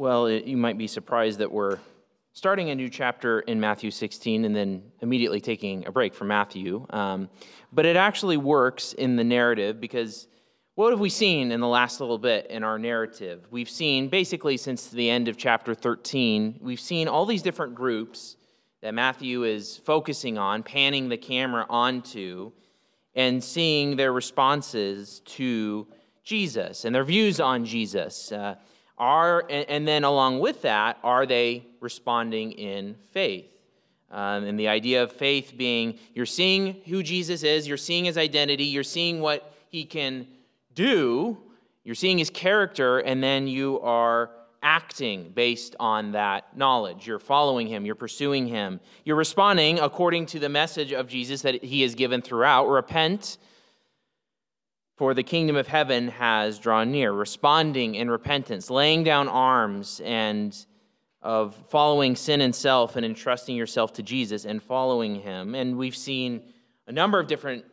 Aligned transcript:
Well, 0.00 0.28
it, 0.28 0.44
you 0.46 0.56
might 0.56 0.78
be 0.78 0.86
surprised 0.86 1.40
that 1.40 1.52
we're 1.52 1.78
starting 2.32 2.70
a 2.70 2.74
new 2.74 2.88
chapter 2.88 3.40
in 3.40 3.60
Matthew 3.60 3.90
16 3.90 4.46
and 4.46 4.56
then 4.56 4.82
immediately 5.02 5.42
taking 5.42 5.86
a 5.86 5.92
break 5.92 6.14
from 6.14 6.28
Matthew. 6.28 6.86
Um, 6.88 7.28
but 7.70 7.84
it 7.84 7.96
actually 7.96 8.38
works 8.38 8.94
in 8.94 9.16
the 9.16 9.24
narrative 9.24 9.78
because 9.78 10.26
what 10.74 10.88
have 10.88 11.00
we 11.00 11.10
seen 11.10 11.52
in 11.52 11.60
the 11.60 11.68
last 11.68 12.00
little 12.00 12.16
bit 12.16 12.46
in 12.46 12.64
our 12.64 12.78
narrative? 12.78 13.46
We've 13.50 13.68
seen 13.68 14.08
basically 14.08 14.56
since 14.56 14.88
the 14.88 15.10
end 15.10 15.28
of 15.28 15.36
chapter 15.36 15.74
13, 15.74 16.60
we've 16.62 16.80
seen 16.80 17.06
all 17.06 17.26
these 17.26 17.42
different 17.42 17.74
groups 17.74 18.36
that 18.80 18.94
Matthew 18.94 19.44
is 19.44 19.76
focusing 19.84 20.38
on, 20.38 20.62
panning 20.62 21.10
the 21.10 21.18
camera 21.18 21.66
onto, 21.68 22.52
and 23.14 23.44
seeing 23.44 23.96
their 23.96 24.14
responses 24.14 25.20
to 25.26 25.86
Jesus 26.24 26.86
and 26.86 26.94
their 26.94 27.04
views 27.04 27.38
on 27.38 27.66
Jesus. 27.66 28.32
Uh, 28.32 28.54
are, 29.00 29.44
and 29.48 29.88
then 29.88 30.04
along 30.04 30.38
with 30.38 30.62
that, 30.62 30.98
are 31.02 31.24
they 31.26 31.66
responding 31.80 32.52
in 32.52 32.94
faith? 33.12 33.46
Um, 34.10 34.44
and 34.44 34.60
the 34.60 34.68
idea 34.68 35.02
of 35.02 35.12
faith 35.12 35.54
being 35.56 35.98
you're 36.14 36.26
seeing 36.26 36.82
who 36.86 37.02
Jesus 37.02 37.42
is, 37.42 37.66
you're 37.66 37.76
seeing 37.76 38.04
his 38.04 38.18
identity, 38.18 38.64
you're 38.64 38.84
seeing 38.84 39.20
what 39.20 39.54
he 39.68 39.84
can 39.84 40.26
do, 40.74 41.38
you're 41.84 41.94
seeing 41.94 42.18
his 42.18 42.28
character, 42.28 42.98
and 42.98 43.22
then 43.22 43.46
you 43.46 43.80
are 43.80 44.30
acting 44.62 45.30
based 45.30 45.76
on 45.80 46.12
that 46.12 46.54
knowledge. 46.56 47.06
You're 47.06 47.18
following 47.18 47.66
him, 47.66 47.86
you're 47.86 47.94
pursuing 47.94 48.46
him, 48.46 48.80
you're 49.04 49.16
responding 49.16 49.78
according 49.78 50.26
to 50.26 50.38
the 50.38 50.48
message 50.48 50.92
of 50.92 51.08
Jesus 51.08 51.40
that 51.42 51.64
he 51.64 51.82
has 51.82 51.94
given 51.94 52.20
throughout 52.20 52.68
repent 52.68 53.38
for 55.00 55.14
the 55.14 55.22
kingdom 55.22 55.56
of 55.56 55.66
heaven 55.66 56.08
has 56.08 56.58
drawn 56.58 56.92
near, 56.92 57.10
responding 57.10 57.94
in 57.94 58.10
repentance, 58.10 58.68
laying 58.68 59.02
down 59.02 59.28
arms 59.28 60.02
and 60.04 60.66
of 61.22 61.54
following 61.70 62.14
sin 62.14 62.42
and 62.42 62.54
self 62.54 62.96
and 62.96 63.06
entrusting 63.06 63.56
yourself 63.56 63.94
to 63.94 64.02
Jesus 64.02 64.44
and 64.44 64.62
following 64.62 65.14
him. 65.14 65.54
And 65.54 65.78
we've 65.78 65.96
seen 65.96 66.42
a 66.86 66.92
number 66.92 67.18
of 67.18 67.28
different 67.28 67.64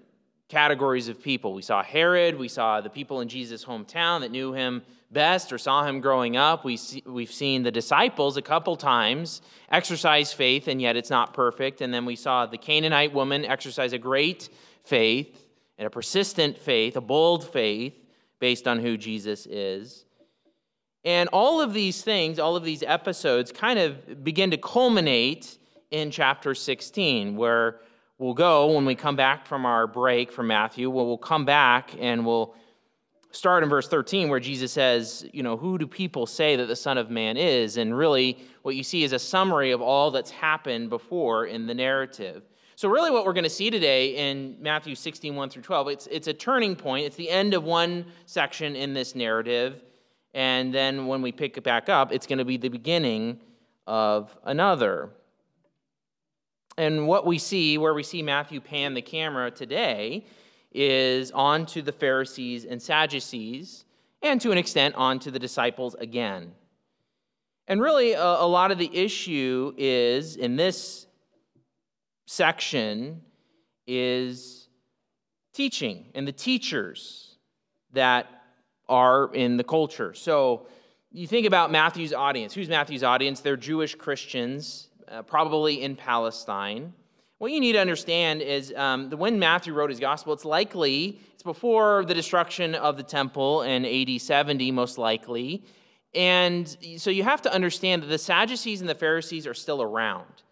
categories 0.48 1.10
of 1.10 1.22
people. 1.22 1.54
We 1.54 1.64
saw 1.64 1.84
Herod, 1.84 2.40
we 2.40 2.48
saw 2.48 2.80
the 2.80 2.90
people 2.90 3.20
in 3.20 3.28
Jesus' 3.28 3.66
hometown 3.66 4.22
that 4.22 4.32
knew 4.32 4.54
him 4.54 4.82
best 5.12 5.52
or 5.52 5.58
saw 5.58 5.84
him 5.84 6.00
growing 6.00 6.38
up. 6.38 6.64
We 6.64 6.78
see, 6.78 7.04
we've 7.06 7.34
seen 7.34 7.62
the 7.62 7.72
disciples 7.72 8.38
a 8.38 8.42
couple 8.42 8.78
times 8.78 9.42
exercise 9.70 10.32
faith, 10.32 10.70
and 10.70 10.82
yet 10.82 10.96
it's 10.96 11.10
not 11.10 11.34
perfect. 11.34 11.82
And 11.82 11.94
then 11.94 12.06
we 12.06 12.16
saw 12.16 12.46
the 12.46 12.58
Canaanite 12.58 13.12
woman 13.12 13.44
exercise 13.44 13.92
a 13.92 13.98
great 13.98 14.48
faith 14.86 15.47
and 15.78 15.88
a 15.88 15.90
persistent 15.90 16.58
faith, 16.58 16.96
a 16.96 17.02
bold 17.02 17.48
faith 17.48 17.94
based 18.40 18.68
on 18.68 18.80
who 18.80 18.98
Jesus 18.98 19.46
is. 19.46 20.06
And 21.04 21.30
all 21.32 21.62
of 21.62 21.74
these 21.74 22.02
things, 22.02 22.40
all 22.40 22.56
of 22.56 22.64
these 22.64 22.84
episodes 22.84 23.52
kind 23.52 23.80
of 23.80 24.24
begin 24.24 24.52
to 24.52 24.58
culminate 24.58 25.58
in 25.92 26.12
chapter 26.12 26.54
16, 26.54 27.38
where 27.38 27.80
we'll 28.18 28.34
go 28.34 28.74
when 28.74 28.86
we 28.86 28.96
come 28.96 29.16
back 29.16 29.46
from 29.46 29.66
our 29.66 29.88
break 29.88 30.32
from 30.32 30.48
Matthew. 30.48 30.90
Well, 30.90 31.18
come 31.18 31.46
back 31.46 31.92
and 32.00 32.26
we'll 32.26 32.56
start 33.32 33.64
in 33.64 33.70
verse 33.70 33.88
13, 33.88 34.30
where 34.30 34.40
Jesus 34.40 34.72
says, 34.72 35.26
You 35.32 35.44
know, 35.44 35.56
who 35.56 35.78
do 35.78 35.88
people 35.88 36.26
say 36.26 36.56
that 36.56 36.66
the 36.66 36.76
Son 36.76 36.98
of 36.98 37.10
Man 37.10 37.38
is? 37.38 37.78
And 37.78 37.98
really, 37.98 38.38
what 38.64 38.76
you 38.76 38.84
see 38.84 39.04
is 39.04 39.14
a 39.14 39.20
summary 39.20 39.72
of 39.72 39.82
all 39.82 40.12
that's 40.12 40.32
happened 40.32 40.90
before 40.90 41.46
in 41.46 41.68
the 41.68 41.74
narrative. 41.74 42.44
So, 42.78 42.90
really, 42.90 43.10
what 43.10 43.26
we're 43.26 43.34
going 43.34 43.44
to 43.44 43.50
see 43.50 43.72
today 43.72 44.30
in 44.30 44.56
Matthew 44.60 44.94
16, 44.94 45.36
1 45.36 45.50
through 45.50 45.64
12, 45.64 45.88
it's, 45.88 46.08
it's 46.12 46.28
a 46.28 46.34
turning 46.34 46.76
point. 46.76 47.08
It's 47.08 47.16
the 47.16 47.28
end 47.28 47.56
of 47.56 47.64
one 47.64 48.06
section 48.28 48.76
in 48.76 48.94
this 48.94 49.16
narrative. 49.16 49.82
And 50.36 50.72
then 50.72 51.08
when 51.08 51.24
we 51.24 51.32
pick 51.32 51.58
it 51.58 51.64
back 51.64 51.90
up, 51.90 52.12
it's 52.12 52.28
going 52.28 52.38
to 52.38 52.46
be 52.46 52.56
the 52.56 52.70
beginning 52.70 53.40
of 53.88 54.38
another. 54.44 55.10
And 56.78 57.08
what 57.08 57.26
we 57.26 57.40
see, 57.40 57.80
where 57.80 57.96
we 57.96 58.04
see 58.04 58.22
Matthew 58.22 58.62
pan 58.62 58.94
the 58.94 59.02
camera 59.02 59.50
today, 59.50 60.28
is 60.72 61.32
on 61.32 61.66
to 61.66 61.82
the 61.82 61.92
Pharisees 61.92 62.66
and 62.66 62.80
Sadducees, 62.80 63.86
and 64.22 64.40
to 64.42 64.52
an 64.52 64.60
extent, 64.60 64.94
on 64.94 65.18
to 65.22 65.32
the 65.32 65.40
disciples 65.40 65.96
again. 65.96 66.52
And 67.68 67.82
really, 67.82 68.12
a, 68.12 68.22
a 68.22 68.46
lot 68.46 68.70
of 68.70 68.78
the 68.78 68.96
issue 68.96 69.74
is 69.78 70.36
in 70.36 70.58
this 70.58 71.07
section 72.28 73.22
is 73.88 74.68
teaching 75.54 76.06
and 76.14 76.28
the 76.28 76.32
teachers 76.32 77.38
that 77.94 78.28
are 78.88 79.34
in 79.34 79.58
the 79.58 79.64
culture. 79.64 80.14
So 80.14 80.68
you 81.12 81.26
think 81.26 81.48
about 81.48 81.72
Matthew's 81.72 82.14
audience. 82.14 82.54
Who's 82.54 82.70
Matthew's 82.70 83.04
audience? 83.04 83.40
They're 83.40 83.58
Jewish 83.58 83.96
Christians, 83.96 84.90
uh, 85.08 85.24
probably 85.24 85.82
in 85.82 85.96
Palestine. 85.96 86.94
What 87.40 87.52
you 87.52 87.60
need 87.60 87.74
to 87.74 87.80
understand 87.80 88.42
is 88.42 88.74
um, 88.76 89.10
that 89.10 89.18
when 89.18 89.40
Matthew 89.40 89.74
wrote 89.74 89.90
his 89.90 90.00
gospel, 90.00 90.34
it's 90.34 90.46
likely, 90.46 91.20
it's 91.34 91.44
before 91.44 92.04
the 92.06 92.14
destruction 92.14 92.76
of 92.76 92.98
the 92.98 93.04
temple 93.04 93.62
in 93.62 93.86
AD 93.86 94.22
70, 94.22 94.72
most 94.72 94.98
likely. 94.98 95.64
And 96.14 96.68
so 96.98 97.10
you 97.10 97.24
have 97.24 97.42
to 97.44 97.54
understand 97.54 98.04
that 98.04 98.08
the 98.08 98.18
Sadducees 98.18 98.82
and 98.82 98.90
the 98.90 98.96
Pharisees 98.96 99.48
are 99.48 99.54
still 99.54 99.82
around. 99.82 100.44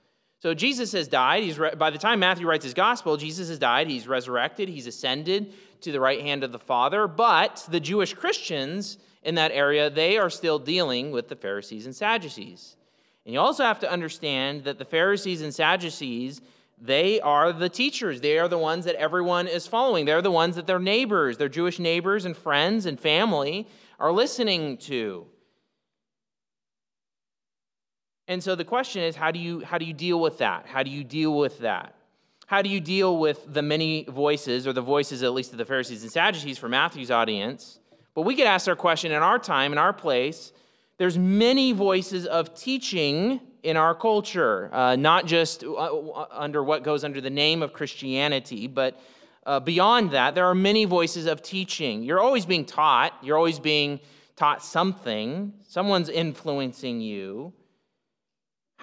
So 0.46 0.54
Jesus 0.54 0.92
has 0.92 1.08
died. 1.08 1.42
He's 1.42 1.58
re- 1.58 1.74
by 1.74 1.90
the 1.90 1.98
time 1.98 2.20
Matthew 2.20 2.48
writes 2.48 2.64
his 2.64 2.76
gospel, 2.76 3.18
Jesus 3.18 3.50
has 3.50 3.58
died. 3.58 3.88
He's 3.88 4.08
resurrected. 4.08 4.70
He's 4.70 4.86
ascended 4.86 5.52
to 5.82 5.92
the 5.92 6.00
right 6.00 6.22
hand 6.22 6.44
of 6.44 6.52
the 6.52 6.60
Father. 6.60 7.08
But 7.08 7.66
the 7.72 7.80
Jewish 7.80 8.14
Christians 8.14 9.00
in 9.24 9.34
that 9.34 9.52
area, 9.52 9.90
they 9.90 10.20
are 10.20 10.30
still 10.30 10.60
dealing 10.60 11.10
with 11.10 11.30
the 11.30 11.36
Pharisees 11.36 11.88
and 11.88 11.96
Sadducees. 11.96 12.76
And 13.26 13.34
you 13.34 13.40
also 13.40 13.64
have 13.64 13.80
to 13.80 13.92
understand 13.92 14.66
that 14.66 14.78
the 14.78 14.86
Pharisees 14.86 15.42
and 15.42 15.52
Sadducees, 15.52 16.42
they 16.80 17.20
are 17.22 17.52
the 17.52 17.68
teachers. 17.68 18.22
They 18.22 18.38
are 18.38 18.48
the 18.48 18.60
ones 18.60 18.86
that 18.86 18.94
everyone 18.98 19.48
is 19.48 19.66
following. 19.66 20.06
They're 20.06 20.22
the 20.22 20.30
ones 20.30 20.58
that 20.58 20.68
their 20.68 20.78
neighbors, 20.78 21.40
their 21.40 21.50
Jewish 21.50 21.80
neighbors 21.80 22.24
and 22.24 22.38
friends 22.38 22.86
and 22.86 23.00
family 23.00 23.68
are 24.00 24.12
listening 24.12 24.78
to. 24.78 25.26
And 28.28 28.44
so 28.44 28.56
the 28.56 28.66
question 28.66 29.04
is 29.04 29.16
how 29.16 29.32
do 29.32 29.40
you 29.40 29.62
how 29.62 29.78
do 29.78 29.86
you 29.86 29.94
deal 29.94 30.20
with 30.20 30.40
that? 30.40 30.66
How 30.68 30.84
do 30.84 30.90
you 30.90 31.04
deal 31.04 31.38
with 31.38 31.60
that? 31.60 31.96
How 32.48 32.62
do 32.62 32.70
you 32.70 32.80
deal 32.80 33.18
with 33.18 33.52
the 33.52 33.64
many 33.64 34.04
voices, 34.04 34.68
or 34.68 34.74
the 34.74 34.82
voices 34.82 35.24
at 35.24 35.34
least 35.34 35.52
of 35.52 35.58
the 35.58 35.66
Pharisees 35.66 36.04
and 36.04 36.12
Sadducees 36.12 36.60
for 36.60 36.70
Matthew's 36.70 37.10
audience? 37.10 37.80
But 38.14 38.22
we 38.22 38.36
could 38.36 38.46
ask 38.46 38.68
our 38.68 38.76
question 38.76 39.12
in 39.12 39.24
our 39.24 39.40
time, 39.40 39.72
in 39.72 39.78
our 39.78 39.94
place. 39.94 40.52
There's 40.98 41.18
many 41.18 41.72
voices 41.72 42.26
of 42.26 42.56
teaching 42.56 43.42
in 43.64 43.78
our 43.78 43.96
culture, 43.96 44.70
uh, 44.72 44.96
not 44.96 45.26
just 45.26 45.64
uh, 45.64 45.74
uh 45.74 46.28
under 46.32 46.64
what 46.64 46.84
goes 46.84 47.04
under 47.04 47.20
the 47.20 47.32
name 47.32 47.64
of 47.64 47.74
Christianity, 47.74 48.68
but 48.68 49.00
uh, 49.46 49.60
beyond 49.60 50.12
that, 50.12 50.36
there 50.36 50.46
are 50.46 50.56
many 50.56 50.86
voices 50.86 51.26
of 51.26 51.42
teaching. 51.42 52.04
You're 52.04 52.20
always 52.20 52.46
being 52.46 52.66
taught, 52.66 53.14
you're 53.22 53.38
always 53.38 53.60
being 53.60 54.00
taught 54.36 54.64
something, 54.64 55.54
someone's 55.68 56.10
influencing 56.10 57.02
you. 57.02 57.54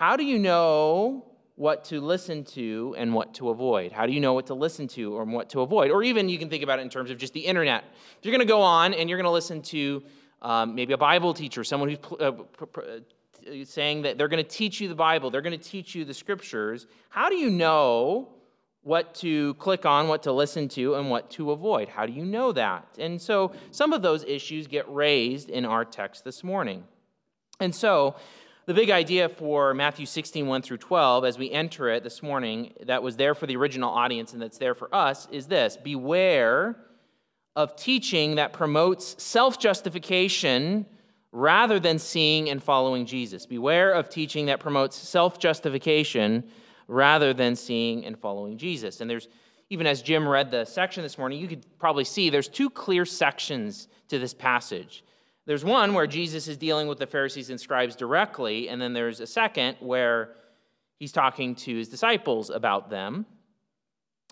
How 0.03 0.17
do 0.17 0.25
you 0.25 0.37
know 0.37 1.25
what 1.55 1.85
to 1.85 2.01
listen 2.01 2.43
to 2.57 2.93
and 2.99 3.15
what 3.15 3.35
to 3.35 3.51
avoid? 3.51 3.93
How 3.93 4.05
do 4.05 4.13
you 4.13 4.19
know 4.19 4.33
what 4.33 4.49
to 4.49 4.55
listen 4.55 4.89
to 4.89 5.15
or 5.15 5.23
what 5.23 5.49
to 5.51 5.61
avoid? 5.61 5.93
Or 5.93 6.03
even 6.03 6.29
you 6.29 6.41
can 6.41 6.51
think 6.51 6.65
about 6.65 6.81
it 6.81 6.83
in 6.83 6.89
terms 6.89 7.13
of 7.13 7.19
just 7.19 7.33
the 7.35 7.47
internet. 7.47 7.85
If 8.19 8.25
you're 8.25 8.33
going 8.33 8.45
to 8.45 8.53
go 8.53 8.62
on 8.62 8.95
and 8.95 9.09
you're 9.09 9.17
going 9.17 9.27
to 9.27 9.31
listen 9.31 9.62
to 9.62 10.03
um, 10.43 10.75
maybe 10.75 10.93
a 10.93 10.99
Bible 10.99 11.33
teacher, 11.33 11.62
someone 11.62 11.89
who's 11.91 11.99
uh, 12.19 12.33
uh, 12.33 13.65
saying 13.65 14.03
that 14.03 14.19
they're 14.19 14.27
going 14.27 14.43
to 14.43 14.51
teach 14.51 14.81
you 14.81 14.89
the 14.89 14.97
Bible, 14.97 15.31
they're 15.31 15.41
going 15.41 15.57
to 15.57 15.71
teach 15.71 15.95
you 15.95 16.05
the 16.05 16.15
scriptures, 16.15 16.89
how 17.09 17.29
do 17.29 17.37
you 17.37 17.49
know 17.49 18.29
what 18.83 19.15
to 19.15 19.55
click 19.55 19.87
on, 19.87 20.09
what 20.09 20.25
to 20.25 20.33
listen 20.33 20.69
to, 20.71 20.97
and 20.97 21.11
what 21.11 21.31
to 21.31 21.53
avoid? 21.53 21.89
How 21.89 22.07
do 22.07 22.12
you 22.12 22.25
know 22.25 22.51
that? 22.51 22.89
And 22.99 23.23
so 23.23 23.53
some 23.71 23.93
of 23.93 24.03
those 24.03 24.25
issues 24.25 24.67
get 24.67 24.93
raised 24.93 25.49
in 25.49 25.65
our 25.65 25.85
text 25.85 26.25
this 26.25 26.43
morning. 26.43 26.83
And 27.61 27.73
so, 27.73 28.17
the 28.67 28.75
big 28.75 28.91
idea 28.91 29.29
for 29.29 29.75
Matthew 29.75 30.06
16, 30.06 30.47
1 30.47 30.62
through 30.62 30.76
12, 30.76 31.25
as 31.25 31.38
we 31.38 31.50
enter 31.50 31.88
it 31.88 32.05
this 32.05 32.23
morning, 32.23 32.73
that 32.87 33.03
was 33.03 33.17
there 33.17 33.35
for 33.35 33.47
the 33.47 33.56
original 33.56 33.91
audience 33.91 34.32
and 34.32 34.41
that's 34.41 34.59
there 34.59 34.75
for 34.75 34.94
us, 34.94 35.26
is 35.32 35.47
this 35.47 35.76
Beware 35.76 36.76
of 37.56 37.76
teaching 37.76 38.37
that 38.37 38.53
promotes 38.53 39.23
self 39.23 39.59
justification 39.59 40.87
rather 41.32 41.81
than 41.81 41.99
seeing 41.99 42.50
and 42.50 42.62
following 42.62 43.05
Jesus. 43.05 43.47
Beware 43.47 43.93
of 43.93 44.09
teaching 44.09 44.47
that 44.47 44.61
promotes 44.61 44.97
self 44.97 45.38
justification 45.38 46.44
rather 46.87 47.35
than 47.35 47.56
seeing 47.56 48.05
and 48.05 48.19
following 48.19 48.59
Jesus. 48.59 49.00
And 49.00 49.11
there's, 49.11 49.29
even 49.70 49.87
as 49.87 50.03
Jim 50.03 50.29
read 50.29 50.50
the 50.50 50.64
section 50.64 51.03
this 51.03 51.19
morning, 51.19 51.41
you 51.41 51.49
could 51.49 51.67
probably 51.79 52.05
see 52.05 52.31
there's 52.31 52.49
two 52.49 52.70
clear 52.70 53.05
sections 53.05 53.88
to 54.09 54.19
this 54.19 54.35
passage. 54.35 55.05
There's 55.44 55.65
one 55.65 55.94
where 55.94 56.06
Jesus 56.06 56.47
is 56.47 56.56
dealing 56.56 56.87
with 56.87 56.99
the 56.99 57.06
Pharisees 57.06 57.50
and 57.50 57.61
scribes 57.61 57.97
directly, 57.97 58.69
and 58.69 58.81
then 58.81 58.93
there's 58.93 59.21
a 59.21 59.27
second 59.27 59.77
where 59.81 60.35
he's 60.99 61.12
talking 61.12 61.55
to 61.56 61.77
his 61.77 61.89
disciples 61.89 62.49
about 62.49 62.91
them 62.91 63.27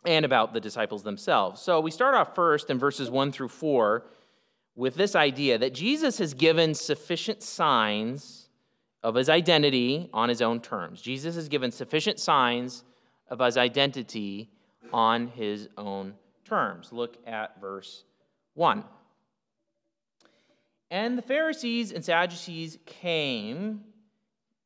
and 0.05 0.25
about 0.25 0.53
the 0.53 0.61
disciples 0.61 1.03
themselves. 1.03 1.61
So 1.61 1.81
we 1.81 1.91
start 1.91 2.15
off 2.15 2.35
first 2.35 2.71
in 2.71 2.79
verses 2.79 3.11
1 3.11 3.33
through 3.33 3.49
4 3.49 4.05
with 4.77 4.95
this 4.95 5.17
idea 5.17 5.59
that 5.59 5.75
Jesus 5.75 6.19
has 6.19 6.33
given 6.33 6.75
sufficient 6.75 7.43
signs 7.43 8.49
of 9.03 9.15
his 9.15 9.29
identity 9.29 10.09
on 10.13 10.29
his 10.29 10.41
own 10.41 10.61
terms. 10.61 11.03
Jesus 11.03 11.35
has 11.35 11.49
given 11.49 11.71
sufficient 11.71 12.21
signs 12.21 12.85
of 13.29 13.41
his 13.41 13.57
identity 13.57 14.49
on 14.93 15.27
his 15.27 15.69
own 15.77 16.15
terms. 16.45 16.93
Look 16.93 17.17
at 17.27 17.61
verse 17.61 18.05
1. 18.55 18.85
And 20.91 21.17
the 21.17 21.23
Pharisees 21.23 21.93
and 21.93 22.05
Sadducees 22.05 22.79
came, 22.85 23.83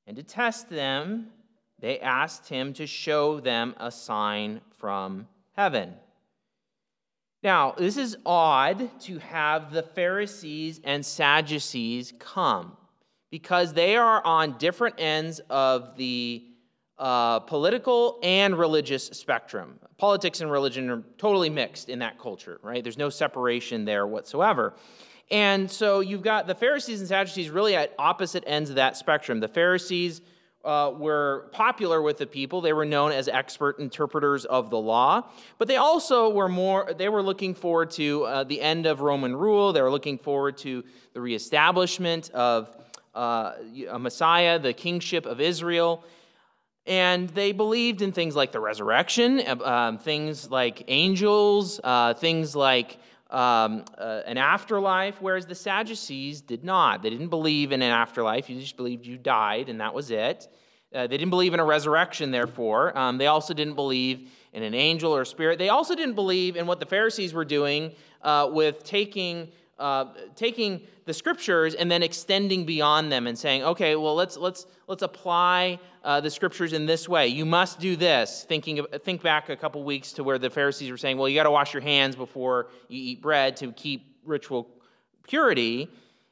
and 0.06 0.16
to 0.16 0.22
test 0.22 0.70
them, 0.70 1.28
they 1.80 2.00
asked 2.00 2.48
him 2.48 2.72
to 2.74 2.86
show 2.86 3.40
them 3.40 3.74
a 3.78 3.90
sign 3.90 4.62
from 4.78 5.28
heaven. 5.52 5.94
Now, 7.42 7.74
this 7.76 7.98
is 7.98 8.16
odd 8.24 8.88
to 9.02 9.18
have 9.18 9.70
the 9.70 9.82
Pharisees 9.82 10.80
and 10.82 11.04
Sadducees 11.04 12.14
come 12.18 12.74
because 13.30 13.74
they 13.74 13.96
are 13.96 14.24
on 14.24 14.56
different 14.56 14.94
ends 14.96 15.40
of 15.50 15.94
the 15.98 16.42
uh, 16.96 17.40
political 17.40 18.18
and 18.22 18.58
religious 18.58 19.08
spectrum. 19.08 19.78
Politics 19.98 20.40
and 20.40 20.50
religion 20.50 20.88
are 20.88 21.02
totally 21.18 21.50
mixed 21.50 21.90
in 21.90 21.98
that 21.98 22.18
culture, 22.18 22.58
right? 22.62 22.82
There's 22.82 22.96
no 22.96 23.10
separation 23.10 23.84
there 23.84 24.06
whatsoever. 24.06 24.74
And 25.30 25.70
so 25.70 26.00
you've 26.00 26.22
got 26.22 26.46
the 26.46 26.54
Pharisees 26.54 27.00
and 27.00 27.08
Sadducees 27.08 27.50
really 27.50 27.74
at 27.74 27.94
opposite 27.98 28.44
ends 28.46 28.70
of 28.70 28.76
that 28.76 28.96
spectrum. 28.96 29.40
The 29.40 29.48
Pharisees 29.48 30.20
uh, 30.64 30.92
were 30.96 31.48
popular 31.52 32.00
with 32.00 32.18
the 32.18 32.26
people. 32.26 32.60
They 32.60 32.72
were 32.72 32.84
known 32.86 33.12
as 33.12 33.28
expert 33.28 33.78
interpreters 33.78 34.44
of 34.44 34.70
the 34.70 34.78
law, 34.78 35.28
but 35.58 35.68
they 35.68 35.76
also 35.76 36.30
were 36.30 36.48
more, 36.48 36.94
they 36.96 37.08
were 37.08 37.22
looking 37.22 37.54
forward 37.54 37.90
to 37.92 38.24
uh, 38.24 38.44
the 38.44 38.60
end 38.60 38.86
of 38.86 39.00
Roman 39.00 39.36
rule. 39.36 39.72
They 39.72 39.82
were 39.82 39.90
looking 39.90 40.18
forward 40.18 40.56
to 40.58 40.82
the 41.12 41.20
reestablishment 41.20 42.30
of 42.30 42.74
uh, 43.14 43.52
a 43.90 43.98
Messiah, 43.98 44.58
the 44.58 44.72
kingship 44.72 45.26
of 45.26 45.40
Israel. 45.40 46.04
And 46.86 47.30
they 47.30 47.52
believed 47.52 48.02
in 48.02 48.12
things 48.12 48.36
like 48.36 48.52
the 48.52 48.60
resurrection, 48.60 49.42
um, 49.62 49.98
things 49.98 50.50
like 50.50 50.84
angels, 50.88 51.80
uh, 51.82 52.14
things 52.14 52.54
like 52.54 52.98
um, 53.34 53.84
uh, 53.98 54.22
an 54.26 54.38
afterlife, 54.38 55.20
whereas 55.20 55.44
the 55.44 55.54
Sadducees 55.56 56.40
did 56.40 56.62
not. 56.62 57.02
They 57.02 57.10
didn't 57.10 57.28
believe 57.28 57.72
in 57.72 57.82
an 57.82 57.90
afterlife, 57.90 58.48
you 58.48 58.60
just 58.60 58.76
believed 58.76 59.04
you 59.04 59.18
died, 59.18 59.68
and 59.68 59.80
that 59.80 59.92
was 59.92 60.10
it. 60.12 60.48
Uh, 60.94 61.08
they 61.08 61.16
didn't 61.16 61.30
believe 61.30 61.52
in 61.52 61.58
a 61.58 61.64
resurrection, 61.64 62.30
therefore. 62.30 62.96
Um, 62.96 63.18
they 63.18 63.26
also 63.26 63.52
didn't 63.52 63.74
believe 63.74 64.30
in 64.52 64.62
an 64.62 64.74
angel 64.74 65.14
or 65.14 65.22
a 65.22 65.26
spirit. 65.26 65.58
They 65.58 65.68
also 65.68 65.96
didn't 65.96 66.14
believe 66.14 66.54
in 66.54 66.68
what 66.68 66.78
the 66.78 66.86
Pharisees 66.86 67.34
were 67.34 67.44
doing 67.44 67.90
uh, 68.22 68.48
with 68.52 68.84
taking 68.84 69.48
uh, 69.78 70.06
taking 70.36 70.82
the 71.04 71.12
scriptures 71.12 71.74
and 71.74 71.90
then 71.90 72.02
extending 72.02 72.64
beyond 72.64 73.10
them 73.10 73.26
and 73.26 73.36
saying, 73.38 73.62
okay, 73.62 73.96
well, 73.96 74.14
let's, 74.14 74.36
let's, 74.36 74.66
let's 74.86 75.02
apply 75.02 75.78
uh, 76.02 76.20
the 76.20 76.30
scriptures 76.30 76.72
in 76.72 76.86
this 76.86 77.08
way. 77.08 77.26
You 77.28 77.44
must 77.44 77.80
do 77.80 77.96
this. 77.96 78.44
Thinking 78.48 78.78
of, 78.78 78.86
think 79.02 79.22
back 79.22 79.48
a 79.48 79.56
couple 79.56 79.82
weeks 79.84 80.12
to 80.12 80.24
where 80.24 80.38
the 80.38 80.50
Pharisees 80.50 80.90
were 80.90 80.96
saying, 80.96 81.18
well, 81.18 81.28
you 81.28 81.34
got 81.34 81.44
to 81.44 81.50
wash 81.50 81.74
your 81.74 81.82
hands 81.82 82.16
before 82.16 82.68
you 82.88 83.02
eat 83.02 83.22
bread 83.22 83.56
to 83.58 83.72
keep 83.72 84.16
ritual 84.24 84.68
purity. 85.26 85.90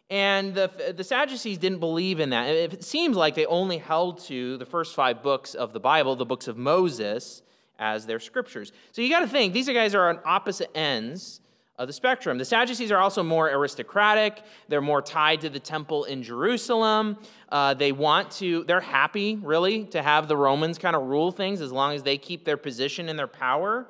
And 0.09 0.55
the, 0.55 0.95
the 0.97 1.05
Sadducees 1.05 1.59
didn't 1.59 1.81
believe 1.81 2.21
in 2.21 2.31
that. 2.31 2.49
It 2.49 2.85
seems 2.85 3.17
like 3.17 3.35
they 3.35 3.47
only 3.47 3.79
held 3.79 4.21
to 4.25 4.59
the 4.59 4.67
first 4.67 4.95
five 4.95 5.23
books 5.23 5.55
of 5.55 5.73
the 5.73 5.81
Bible, 5.81 6.17
the 6.17 6.27
books 6.27 6.49
of 6.49 6.57
Moses, 6.57 7.43
as 7.79 8.07
their 8.07 8.21
scriptures. 8.21 8.73
So 8.93 9.03
you 9.03 9.09
got 9.09 9.21
to 9.21 9.27
think, 9.27 9.53
these 9.53 9.69
guys 9.69 9.95
are 9.95 10.09
on 10.11 10.21
opposite 10.25 10.71
ends 10.77 11.41
of 11.79 11.87
the 11.87 11.93
spectrum. 11.93 12.39
The 12.39 12.45
Sadducees 12.45 12.93
are 12.93 12.99
also 12.99 13.23
more 13.23 13.51
aristocratic. 13.51 14.43
They're 14.69 14.81
more 14.83 15.03
tied 15.03 15.41
to 15.41 15.49
the 15.49 15.59
temple 15.59 16.05
in 16.05 16.23
Jerusalem. 16.23 17.17
Uh, 17.49 17.75
they 17.75 17.93
want 17.93 18.31
to, 18.33 18.65
they're 18.65 18.81
happy, 18.81 19.37
really, 19.37 19.85
to 19.87 20.03
have 20.03 20.29
the 20.29 20.37
Romans 20.37 20.79
kind 20.79 20.95
of 20.95 21.03
rule 21.03 21.33
things 21.33 21.61
as 21.61 21.73
long 21.73 21.95
as 21.95 22.03
they 22.03 22.19
keep 22.19 22.45
their 22.45 22.57
position 22.57 23.09
and 23.09 23.19
their 23.19 23.27
power. 23.27 23.87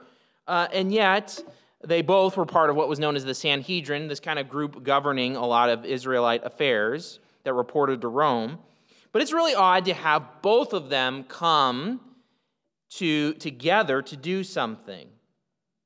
Uh, 0.46 0.68
and 0.72 0.92
yet, 0.92 1.42
they 1.84 2.02
both 2.02 2.36
were 2.36 2.46
part 2.46 2.70
of 2.70 2.76
what 2.76 2.88
was 2.88 2.98
known 2.98 3.16
as 3.16 3.24
the 3.24 3.34
Sanhedrin, 3.34 4.06
this 4.06 4.20
kind 4.20 4.38
of 4.38 4.48
group 4.48 4.84
governing 4.84 5.36
a 5.36 5.44
lot 5.44 5.68
of 5.68 5.84
Israelite 5.84 6.44
affairs 6.44 7.18
that 7.44 7.54
reported 7.54 8.00
to 8.02 8.08
Rome. 8.08 8.58
But 9.10 9.22
it's 9.22 9.32
really 9.32 9.54
odd 9.54 9.84
to 9.86 9.94
have 9.94 10.22
both 10.40 10.72
of 10.72 10.88
them 10.88 11.24
come 11.24 12.00
to, 12.90 13.34
together 13.34 14.02
to 14.02 14.16
do 14.16 14.44
something. 14.44 15.08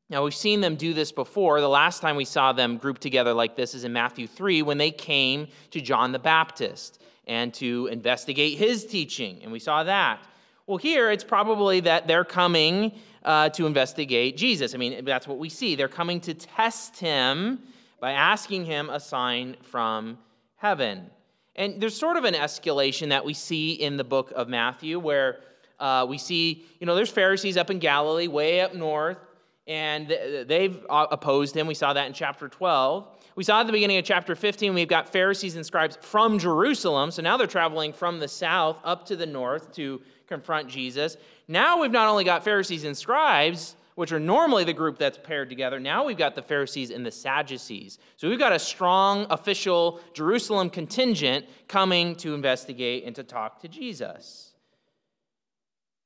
Now, 0.08 0.23
we've 0.23 0.35
seen 0.35 0.61
them 0.61 0.76
do 0.76 0.94
this 0.94 1.11
before. 1.11 1.61
The 1.61 1.69
last 1.69 2.00
time 2.00 2.14
we 2.14 2.25
saw 2.25 2.53
them 2.53 2.76
grouped 2.76 3.00
together 3.00 3.35
like 3.35 3.56
this 3.56 3.75
is 3.75 3.82
in 3.82 3.93
Matthew 3.93 4.29
3 4.29 4.62
when 4.62 4.79
they 4.79 4.93
came 4.93 5.49
to 5.73 5.81
John 5.81 6.12
the 6.12 6.20
Baptist 6.20 7.03
and 7.26 7.53
to 7.55 7.88
investigate 7.88 8.56
his 8.56 8.87
teaching, 8.87 9.41
and 9.43 9.50
we 9.50 9.58
saw 9.58 9.82
that. 9.82 10.20
Well, 10.69 10.79
here 10.79 11.11
it's 11.11 11.25
probably 11.25 11.81
that 11.81 12.06
they're 12.06 12.25
coming 12.25 12.93
uh, 13.25 13.49
to 13.50 13.67
investigate 13.67 14.37
Jesus. 14.37 14.75
I 14.75 14.79
mean, 14.79 15.05
that's 15.05 15.26
what 15.26 15.38
we 15.38 15.49
see. 15.49 15.75
They're 15.75 15.88
coming 15.88 16.20
to 16.20 16.35
test 16.35 17.00
him 17.00 17.61
by 17.99 18.12
asking 18.12 18.67
him 18.67 18.91
a 18.91 19.00
sign 19.00 19.56
from 19.62 20.19
heaven. 20.55 21.11
And 21.56 21.81
there's 21.81 21.99
sort 21.99 22.17
of 22.17 22.25
an 22.25 22.35
escalation 22.35 23.08
that 23.08 23.25
we 23.25 23.35
see 23.35 23.73
in 23.73 23.97
the 23.97 24.05
book 24.05 24.32
of 24.37 24.49
Matthew 24.49 25.00
where 25.00 25.41
uh, 25.81 26.06
we 26.08 26.19
see, 26.19 26.64
you 26.79 26.87
know, 26.87 26.94
there's 26.94 27.11
Pharisees 27.11 27.56
up 27.56 27.70
in 27.70 27.81
Galilee, 27.81 28.29
way 28.29 28.61
up 28.61 28.73
north 28.73 29.19
and 29.67 30.09
they've 30.47 30.85
uh, 30.89 31.07
opposed 31.11 31.57
him. 31.57 31.67
We 31.67 31.75
saw 31.75 31.93
that 31.93 32.07
in 32.07 32.13
chapter 32.13 32.49
12. 32.49 33.07
We 33.35 33.45
saw 33.45 33.61
at 33.61 33.67
the 33.67 33.73
beginning 33.73 33.99
of 33.99 34.05
chapter 34.05 34.35
15, 34.35 34.73
we've 34.73 34.89
got 34.89 35.11
Pharisees 35.11 35.57
and 35.57 35.67
scribes 35.67 35.99
from 36.01 36.39
Jerusalem. 36.39 37.11
So 37.11 37.21
now 37.21 37.37
they're 37.37 37.47
traveling 37.47 37.93
from 37.93 38.19
the 38.19 38.29
south 38.29 38.81
up 38.85 39.05
to 39.07 39.17
the 39.17 39.27
north 39.27 39.73
to 39.73 40.01
confront 40.27 40.69
Jesus. 40.69 41.17
Now 41.49 41.81
we've 41.81 41.91
not 41.91 42.09
only 42.09 42.25
got 42.25 42.45
Pharisees 42.45 42.85
and 42.85 42.97
scribes, 42.97 43.77
which 43.97 44.13
are 44.13 44.21
normally 44.21 44.65
the 44.65 44.73
group 44.73 44.99
that's 44.99 45.19
paired 45.19 45.51
together, 45.51 45.81
now 45.81 46.05
we've 46.05 46.17
got 46.17 46.35
the 46.35 46.43
Pharisees 46.43 46.91
and 46.91 47.05
the 47.05 47.11
Sadducees. 47.11 47.99
So 48.17 48.29
we've 48.29 48.39
got 48.39 48.53
a 48.53 48.59
strong 48.59 49.27
official 49.31 50.01
Jerusalem 50.15 50.71
contingent 50.71 51.47
coming 51.69 52.15
to 52.17 52.35
investigate 52.35 53.05
and 53.05 53.17
to 53.17 53.23
talk 53.23 53.61
to 53.63 53.69
Jesus. 53.69 54.45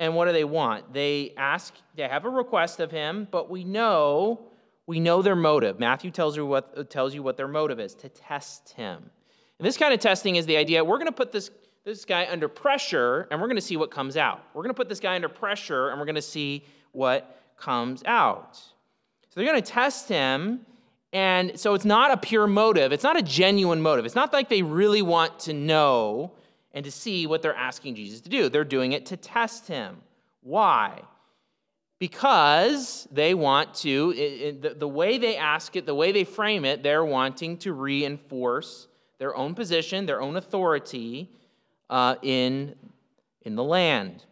And 0.00 0.16
what 0.16 0.24
do 0.24 0.32
they 0.32 0.44
want? 0.44 0.94
They 0.94 1.34
ask, 1.36 1.74
they 1.94 2.08
have 2.08 2.24
a 2.24 2.30
request 2.30 2.80
of 2.80 2.90
him, 2.90 3.28
but 3.30 3.50
we 3.50 3.64
know, 3.64 4.46
we 4.86 4.98
know 4.98 5.20
their 5.20 5.36
motive. 5.36 5.78
Matthew 5.78 6.10
tells 6.10 6.38
you 6.38 6.46
what, 6.46 6.88
tells 6.88 7.14
you 7.14 7.22
what 7.22 7.36
their 7.36 7.46
motive 7.46 7.78
is 7.78 7.94
to 7.96 8.08
test 8.08 8.72
him. 8.72 9.10
And 9.58 9.66
this 9.66 9.76
kind 9.76 9.92
of 9.92 10.00
testing 10.00 10.36
is 10.36 10.46
the 10.46 10.56
idea 10.56 10.82
we're 10.82 10.96
going 10.96 11.06
to 11.06 11.12
put 11.12 11.32
this, 11.32 11.50
this 11.84 12.06
guy 12.06 12.26
under 12.30 12.48
pressure 12.48 13.28
and 13.30 13.38
we're 13.38 13.46
going 13.46 13.58
to 13.58 13.62
see 13.62 13.76
what 13.76 13.90
comes 13.90 14.16
out. 14.16 14.42
We're 14.54 14.62
going 14.62 14.74
to 14.74 14.76
put 14.76 14.88
this 14.88 15.00
guy 15.00 15.14
under 15.14 15.28
pressure 15.28 15.90
and 15.90 16.00
we're 16.00 16.06
going 16.06 16.14
to 16.14 16.22
see 16.22 16.64
what 16.92 17.38
comes 17.58 18.02
out. 18.06 18.56
So 18.56 19.34
they're 19.34 19.44
going 19.44 19.62
to 19.62 19.70
test 19.70 20.08
him. 20.08 20.64
And 21.12 21.60
so 21.60 21.74
it's 21.74 21.84
not 21.84 22.10
a 22.10 22.16
pure 22.16 22.46
motive. 22.46 22.92
It's 22.92 23.04
not 23.04 23.18
a 23.18 23.22
genuine 23.22 23.82
motive. 23.82 24.06
It's 24.06 24.14
not 24.14 24.32
like 24.32 24.48
they 24.48 24.62
really 24.62 25.02
want 25.02 25.40
to 25.40 25.52
know 25.52 26.32
and 26.72 26.84
to 26.84 26.90
see 26.90 27.26
what 27.26 27.42
they're 27.42 27.54
asking 27.54 27.94
Jesus 27.94 28.20
to 28.20 28.28
do. 28.28 28.48
They're 28.48 28.64
doing 28.64 28.92
it 28.92 29.06
to 29.06 29.16
test 29.16 29.66
him. 29.66 29.98
Why? 30.42 31.02
Because 31.98 33.06
they 33.12 33.34
want 33.34 33.74
to, 33.76 34.14
it, 34.16 34.18
it, 34.18 34.62
the, 34.62 34.70
the 34.70 34.88
way 34.88 35.18
they 35.18 35.36
ask 35.36 35.76
it, 35.76 35.84
the 35.84 35.94
way 35.94 36.12
they 36.12 36.24
frame 36.24 36.64
it, 36.64 36.82
they're 36.82 37.04
wanting 37.04 37.58
to 37.58 37.72
reinforce 37.72 38.88
their 39.18 39.36
own 39.36 39.54
position, 39.54 40.06
their 40.06 40.22
own 40.22 40.36
authority 40.36 41.30
uh, 41.90 42.14
in, 42.22 42.74
in 43.42 43.54
the 43.54 43.64
land. 43.64 44.24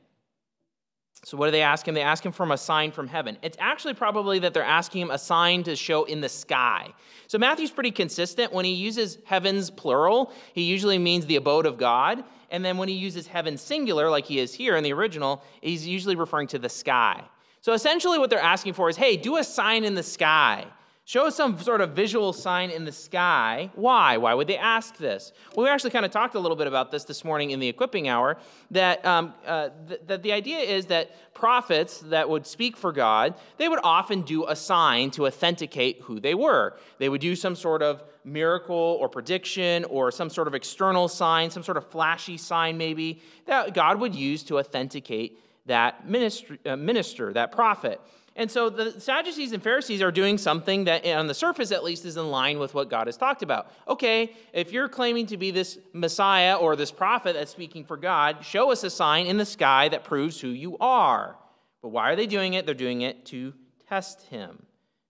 So, 1.29 1.37
what 1.37 1.45
do 1.45 1.51
they 1.51 1.61
ask 1.61 1.87
him? 1.87 1.95
They 1.95 2.01
ask 2.01 2.25
him 2.25 2.33
for 2.33 2.51
a 2.51 2.57
sign 2.57 2.91
from 2.91 3.07
heaven. 3.07 3.37
It's 3.43 3.59
actually 3.61 3.93
probably 3.93 4.39
that 4.39 4.55
they're 4.55 4.63
asking 4.63 5.03
him 5.03 5.11
a 5.11 5.19
sign 5.19 5.63
to 5.65 5.77
show 5.77 6.05
in 6.05 6.23
the 6.23 6.29
sky. 6.31 6.89
So, 7.27 7.37
Matthew's 7.37 7.71
pretty 7.71 7.91
consistent. 7.91 8.51
When 8.51 8.65
he 8.65 8.73
uses 8.73 9.19
heavens 9.27 9.69
plural, 9.69 10.33
he 10.55 10.63
usually 10.63 10.97
means 10.97 11.27
the 11.27 11.37
abode 11.37 11.67
of 11.67 11.77
God. 11.77 12.25
And 12.51 12.65
then 12.65 12.79
when 12.79 12.89
he 12.89 12.95
uses 12.95 13.27
heaven 13.27 13.59
singular, 13.59 14.09
like 14.09 14.25
he 14.25 14.39
is 14.39 14.55
here 14.55 14.75
in 14.79 14.83
the 14.83 14.95
original, 14.95 15.43
he's 15.61 15.87
usually 15.87 16.17
referring 16.17 16.47
to 16.47 16.59
the 16.59 16.71
sky. 16.71 17.23
So, 17.61 17.75
essentially, 17.75 18.19
what 18.19 18.31
they're 18.31 18.39
asking 18.39 18.73
for 18.73 18.89
is 18.89 18.97
hey, 18.97 19.19
do 19.19 19.37
a 19.37 19.45
sign 19.45 19.85
in 19.85 19.95
the 19.95 20.03
sky. 20.03 20.65
Show 21.09 21.31
some 21.31 21.59
sort 21.59 21.81
of 21.81 21.93
visual 21.93 22.35
sign 22.35 22.69
in 22.69 22.85
the 22.85 22.93
sky. 22.93 23.71
Why? 23.75 24.19
Why 24.19 24.35
would 24.35 24.47
they 24.47 24.59
ask 24.59 24.99
this? 24.99 25.33
Well, 25.57 25.65
we 25.65 25.71
actually 25.71 25.93
kind 25.93 26.05
of 26.05 26.11
talked 26.11 26.35
a 26.35 26.39
little 26.39 26.55
bit 26.55 26.67
about 26.67 26.91
this 26.91 27.05
this 27.05 27.25
morning 27.25 27.53
in 27.53 27.61
the 27.61 27.67
equipping 27.67 28.09
hour. 28.09 28.37
That 28.73 29.03
um, 29.07 29.33
uh, 29.47 29.71
th- 29.89 30.03
that 30.07 30.23
the 30.23 30.33
idea 30.33 30.59
is 30.59 30.85
that 30.89 31.33
prophets 31.33 32.01
that 32.01 32.29
would 32.29 32.47
speak 32.47 32.77
for 32.77 32.93
God, 32.93 33.37
they 33.57 33.71
would 33.71 33.81
often 33.83 34.21
do 34.21 34.47
a 34.49 34.55
sign 34.55 35.11
to 35.13 35.27
authenticate 35.27 36.03
who 36.03 36.21
they 36.21 36.35
were. 36.35 36.77
They 36.99 37.09
would 37.09 37.23
do 37.23 37.35
some 37.35 37.57
sort 37.57 37.83
of 37.83 38.03
miracle 38.23 38.99
or 39.01 39.09
prediction 39.09 39.85
or 39.85 40.11
some 40.11 40.29
sort 40.29 40.47
of 40.47 40.55
external 40.55 41.09
sign, 41.09 41.51
some 41.51 41.63
sort 41.63 41.79
of 41.79 41.91
flashy 41.91 42.37
sign 42.37 42.77
maybe 42.77 43.23
that 43.47 43.73
God 43.73 43.99
would 43.99 44.15
use 44.15 44.43
to 44.43 44.59
authenticate 44.59 45.39
that 45.65 46.07
ministry, 46.07 46.59
uh, 46.67 46.77
minister, 46.77 47.33
that 47.33 47.51
prophet. 47.51 47.99
And 48.39 48.49
so 48.49 48.71
the 48.71 49.01
Sadducees 49.01 49.51
and 49.51 49.61
Pharisees 49.61 50.01
are 50.01 50.13
doing 50.13 50.39
something 50.39 50.85
that, 50.85 51.05
on 51.05 51.27
the 51.27 51.35
surface 51.35 51.73
at 51.73 51.83
least, 51.83 52.05
is 52.05 52.17
in 52.17 52.31
line 52.31 52.61
with 52.61 52.73
what 52.73 52.89
God 52.89 53.09
has 53.09 53.17
talked 53.17 53.43
about. 53.43 53.73
Okay, 53.89 54.33
if 54.53 54.71
you're 54.71 54.89
claiming 54.89 55.27
to 55.27 55.37
be 55.37 55.51
this 55.51 55.77
Messiah 55.93 56.55
or 56.55 56.77
this 56.77 56.93
prophet 56.93 57.35
that's 57.35 57.51
speaking 57.51 57.85
for 57.85 57.97
God, 57.97 58.45
show 58.45 58.71
us 58.71 58.85
a 58.85 58.91
sign 58.91 59.27
in 59.27 59.39
the 59.39 59.45
sky 59.45 59.89
that 59.89 60.05
proves 60.05 60.41
who 60.41 60.51
you 60.51 60.79
are. 60.79 61.37
But 61.83 61.89
why 61.89 62.13
are 62.13 62.17
they 62.17 62.29
doing 62.29 62.55
it? 62.55 62.65
They're 62.65 62.77
doing 62.77 63.01
it 63.01 63.27
to 63.27 63.55
test 63.89 64.23
him. 64.29 64.63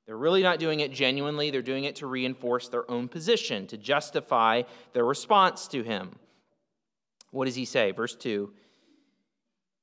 They're 0.06 0.16
really 0.16 0.42
not 0.42 0.58
doing 0.58 0.80
it 0.80 0.90
genuinely, 0.90 1.50
they're 1.50 1.60
doing 1.60 1.84
it 1.84 1.96
to 1.96 2.06
reinforce 2.06 2.70
their 2.70 2.90
own 2.90 3.08
position, 3.08 3.66
to 3.66 3.76
justify 3.76 4.62
their 4.94 5.04
response 5.04 5.68
to 5.68 5.82
him. 5.82 6.12
What 7.30 7.44
does 7.44 7.56
he 7.56 7.66
say? 7.66 7.90
Verse 7.90 8.16
2 8.16 8.50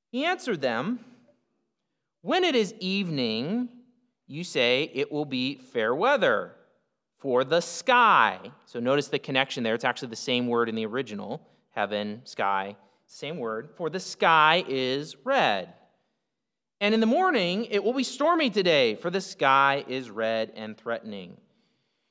He 0.09 0.25
answered 0.25 0.61
them, 0.61 0.99
When 2.25 2.43
it 2.43 2.55
is 2.55 2.73
evening, 2.79 3.69
you 4.25 4.43
say 4.43 4.89
it 4.95 5.11
will 5.11 5.25
be 5.25 5.57
fair 5.57 5.93
weather 5.93 6.55
for 7.19 7.43
the 7.43 7.61
sky. 7.61 8.39
So 8.65 8.79
notice 8.79 9.09
the 9.09 9.19
connection 9.19 9.63
there. 9.63 9.75
It's 9.75 9.85
actually 9.85 10.07
the 10.07 10.15
same 10.15 10.47
word 10.47 10.67
in 10.67 10.73
the 10.73 10.87
original 10.87 11.47
heaven, 11.69 12.21
sky, 12.23 12.77
same 13.05 13.37
word. 13.37 13.69
For 13.75 13.91
the 13.91 13.99
sky 13.99 14.65
is 14.67 15.15
red. 15.23 15.75
And 16.81 16.95
in 16.95 16.99
the 16.99 17.05
morning, 17.05 17.65
it 17.65 17.83
will 17.83 17.93
be 17.93 18.03
stormy 18.03 18.49
today, 18.49 18.95
for 18.95 19.11
the 19.11 19.21
sky 19.21 19.85
is 19.87 20.09
red 20.09 20.51
and 20.55 20.75
threatening. 20.75 21.37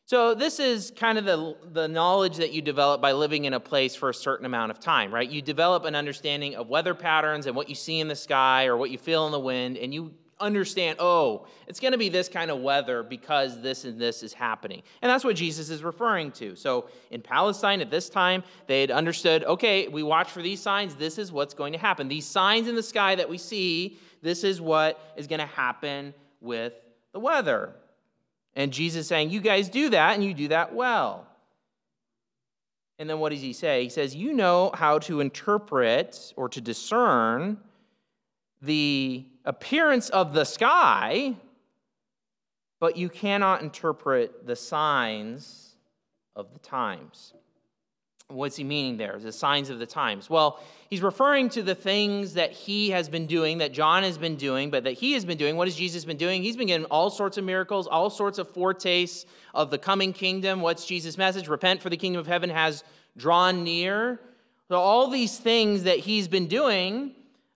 So, 0.06 0.34
this 0.34 0.60
is 0.60 0.92
kind 0.94 1.16
of 1.16 1.24
the, 1.24 1.56
the 1.72 1.88
knowledge 1.88 2.36
that 2.36 2.52
you 2.52 2.60
develop 2.60 3.00
by 3.00 3.12
living 3.12 3.46
in 3.46 3.54
a 3.54 3.60
place 3.60 3.96
for 3.96 4.10
a 4.10 4.14
certain 4.14 4.44
amount 4.44 4.70
of 4.70 4.78
time, 4.78 5.14
right? 5.14 5.28
You 5.28 5.40
develop 5.40 5.86
an 5.86 5.94
understanding 5.94 6.56
of 6.56 6.68
weather 6.68 6.94
patterns 6.94 7.46
and 7.46 7.56
what 7.56 7.70
you 7.70 7.74
see 7.74 8.00
in 8.00 8.08
the 8.08 8.16
sky 8.16 8.66
or 8.66 8.76
what 8.76 8.90
you 8.90 8.98
feel 8.98 9.24
in 9.24 9.32
the 9.32 9.40
wind, 9.40 9.78
and 9.78 9.94
you 9.94 10.12
understand, 10.40 10.98
oh, 10.98 11.46
it's 11.66 11.80
going 11.80 11.92
to 11.92 11.98
be 11.98 12.10
this 12.10 12.28
kind 12.28 12.50
of 12.50 12.60
weather 12.60 13.02
because 13.02 13.62
this 13.62 13.86
and 13.86 13.98
this 13.98 14.22
is 14.22 14.34
happening. 14.34 14.82
And 15.00 15.10
that's 15.10 15.24
what 15.24 15.36
Jesus 15.36 15.70
is 15.70 15.82
referring 15.82 16.32
to. 16.32 16.54
So 16.54 16.88
in 17.10 17.22
Palestine 17.22 17.80
at 17.80 17.90
this 17.90 18.10
time, 18.10 18.44
they 18.66 18.82
had 18.82 18.90
understood, 18.90 19.44
okay, 19.44 19.88
we 19.88 20.02
watch 20.02 20.30
for 20.30 20.42
these 20.42 20.60
signs, 20.60 20.94
this 20.96 21.16
is 21.18 21.32
what's 21.32 21.54
going 21.54 21.72
to 21.72 21.78
happen. 21.78 22.08
These 22.08 22.26
signs 22.26 22.68
in 22.68 22.74
the 22.74 22.82
sky 22.82 23.14
that 23.14 23.28
we 23.28 23.38
see, 23.38 23.98
this 24.20 24.44
is 24.44 24.60
what 24.60 25.00
is 25.16 25.26
going 25.26 25.40
to 25.40 25.46
happen 25.46 26.12
with 26.42 26.74
the 27.12 27.20
weather. 27.20 27.74
And 28.56 28.72
Jesus 28.72 29.08
saying, 29.08 29.30
you 29.30 29.40
guys 29.40 29.68
do 29.68 29.90
that 29.90 30.14
and 30.14 30.24
you 30.24 30.34
do 30.34 30.48
that 30.48 30.74
well. 30.74 31.26
And 32.98 33.10
then 33.10 33.18
what 33.18 33.32
does 33.32 33.40
he 33.40 33.52
say? 33.52 33.82
He 33.82 33.88
says, 33.88 34.14
You 34.14 34.32
know 34.32 34.70
how 34.72 34.98
to 35.00 35.20
interpret 35.20 36.32
or 36.36 36.48
to 36.50 36.60
discern 36.60 37.58
the 38.62 39.26
appearance 39.44 40.08
of 40.10 40.32
the 40.32 40.44
sky, 40.44 41.34
but 42.80 42.96
you 42.96 43.08
cannot 43.08 43.62
interpret 43.62 44.46
the 44.46 44.56
signs 44.56 45.76
of 46.36 46.52
the 46.52 46.60
times. 46.60 47.34
What's 48.28 48.56
he 48.56 48.64
meaning 48.64 48.96
there? 48.96 49.18
The 49.18 49.32
signs 49.32 49.68
of 49.68 49.78
the 49.78 49.86
times. 49.86 50.30
Well, 50.30 50.58
he's 50.88 51.02
referring 51.02 51.50
to 51.50 51.62
the 51.62 51.74
things 51.74 52.34
that 52.34 52.52
he 52.52 52.90
has 52.90 53.08
been 53.08 53.26
doing, 53.26 53.58
that 53.58 53.72
John 53.72 54.02
has 54.02 54.16
been 54.16 54.36
doing, 54.36 54.70
but 54.70 54.84
that 54.84 54.92
he 54.92 55.12
has 55.12 55.24
been 55.24 55.36
doing. 55.36 55.56
What 55.56 55.68
has 55.68 55.76
Jesus 55.76 56.04
been 56.06 56.16
doing? 56.16 56.42
He's 56.42 56.56
been 56.56 56.68
getting 56.68 56.86
all 56.86 57.10
sorts 57.10 57.36
of 57.36 57.44
miracles, 57.44 57.86
all 57.86 58.08
sorts 58.08 58.38
of 58.38 58.48
foretastes 58.48 59.26
of 59.52 59.70
the 59.70 59.78
coming 59.78 60.14
kingdom. 60.14 60.62
What's 60.62 60.86
Jesus' 60.86 61.18
message? 61.18 61.48
Repent, 61.48 61.82
for 61.82 61.90
the 61.90 61.98
kingdom 61.98 62.18
of 62.18 62.26
heaven 62.26 62.48
has 62.48 62.82
drawn 63.16 63.62
near. 63.62 64.20
So, 64.68 64.76
all 64.76 65.10
these 65.10 65.38
things 65.38 65.82
that 65.82 65.98
he's 65.98 66.26
been 66.26 66.46
doing 66.46 67.14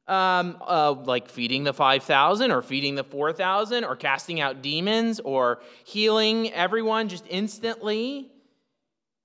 um, 0.09 0.57
uh, 0.67 0.93
like 0.93 1.29
feeding 1.29 1.65
the 1.65 1.73
5,000 1.73 2.51
or 2.51 2.63
feeding 2.63 2.95
the 2.95 3.05
4,000 3.05 3.85
or 3.85 3.95
casting 3.95 4.41
out 4.41 4.63
demons 4.63 5.21
or 5.21 5.61
healing 5.85 6.53
everyone 6.53 7.09
just 7.09 7.25
instantly. 7.29 8.31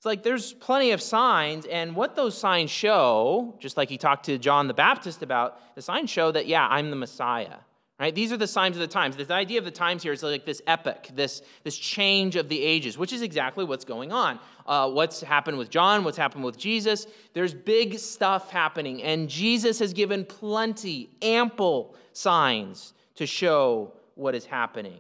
It's 0.04 0.06
like 0.06 0.22
there's 0.22 0.52
plenty 0.52 0.92
of 0.92 1.02
signs, 1.02 1.66
and 1.66 1.96
what 1.96 2.14
those 2.14 2.38
signs 2.38 2.70
show, 2.70 3.56
just 3.58 3.78
like 3.78 3.88
he 3.88 3.98
talked 3.98 4.26
to 4.26 4.38
John 4.38 4.68
the 4.68 4.74
Baptist 4.74 5.24
about, 5.24 5.62
the 5.76 5.82
signs 5.82 6.10
show 6.10 6.30
that, 6.30 6.46
yeah, 6.46 6.68
I'm 6.68 6.90
the 6.90 6.98
Messiah. 6.98 7.56
Right? 7.98 8.14
These 8.14 8.34
are 8.34 8.38
the 8.38 8.46
signs 8.46 8.76
of 8.76 8.82
the 8.82 8.88
times. 8.88 9.16
The 9.16 9.34
idea 9.34 9.60
of 9.60 9.64
the 9.64 9.72
times 9.72 10.04
here 10.04 10.12
is 10.12 10.22
like 10.22 10.46
this 10.46 10.62
epic, 10.68 11.12
this, 11.16 11.42
this 11.64 11.78
change 11.78 12.36
of 12.36 12.50
the 12.50 12.62
ages, 12.62 12.98
which 12.98 13.14
is 13.14 13.22
exactly 13.22 13.64
what's 13.64 13.86
going 13.86 14.12
on. 14.12 14.42
Uh, 14.68 14.90
what's 14.90 15.22
happened 15.22 15.58
with 15.58 15.70
John, 15.70 16.04
what's 16.04 16.18
happened 16.18 16.44
with 16.44 16.58
Jesus. 16.58 17.08
There's 17.32 17.54
big 17.54 17.98
stuff 17.98 18.52
happening, 18.52 19.02
and 19.04 19.30
Jesus 19.30 19.80
has 19.80 19.94
given 19.94 20.26
plenty, 20.26 21.12
ample 21.22 21.96
signs 22.12 22.94
to 23.16 23.26
show 23.26 23.94
what 24.16 24.36
is 24.36 24.44
happening. 24.44 25.00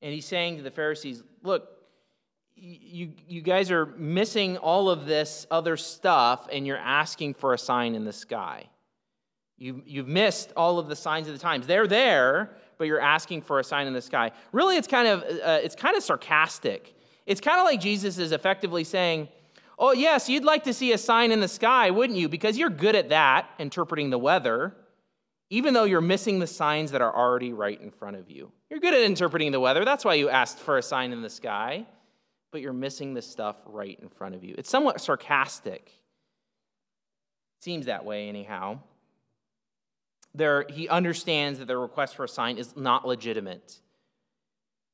And 0.00 0.10
he's 0.10 0.24
saying 0.24 0.56
to 0.56 0.62
the 0.62 0.70
Pharisees, 0.70 1.22
look, 1.42 1.73
you, 2.56 3.12
you 3.28 3.40
guys 3.40 3.70
are 3.70 3.86
missing 3.96 4.56
all 4.58 4.88
of 4.88 5.06
this 5.06 5.46
other 5.50 5.76
stuff, 5.76 6.48
and 6.52 6.66
you're 6.66 6.78
asking 6.78 7.34
for 7.34 7.52
a 7.52 7.58
sign 7.58 7.94
in 7.94 8.04
the 8.04 8.12
sky. 8.12 8.68
You, 9.56 9.82
you've 9.86 10.08
missed 10.08 10.52
all 10.56 10.78
of 10.78 10.88
the 10.88 10.96
signs 10.96 11.28
of 11.28 11.34
the 11.34 11.40
times. 11.40 11.66
They're 11.66 11.86
there, 11.86 12.56
but 12.78 12.86
you're 12.86 13.00
asking 13.00 13.42
for 13.42 13.60
a 13.60 13.64
sign 13.64 13.86
in 13.86 13.92
the 13.92 14.02
sky. 14.02 14.32
Really, 14.52 14.76
it's 14.76 14.88
kind 14.88 15.08
of, 15.08 15.22
uh, 15.22 15.60
it's 15.62 15.74
kind 15.74 15.96
of 15.96 16.02
sarcastic. 16.02 16.94
It's 17.26 17.40
kind 17.40 17.58
of 17.58 17.64
like 17.64 17.80
Jesus 17.80 18.18
is 18.18 18.32
effectively 18.32 18.84
saying, 18.84 19.28
Oh, 19.76 19.92
yes, 19.92 20.28
you'd 20.28 20.44
like 20.44 20.64
to 20.64 20.72
see 20.72 20.92
a 20.92 20.98
sign 20.98 21.32
in 21.32 21.40
the 21.40 21.48
sky, 21.48 21.90
wouldn't 21.90 22.16
you? 22.18 22.28
Because 22.28 22.56
you're 22.56 22.70
good 22.70 22.94
at 22.94 23.08
that, 23.08 23.50
interpreting 23.58 24.10
the 24.10 24.18
weather, 24.18 24.72
even 25.50 25.74
though 25.74 25.82
you're 25.82 26.00
missing 26.00 26.38
the 26.38 26.46
signs 26.46 26.92
that 26.92 27.02
are 27.02 27.14
already 27.14 27.52
right 27.52 27.80
in 27.80 27.90
front 27.90 28.16
of 28.16 28.30
you. 28.30 28.52
You're 28.70 28.78
good 28.78 28.94
at 28.94 29.00
interpreting 29.00 29.50
the 29.50 29.58
weather. 29.58 29.84
That's 29.84 30.04
why 30.04 30.14
you 30.14 30.28
asked 30.28 30.58
for 30.58 30.78
a 30.78 30.82
sign 30.82 31.12
in 31.12 31.22
the 31.22 31.30
sky, 31.30 31.86
but 32.54 32.62
you're 32.62 32.72
missing 32.72 33.14
the 33.14 33.20
stuff 33.20 33.56
right 33.66 33.98
in 34.00 34.08
front 34.08 34.36
of 34.36 34.44
you. 34.44 34.54
It's 34.56 34.70
somewhat 34.70 35.00
sarcastic. 35.00 35.90
Seems 37.60 37.86
that 37.86 38.04
way, 38.04 38.28
anyhow 38.28 38.78
there, 40.34 40.64
he 40.68 40.88
understands 40.88 41.58
that 41.58 41.66
the 41.66 41.76
request 41.76 42.16
for 42.16 42.24
a 42.24 42.28
sign 42.28 42.58
is 42.58 42.76
not 42.76 43.04
legitimate. 43.06 43.80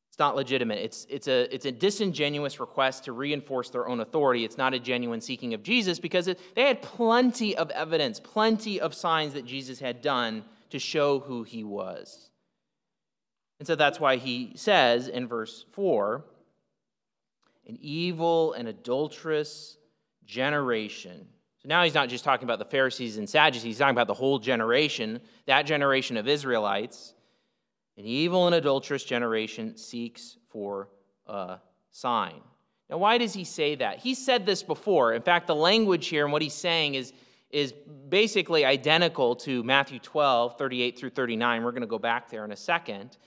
It's 0.09 0.19
not 0.19 0.37
legitimate. 0.37 0.79
It's, 0.79 1.07
it's, 1.09 1.29
a, 1.29 1.55
it's 1.55 1.67
a 1.67 1.73
disingenuous 1.73 2.61
request 2.61 3.05
to 3.05 3.13
reinforce 3.13 3.71
their 3.71 3.89
own 3.89 4.01
authority. 4.01 4.45
It's 4.45 4.59
not 4.59 4.75
a 4.75 4.79
genuine 4.79 5.21
seeking 5.21 5.55
of 5.55 5.63
Jesus 5.63 5.99
because 5.99 6.29
it, 6.29 6.41
they 6.55 6.63
had 6.63 6.81
plenty 6.81 7.57
of 7.57 7.71
evidence, 7.71 8.21
plenty 8.21 8.81
of 8.81 8.95
signs 8.95 9.33
that 9.35 9.47
Jesus 9.47 9.79
had 9.79 10.03
done 10.03 10.45
to 10.71 10.79
show 10.79 11.21
who 11.21 11.43
he 11.43 11.65
was. 11.65 12.31
And 13.59 13.67
so 13.67 13.77
that's 13.77 14.01
why 14.01 14.17
he 14.17 14.53
says 14.57 15.09
in 15.09 15.29
verse 15.29 15.65
4 15.73 16.25
an 17.67 17.79
evil 17.81 18.53
and 18.55 18.69
adulterous 18.69 19.77
generation 20.25 21.27
so 21.63 21.69
now 21.69 21.85
he's 21.85 21.95
not 21.95 22.09
just 22.09 22.25
talking 22.25 22.45
about 22.45 22.59
the 22.59 22.65
Pharisees 22.65 23.19
and 23.19 23.29
Sadducees, 23.29 23.65
he's 23.65 23.79
talking 23.79 23.95
about 23.95 24.07
the 24.07 24.15
whole 24.15 24.39
generation, 24.39 25.21
that 25.45 25.67
generation 25.67 26.17
of 26.17 26.27
Israelites. 26.27 27.15
An 27.99 28.07
evil 28.07 28.47
and 28.47 28.55
adulterous 28.55 29.05
generation 29.05 29.77
seeks 29.77 30.39
for 30.49 30.89
a 31.27 31.59
sign. 31.91 32.41
Now, 32.89 32.97
why 32.97 33.19
does 33.19 33.35
he 33.35 33.45
say 33.45 33.75
that? 33.75 33.99
He 33.99 34.15
said 34.15 34.47
this 34.47 34.63
before. 34.63 35.13
In 35.13 35.21
fact, 35.21 35.47
the 35.47 35.55
language 35.55 36.09
here 36.09 36.25
and 36.25 36.33
what 36.33 36.41
he's 36.41 36.55
saying 36.55 36.95
is, 36.95 37.13
is 37.51 37.75
basically 38.09 38.65
identical 38.65 39.37
to 39.37 39.63
Matthew 39.63 39.99
12, 39.99 40.57
38 40.57 40.99
through 40.99 41.11
39. 41.11 41.63
We're 41.63 41.73
going 41.73 41.83
to 41.83 41.87
go 41.87 41.99
back 41.99 42.31
there 42.31 42.47
in 42.47 42.53
a 42.53 42.57
second. 42.57 43.19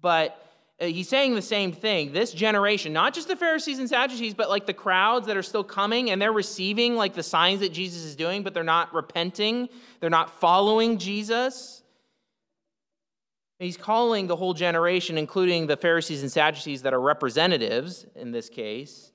But 0.00 0.42
Uh, 0.82 0.86
he's 0.86 1.08
saying 1.08 1.34
the 1.36 1.42
same 1.42 1.70
thing. 1.70 2.12
This 2.12 2.32
generation, 2.32 2.92
not 2.92 3.14
just 3.14 3.28
the 3.28 3.36
Pharisees 3.36 3.78
and 3.78 3.88
Sadducees, 3.88 4.34
but 4.34 4.50
like 4.50 4.66
the 4.66 4.74
crowds 4.74 5.28
that 5.28 5.36
are 5.36 5.42
still 5.42 5.62
coming 5.62 6.10
and 6.10 6.20
they're 6.20 6.32
receiving 6.32 6.96
like 6.96 7.14
the 7.14 7.22
signs 7.22 7.60
that 7.60 7.72
Jesus 7.72 8.02
is 8.02 8.16
doing, 8.16 8.42
but 8.42 8.52
they're 8.52 8.64
not 8.64 8.92
repenting, 8.92 9.68
they're 10.00 10.10
not 10.10 10.40
following 10.40 10.98
Jesus. 10.98 11.84
He's 13.60 13.76
calling 13.76 14.26
the 14.26 14.34
whole 14.34 14.54
generation, 14.54 15.16
including 15.16 15.68
the 15.68 15.76
Pharisees 15.76 16.22
and 16.22 16.32
Sadducees 16.32 16.82
that 16.82 16.92
are 16.92 17.00
representatives 17.00 18.04
in 18.16 18.32
this 18.32 18.48
case, 18.48 19.12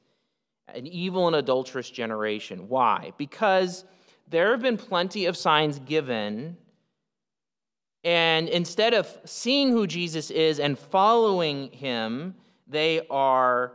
an 0.73 0.87
evil 0.87 1.27
and 1.27 1.35
adulterous 1.35 1.89
generation. 1.89 2.69
Why? 2.69 3.11
Because 3.17 3.83
there 4.29 4.51
have 4.51 4.61
been 4.61 4.77
plenty 4.77 5.25
of 5.25 5.35
signs 5.35 5.79
given 5.79 6.55
and 8.07 8.47
instead 8.47 8.93
of 8.93 9.05
seeing 9.25 9.69
who 9.69 9.85
Jesus 9.85 10.31
is 10.31 10.61
and 10.61 10.79
following 10.79 11.69
him, 11.73 12.35
they 12.65 13.05
are, 13.09 13.73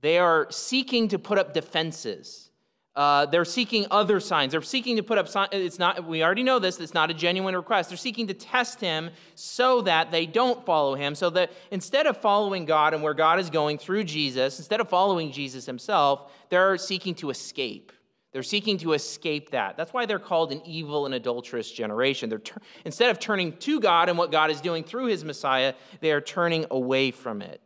they 0.00 0.18
are 0.18 0.46
seeking 0.50 1.08
to 1.08 1.18
put 1.18 1.36
up 1.36 1.52
defenses. 1.52 2.48
Uh, 2.96 3.26
they're 3.26 3.44
seeking 3.44 3.84
other 3.90 4.20
signs. 4.20 4.52
They're 4.52 4.62
seeking 4.62 4.96
to 4.96 5.02
put 5.02 5.18
up 5.18 5.28
signs. 5.28 5.50
It's 5.52 5.78
not, 5.78 6.02
we 6.06 6.24
already 6.24 6.44
know 6.44 6.58
this, 6.58 6.80
it's 6.80 6.94
not 6.94 7.10
a 7.10 7.14
genuine 7.14 7.54
request. 7.54 7.90
They're 7.90 7.98
seeking 7.98 8.26
to 8.28 8.34
test 8.34 8.80
him 8.80 9.10
so 9.34 9.82
that 9.82 10.10
they 10.10 10.24
don't 10.24 10.64
follow 10.64 10.94
him. 10.94 11.14
So 11.14 11.28
that 11.28 11.52
instead 11.70 12.06
of 12.06 12.16
following 12.16 12.64
God 12.64 12.94
and 12.94 13.02
where 13.02 13.12
God 13.12 13.38
is 13.38 13.50
going 13.50 13.76
through 13.76 14.04
Jesus, 14.04 14.58
instead 14.58 14.80
of 14.80 14.88
following 14.88 15.30
Jesus 15.30 15.66
himself, 15.66 16.32
they're 16.48 16.78
seeking 16.78 17.14
to 17.16 17.28
escape. 17.28 17.92
They're 18.32 18.42
seeking 18.42 18.76
to 18.78 18.92
escape 18.92 19.50
that. 19.50 19.76
That's 19.76 19.92
why 19.92 20.04
they're 20.04 20.18
called 20.18 20.52
an 20.52 20.60
evil 20.66 21.06
and 21.06 21.14
adulterous 21.14 21.70
generation. 21.70 22.28
They're 22.28 22.38
tur- 22.38 22.60
instead 22.84 23.10
of 23.10 23.18
turning 23.18 23.56
to 23.58 23.80
God 23.80 24.08
and 24.08 24.18
what 24.18 24.30
God 24.30 24.50
is 24.50 24.60
doing 24.60 24.84
through 24.84 25.06
his 25.06 25.24
Messiah, 25.24 25.74
they 26.00 26.12
are 26.12 26.20
turning 26.20 26.66
away 26.70 27.10
from 27.10 27.40
it 27.40 27.62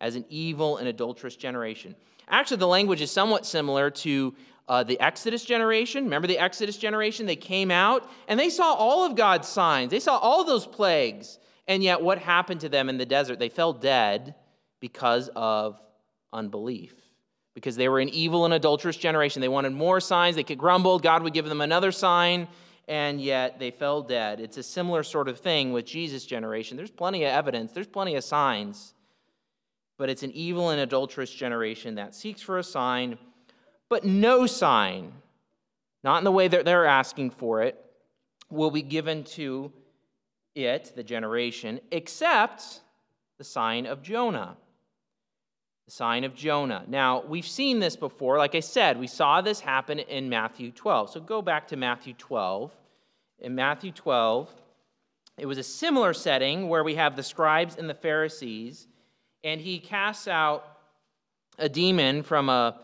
as 0.00 0.14
an 0.14 0.24
evil 0.28 0.76
and 0.76 0.88
adulterous 0.88 1.34
generation. 1.34 1.94
Actually, 2.28 2.58
the 2.58 2.66
language 2.66 3.00
is 3.00 3.10
somewhat 3.10 3.46
similar 3.46 3.90
to 3.90 4.34
uh, 4.68 4.82
the 4.82 5.00
Exodus 5.00 5.44
generation. 5.44 6.04
Remember 6.04 6.28
the 6.28 6.38
Exodus 6.38 6.76
generation? 6.76 7.24
They 7.24 7.36
came 7.36 7.70
out 7.70 8.08
and 8.28 8.38
they 8.38 8.50
saw 8.50 8.74
all 8.74 9.06
of 9.06 9.16
God's 9.16 9.48
signs, 9.48 9.90
they 9.90 10.00
saw 10.00 10.18
all 10.18 10.44
those 10.44 10.66
plagues. 10.66 11.38
And 11.68 11.82
yet, 11.82 12.02
what 12.02 12.18
happened 12.18 12.60
to 12.62 12.68
them 12.68 12.88
in 12.88 12.98
the 12.98 13.06
desert? 13.06 13.38
They 13.38 13.48
fell 13.48 13.72
dead 13.72 14.34
because 14.80 15.30
of 15.36 15.80
unbelief 16.32 17.01
because 17.54 17.76
they 17.76 17.88
were 17.88 18.00
an 18.00 18.08
evil 18.08 18.44
and 18.44 18.54
adulterous 18.54 18.96
generation. 18.96 19.40
They 19.40 19.48
wanted 19.48 19.72
more 19.72 20.00
signs. 20.00 20.36
They 20.36 20.42
could 20.42 20.58
grumble. 20.58 20.98
God 20.98 21.22
would 21.22 21.32
give 21.32 21.48
them 21.48 21.60
another 21.60 21.92
sign, 21.92 22.48
and 22.88 23.20
yet 23.20 23.58
they 23.58 23.70
fell 23.70 24.02
dead. 24.02 24.40
It's 24.40 24.56
a 24.56 24.62
similar 24.62 25.02
sort 25.02 25.28
of 25.28 25.38
thing 25.38 25.72
with 25.72 25.84
Jesus' 25.84 26.24
generation. 26.24 26.76
There's 26.76 26.90
plenty 26.90 27.24
of 27.24 27.30
evidence, 27.30 27.72
there's 27.72 27.86
plenty 27.86 28.14
of 28.14 28.24
signs, 28.24 28.94
but 29.98 30.08
it's 30.08 30.22
an 30.22 30.32
evil 30.32 30.70
and 30.70 30.80
adulterous 30.80 31.30
generation 31.30 31.96
that 31.96 32.14
seeks 32.14 32.40
for 32.40 32.58
a 32.58 32.64
sign, 32.64 33.18
but 33.88 34.04
no 34.04 34.46
sign, 34.46 35.12
not 36.02 36.18
in 36.18 36.24
the 36.24 36.32
way 36.32 36.48
that 36.48 36.64
they're 36.64 36.86
asking 36.86 37.30
for 37.30 37.62
it, 37.62 37.78
will 38.50 38.70
be 38.70 38.82
given 38.82 39.24
to 39.24 39.72
it, 40.54 40.92
the 40.96 41.02
generation, 41.02 41.80
except 41.90 42.80
the 43.38 43.44
sign 43.44 43.86
of 43.86 44.02
Jonah 44.02 44.56
the 45.86 45.90
sign 45.90 46.24
of 46.24 46.34
Jonah. 46.34 46.84
Now, 46.86 47.22
we've 47.26 47.46
seen 47.46 47.80
this 47.80 47.96
before. 47.96 48.38
Like 48.38 48.54
I 48.54 48.60
said, 48.60 48.98
we 48.98 49.06
saw 49.06 49.40
this 49.40 49.60
happen 49.60 49.98
in 49.98 50.28
Matthew 50.28 50.70
12. 50.70 51.10
So 51.10 51.20
go 51.20 51.42
back 51.42 51.68
to 51.68 51.76
Matthew 51.76 52.14
12. 52.14 52.72
In 53.40 53.54
Matthew 53.54 53.90
12, 53.90 54.48
it 55.38 55.46
was 55.46 55.58
a 55.58 55.62
similar 55.62 56.12
setting 56.12 56.68
where 56.68 56.84
we 56.84 56.94
have 56.94 57.16
the 57.16 57.22
scribes 57.22 57.76
and 57.76 57.90
the 57.90 57.94
Pharisees, 57.94 58.86
and 59.42 59.60
he 59.60 59.80
casts 59.80 60.28
out 60.28 60.64
a 61.58 61.68
demon 61.68 62.22
from 62.22 62.48
a 62.48 62.78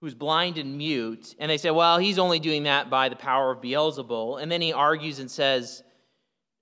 who's 0.00 0.14
blind 0.14 0.58
and 0.58 0.76
mute, 0.76 1.34
and 1.38 1.50
they 1.50 1.58
say, 1.58 1.70
"Well, 1.70 1.98
he's 1.98 2.18
only 2.18 2.40
doing 2.40 2.64
that 2.64 2.90
by 2.90 3.08
the 3.08 3.16
power 3.16 3.50
of 3.50 3.60
Beelzebul." 3.60 4.42
And 4.42 4.50
then 4.50 4.60
he 4.60 4.72
argues 4.72 5.18
and 5.18 5.30
says, 5.30 5.82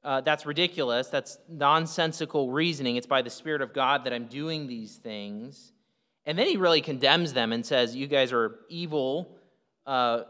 uh, 0.04 0.20
that's 0.20 0.46
ridiculous. 0.46 1.08
That's 1.08 1.38
nonsensical 1.48 2.50
reasoning. 2.50 2.96
It's 2.96 3.06
by 3.06 3.22
the 3.22 3.30
Spirit 3.30 3.62
of 3.62 3.72
God 3.72 4.04
that 4.04 4.12
I'm 4.12 4.26
doing 4.26 4.66
these 4.66 4.96
things. 4.96 5.72
And 6.24 6.38
then 6.38 6.46
he 6.46 6.56
really 6.56 6.80
condemns 6.80 7.32
them 7.32 7.52
and 7.52 7.64
says, 7.64 7.96
You 7.96 8.06
guys 8.06 8.32
are 8.32 8.60
evil 8.68 9.36
uh, 9.86 10.22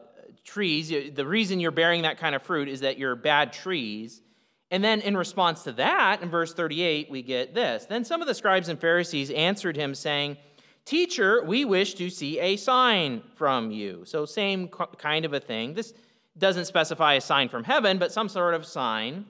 trees. 0.44 0.88
The 0.88 1.26
reason 1.26 1.60
you're 1.60 1.70
bearing 1.70 2.02
that 2.02 2.18
kind 2.18 2.34
of 2.34 2.42
fruit 2.42 2.68
is 2.68 2.80
that 2.80 2.98
you're 2.98 3.16
bad 3.16 3.52
trees. 3.52 4.22
And 4.70 4.84
then 4.84 5.00
in 5.00 5.16
response 5.16 5.64
to 5.64 5.72
that, 5.72 6.22
in 6.22 6.28
verse 6.28 6.52
38, 6.52 7.10
we 7.10 7.22
get 7.22 7.54
this. 7.54 7.86
Then 7.86 8.04
some 8.04 8.20
of 8.20 8.28
the 8.28 8.34
scribes 8.34 8.68
and 8.68 8.80
Pharisees 8.80 9.30
answered 9.30 9.76
him, 9.76 9.94
saying, 9.94 10.36
Teacher, 10.84 11.42
we 11.44 11.64
wish 11.64 11.94
to 11.94 12.08
see 12.08 12.38
a 12.40 12.56
sign 12.56 13.22
from 13.34 13.70
you. 13.70 14.04
So, 14.06 14.24
same 14.24 14.68
kind 14.68 15.26
of 15.26 15.34
a 15.34 15.40
thing. 15.40 15.74
This 15.74 15.92
doesn't 16.38 16.64
specify 16.64 17.14
a 17.14 17.20
sign 17.20 17.50
from 17.50 17.64
heaven, 17.64 17.98
but 17.98 18.10
some 18.12 18.28
sort 18.28 18.54
of 18.54 18.64
sign. 18.64 19.26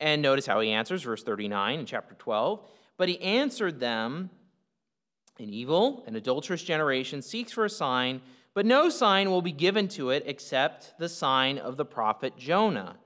And 0.00 0.22
notice 0.22 0.46
how 0.46 0.60
he 0.60 0.70
answers, 0.70 1.02
verse 1.02 1.22
39 1.22 1.80
in 1.80 1.86
chapter 1.86 2.14
12. 2.14 2.66
But 2.96 3.08
he 3.08 3.20
answered 3.20 3.80
them, 3.80 4.30
An 5.38 5.50
evil 5.50 6.04
and 6.06 6.16
adulterous 6.16 6.62
generation 6.62 7.22
seeks 7.22 7.52
for 7.52 7.64
a 7.64 7.70
sign, 7.70 8.22
but 8.54 8.66
no 8.66 8.88
sign 8.88 9.30
will 9.30 9.42
be 9.42 9.52
given 9.52 9.88
to 9.88 10.10
it 10.10 10.24
except 10.26 10.94
the 10.98 11.08
sign 11.08 11.58
of 11.58 11.76
the 11.76 11.84
prophet 11.84 12.36
Jonah. 12.36 12.96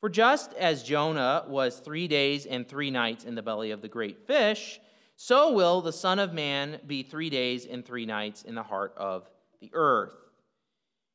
For 0.00 0.08
just 0.08 0.52
as 0.54 0.82
Jonah 0.82 1.44
was 1.46 1.78
three 1.78 2.08
days 2.08 2.44
and 2.44 2.68
three 2.68 2.90
nights 2.90 3.24
in 3.24 3.36
the 3.36 3.42
belly 3.42 3.70
of 3.70 3.82
the 3.82 3.88
great 3.88 4.26
fish, 4.26 4.80
so 5.14 5.52
will 5.52 5.80
the 5.80 5.92
Son 5.92 6.18
of 6.18 6.34
Man 6.34 6.80
be 6.84 7.04
three 7.04 7.30
days 7.30 7.66
and 7.66 7.84
three 7.84 8.06
nights 8.06 8.42
in 8.42 8.56
the 8.56 8.64
heart 8.64 8.94
of 8.96 9.30
the 9.60 9.70
earth. 9.72 10.16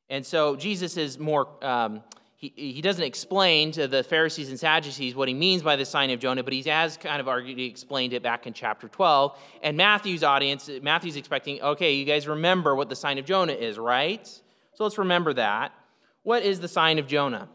And 0.08 0.24
so 0.24 0.56
Jesus 0.56 0.96
is 0.96 1.18
more 1.18 1.48
um, 1.62 2.02
he, 2.38 2.52
he 2.54 2.80
doesn't 2.80 3.02
explain 3.02 3.72
to 3.72 3.88
the 3.88 4.04
Pharisees 4.04 4.48
and 4.48 4.58
Sadducees 4.58 5.16
what 5.16 5.26
he 5.26 5.34
means 5.34 5.60
by 5.60 5.74
the 5.74 5.84
sign 5.84 6.10
of 6.10 6.20
Jonah, 6.20 6.44
but 6.44 6.52
he 6.52 6.62
has 6.62 6.96
kind 6.96 7.20
of 7.20 7.44
he 7.44 7.66
explained 7.66 8.12
it 8.12 8.22
back 8.22 8.46
in 8.46 8.52
chapter 8.52 8.86
12. 8.86 9.36
And 9.60 9.76
Matthew's 9.76 10.22
audience, 10.22 10.70
Matthew's 10.80 11.16
expecting, 11.16 11.60
okay, 11.60 11.94
you 11.94 12.04
guys 12.04 12.28
remember 12.28 12.76
what 12.76 12.88
the 12.88 12.94
sign 12.94 13.18
of 13.18 13.24
Jonah 13.24 13.54
is, 13.54 13.76
right? 13.76 14.24
So 14.24 14.84
let's 14.84 14.98
remember 14.98 15.34
that. 15.34 15.72
What 16.22 16.44
is 16.44 16.60
the 16.60 16.68
sign 16.68 17.00
of 17.00 17.08
Jonah? 17.08 17.48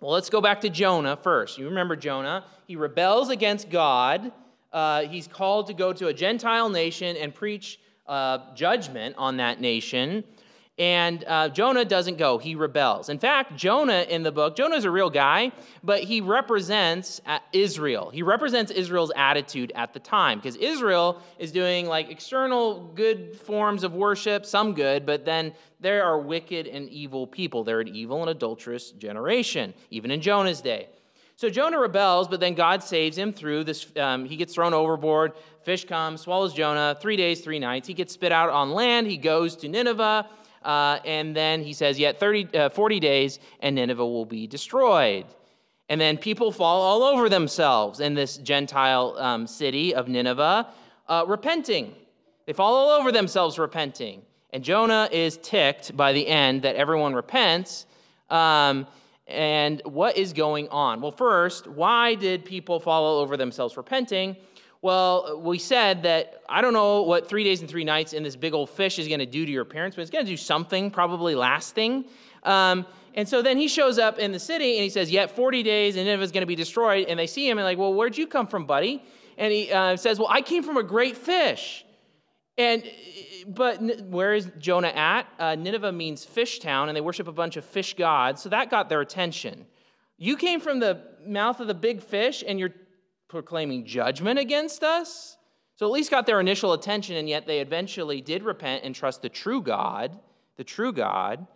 Well, 0.00 0.10
let's 0.10 0.28
go 0.28 0.40
back 0.40 0.60
to 0.62 0.70
Jonah 0.70 1.16
first. 1.16 1.56
You 1.56 1.66
remember 1.66 1.94
Jonah. 1.94 2.46
He 2.66 2.74
rebels 2.74 3.30
against 3.30 3.70
God. 3.70 4.32
Uh, 4.72 5.02
he's 5.02 5.28
called 5.28 5.68
to 5.68 5.72
go 5.72 5.92
to 5.92 6.08
a 6.08 6.12
Gentile 6.12 6.68
nation 6.68 7.16
and 7.16 7.32
preach 7.32 7.78
uh, 8.08 8.38
judgment 8.56 9.14
on 9.18 9.36
that 9.36 9.60
nation. 9.60 10.24
And 10.78 11.24
uh, 11.26 11.48
Jonah 11.48 11.86
doesn't 11.86 12.18
go, 12.18 12.36
he 12.36 12.54
rebels. 12.54 13.08
In 13.08 13.18
fact, 13.18 13.56
Jonah 13.56 14.04
in 14.10 14.22
the 14.22 14.30
book, 14.30 14.56
Jonah's 14.56 14.84
a 14.84 14.90
real 14.90 15.08
guy, 15.08 15.52
but 15.82 16.02
he 16.02 16.20
represents 16.20 17.18
uh, 17.24 17.38
Israel. 17.54 18.10
He 18.10 18.22
represents 18.22 18.70
Israel's 18.70 19.10
attitude 19.16 19.72
at 19.74 19.94
the 19.94 20.00
time 20.00 20.38
because 20.38 20.56
Israel 20.56 21.22
is 21.38 21.50
doing 21.50 21.86
like 21.86 22.10
external 22.10 22.92
good 22.94 23.36
forms 23.36 23.84
of 23.84 23.94
worship, 23.94 24.44
some 24.44 24.74
good, 24.74 25.06
but 25.06 25.24
then 25.24 25.54
there 25.80 26.04
are 26.04 26.18
wicked 26.18 26.66
and 26.66 26.90
evil 26.90 27.26
people. 27.26 27.64
They're 27.64 27.80
an 27.80 27.88
evil 27.88 28.20
and 28.20 28.28
adulterous 28.28 28.90
generation, 28.90 29.72
even 29.90 30.10
in 30.10 30.20
Jonah's 30.20 30.60
day. 30.60 30.88
So 31.36 31.48
Jonah 31.48 31.78
rebels, 31.78 32.28
but 32.28 32.40
then 32.40 32.54
God 32.54 32.82
saves 32.82 33.16
him 33.16 33.32
through 33.32 33.64
this. 33.64 33.86
Um, 33.96 34.26
he 34.26 34.36
gets 34.36 34.54
thrown 34.54 34.74
overboard. 34.74 35.32
Fish 35.64 35.86
comes, 35.86 36.22
swallows 36.22 36.52
Jonah. 36.52 36.96
Three 37.00 37.16
days, 37.16 37.40
three 37.40 37.58
nights. 37.58 37.88
He 37.88 37.94
gets 37.94 38.14
spit 38.14 38.32
out 38.32 38.50
on 38.50 38.72
land. 38.72 39.06
He 39.06 39.16
goes 39.18 39.56
to 39.56 39.68
Nineveh. 39.68 40.26
Uh, 40.66 40.98
and 41.04 41.34
then 41.34 41.62
he 41.62 41.72
says, 41.72 41.96
Yet 41.96 42.18
30, 42.18 42.58
uh, 42.58 42.68
40 42.70 42.98
days, 42.98 43.38
and 43.60 43.76
Nineveh 43.76 44.04
will 44.04 44.26
be 44.26 44.48
destroyed. 44.48 45.24
And 45.88 46.00
then 46.00 46.18
people 46.18 46.50
fall 46.50 46.82
all 46.82 47.04
over 47.04 47.28
themselves 47.28 48.00
in 48.00 48.14
this 48.14 48.36
Gentile 48.38 49.14
um, 49.16 49.46
city 49.46 49.94
of 49.94 50.08
Nineveh, 50.08 50.66
uh, 51.08 51.24
repenting. 51.28 51.94
They 52.46 52.52
fall 52.52 52.74
all 52.74 53.00
over 53.00 53.12
themselves 53.12 53.60
repenting. 53.60 54.22
And 54.50 54.64
Jonah 54.64 55.08
is 55.12 55.36
ticked 55.36 55.96
by 55.96 56.12
the 56.12 56.26
end 56.26 56.62
that 56.62 56.74
everyone 56.74 57.14
repents. 57.14 57.86
Um, 58.28 58.88
and 59.28 59.80
what 59.84 60.16
is 60.16 60.32
going 60.32 60.68
on? 60.70 61.00
Well, 61.00 61.12
first, 61.12 61.68
why 61.68 62.16
did 62.16 62.44
people 62.44 62.80
fall 62.80 63.04
all 63.04 63.18
over 63.20 63.36
themselves 63.36 63.76
repenting? 63.76 64.36
Well, 64.86 65.40
we 65.40 65.58
said 65.58 66.04
that 66.04 66.42
I 66.48 66.60
don't 66.60 66.72
know 66.72 67.02
what 67.02 67.28
three 67.28 67.42
days 67.42 67.60
and 67.60 67.68
three 67.68 67.82
nights 67.82 68.12
in 68.12 68.22
this 68.22 68.36
big 68.36 68.54
old 68.54 68.70
fish 68.70 69.00
is 69.00 69.08
going 69.08 69.18
to 69.18 69.26
do 69.26 69.44
to 69.44 69.50
your 69.50 69.64
parents, 69.64 69.96
but 69.96 70.02
it's 70.02 70.12
going 70.12 70.24
to 70.24 70.30
do 70.30 70.36
something, 70.36 70.92
probably 70.92 71.34
lasting. 71.34 72.04
Um, 72.44 72.86
and 73.14 73.28
so 73.28 73.42
then 73.42 73.56
he 73.56 73.66
shows 73.66 73.98
up 73.98 74.20
in 74.20 74.30
the 74.30 74.38
city 74.38 74.76
and 74.76 74.84
he 74.84 74.88
says, 74.88 75.10
Yet 75.10 75.34
40 75.34 75.64
days 75.64 75.96
and 75.96 76.06
Nineveh 76.06 76.22
is 76.22 76.30
going 76.30 76.42
to 76.42 76.46
be 76.46 76.54
destroyed. 76.54 77.08
And 77.08 77.18
they 77.18 77.26
see 77.26 77.48
him 77.48 77.58
and, 77.58 77.64
like, 77.64 77.78
Well, 77.78 77.94
where'd 77.94 78.16
you 78.16 78.28
come 78.28 78.46
from, 78.46 78.64
buddy? 78.64 79.02
And 79.36 79.52
he 79.52 79.72
uh, 79.72 79.96
says, 79.96 80.20
Well, 80.20 80.28
I 80.30 80.40
came 80.40 80.62
from 80.62 80.76
a 80.76 80.84
great 80.84 81.16
fish. 81.16 81.84
And 82.56 82.84
but 83.44 83.82
where 84.04 84.34
is 84.34 84.48
Jonah 84.60 84.92
at? 84.94 85.26
Uh, 85.36 85.56
Nineveh 85.56 85.90
means 85.90 86.24
fish 86.24 86.60
town, 86.60 86.88
and 86.88 86.96
they 86.96 87.00
worship 87.00 87.26
a 87.26 87.32
bunch 87.32 87.56
of 87.56 87.64
fish 87.64 87.94
gods, 87.94 88.40
so 88.40 88.50
that 88.50 88.70
got 88.70 88.88
their 88.88 89.00
attention. 89.00 89.66
You 90.16 90.36
came 90.36 90.60
from 90.60 90.78
the 90.78 91.02
mouth 91.26 91.58
of 91.58 91.66
the 91.66 91.74
big 91.74 92.02
fish, 92.02 92.44
and 92.46 92.60
you're 92.60 92.72
proclaiming 93.28 93.84
judgment 93.84 94.38
against 94.38 94.82
us. 94.82 95.36
So 95.76 95.86
at 95.86 95.92
least 95.92 96.10
got 96.10 96.26
their 96.26 96.40
initial 96.40 96.72
attention, 96.72 97.16
and 97.16 97.28
yet 97.28 97.46
they 97.46 97.60
eventually 97.60 98.20
did 98.20 98.42
repent 98.42 98.84
and 98.84 98.94
trust 98.94 99.22
the 99.22 99.28
true 99.28 99.60
God, 99.60 100.18
the 100.56 100.64
true 100.64 100.92
God. 100.92 101.46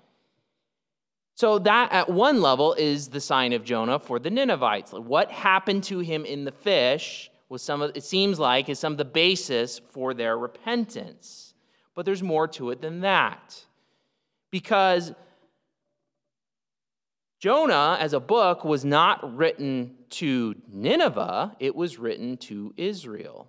So 1.34 1.58
that 1.60 1.90
at 1.90 2.10
one 2.10 2.42
level 2.42 2.74
is 2.74 3.08
the 3.08 3.20
sign 3.20 3.54
of 3.54 3.64
Jonah 3.64 3.98
for 3.98 4.18
the 4.18 4.30
Ninevites. 4.30 4.92
What 4.92 5.30
happened 5.30 5.84
to 5.84 6.00
him 6.00 6.26
in 6.26 6.44
the 6.44 6.52
fish 6.52 7.30
was 7.48 7.62
some 7.62 7.80
of 7.80 7.92
it 7.96 8.04
seems 8.04 8.38
like 8.38 8.68
is 8.68 8.78
some 8.78 8.92
of 8.92 8.98
the 8.98 9.04
basis 9.06 9.78
for 9.90 10.12
their 10.12 10.36
repentance. 10.36 11.54
But 11.94 12.04
there's 12.04 12.22
more 12.22 12.46
to 12.48 12.70
it 12.70 12.82
than 12.82 13.00
that. 13.00 13.64
Because 14.50 15.14
Jonah, 17.40 17.96
as 17.98 18.12
a 18.12 18.20
book, 18.20 18.64
was 18.64 18.84
not 18.84 19.34
written 19.36 19.96
to 20.10 20.54
Nineveh, 20.70 21.56
it 21.58 21.74
was 21.74 21.98
written 21.98 22.36
to 22.36 22.74
Israel. 22.76 23.48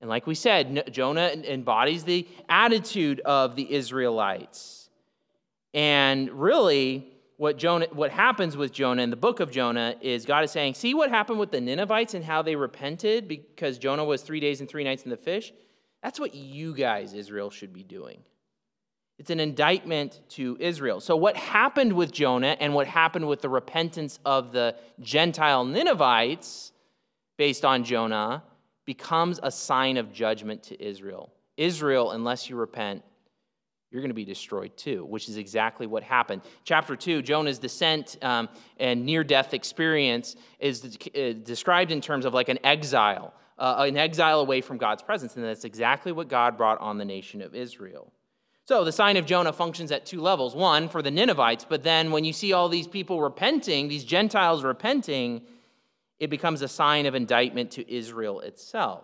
And 0.00 0.08
like 0.08 0.28
we 0.28 0.36
said, 0.36 0.90
Jonah 0.92 1.28
embodies 1.44 2.04
the 2.04 2.26
attitude 2.48 3.20
of 3.20 3.56
the 3.56 3.70
Israelites. 3.74 4.88
And 5.74 6.30
really, 6.30 7.06
what, 7.36 7.58
Jonah, 7.58 7.86
what 7.92 8.12
happens 8.12 8.56
with 8.56 8.72
Jonah 8.72 9.02
in 9.02 9.10
the 9.10 9.16
book 9.16 9.40
of 9.40 9.50
Jonah 9.50 9.96
is 10.00 10.24
God 10.24 10.44
is 10.44 10.52
saying, 10.52 10.74
See 10.74 10.94
what 10.94 11.10
happened 11.10 11.40
with 11.40 11.50
the 11.50 11.60
Ninevites 11.60 12.14
and 12.14 12.24
how 12.24 12.42
they 12.42 12.54
repented 12.54 13.26
because 13.26 13.78
Jonah 13.78 14.04
was 14.04 14.22
three 14.22 14.40
days 14.40 14.60
and 14.60 14.68
three 14.68 14.84
nights 14.84 15.02
in 15.02 15.10
the 15.10 15.16
fish? 15.16 15.52
That's 16.02 16.20
what 16.20 16.34
you 16.34 16.74
guys, 16.74 17.12
Israel, 17.12 17.50
should 17.50 17.72
be 17.72 17.82
doing. 17.82 18.22
It's 19.20 19.28
an 19.28 19.38
indictment 19.38 20.18
to 20.30 20.56
Israel. 20.58 20.98
So, 20.98 21.14
what 21.14 21.36
happened 21.36 21.92
with 21.92 22.10
Jonah 22.10 22.56
and 22.58 22.72
what 22.72 22.86
happened 22.86 23.28
with 23.28 23.42
the 23.42 23.50
repentance 23.50 24.18
of 24.24 24.50
the 24.50 24.76
Gentile 24.98 25.62
Ninevites 25.62 26.72
based 27.36 27.66
on 27.66 27.84
Jonah 27.84 28.42
becomes 28.86 29.38
a 29.42 29.50
sign 29.50 29.98
of 29.98 30.10
judgment 30.10 30.62
to 30.62 30.82
Israel. 30.82 31.30
Israel, 31.58 32.12
unless 32.12 32.48
you 32.48 32.56
repent, 32.56 33.02
you're 33.90 34.00
going 34.00 34.08
to 34.08 34.14
be 34.14 34.24
destroyed 34.24 34.74
too, 34.78 35.04
which 35.04 35.28
is 35.28 35.36
exactly 35.36 35.86
what 35.86 36.02
happened. 36.02 36.40
Chapter 36.64 36.96
2, 36.96 37.20
Jonah's 37.20 37.58
descent 37.58 38.16
um, 38.22 38.48
and 38.78 39.04
near 39.04 39.22
death 39.22 39.52
experience 39.52 40.34
is 40.60 40.96
uh, 41.14 41.32
described 41.42 41.92
in 41.92 42.00
terms 42.00 42.24
of 42.24 42.32
like 42.32 42.48
an 42.48 42.58
exile, 42.64 43.34
uh, 43.58 43.84
an 43.86 43.98
exile 43.98 44.40
away 44.40 44.62
from 44.62 44.78
God's 44.78 45.02
presence. 45.02 45.36
And 45.36 45.44
that's 45.44 45.66
exactly 45.66 46.10
what 46.10 46.28
God 46.28 46.56
brought 46.56 46.80
on 46.80 46.96
the 46.96 47.04
nation 47.04 47.42
of 47.42 47.54
Israel. 47.54 48.10
So 48.70 48.84
the 48.84 48.92
sign 48.92 49.16
of 49.16 49.26
Jonah 49.26 49.52
functions 49.52 49.90
at 49.90 50.06
two 50.06 50.20
levels. 50.20 50.54
One, 50.54 50.88
for 50.88 51.02
the 51.02 51.10
Ninevites, 51.10 51.66
but 51.68 51.82
then 51.82 52.12
when 52.12 52.22
you 52.22 52.32
see 52.32 52.52
all 52.52 52.68
these 52.68 52.86
people 52.86 53.20
repenting, 53.20 53.88
these 53.88 54.04
Gentiles 54.04 54.62
repenting, 54.62 55.42
it 56.20 56.30
becomes 56.30 56.62
a 56.62 56.68
sign 56.68 57.04
of 57.06 57.16
indictment 57.16 57.72
to 57.72 57.92
Israel 57.92 58.38
itself. 58.38 59.02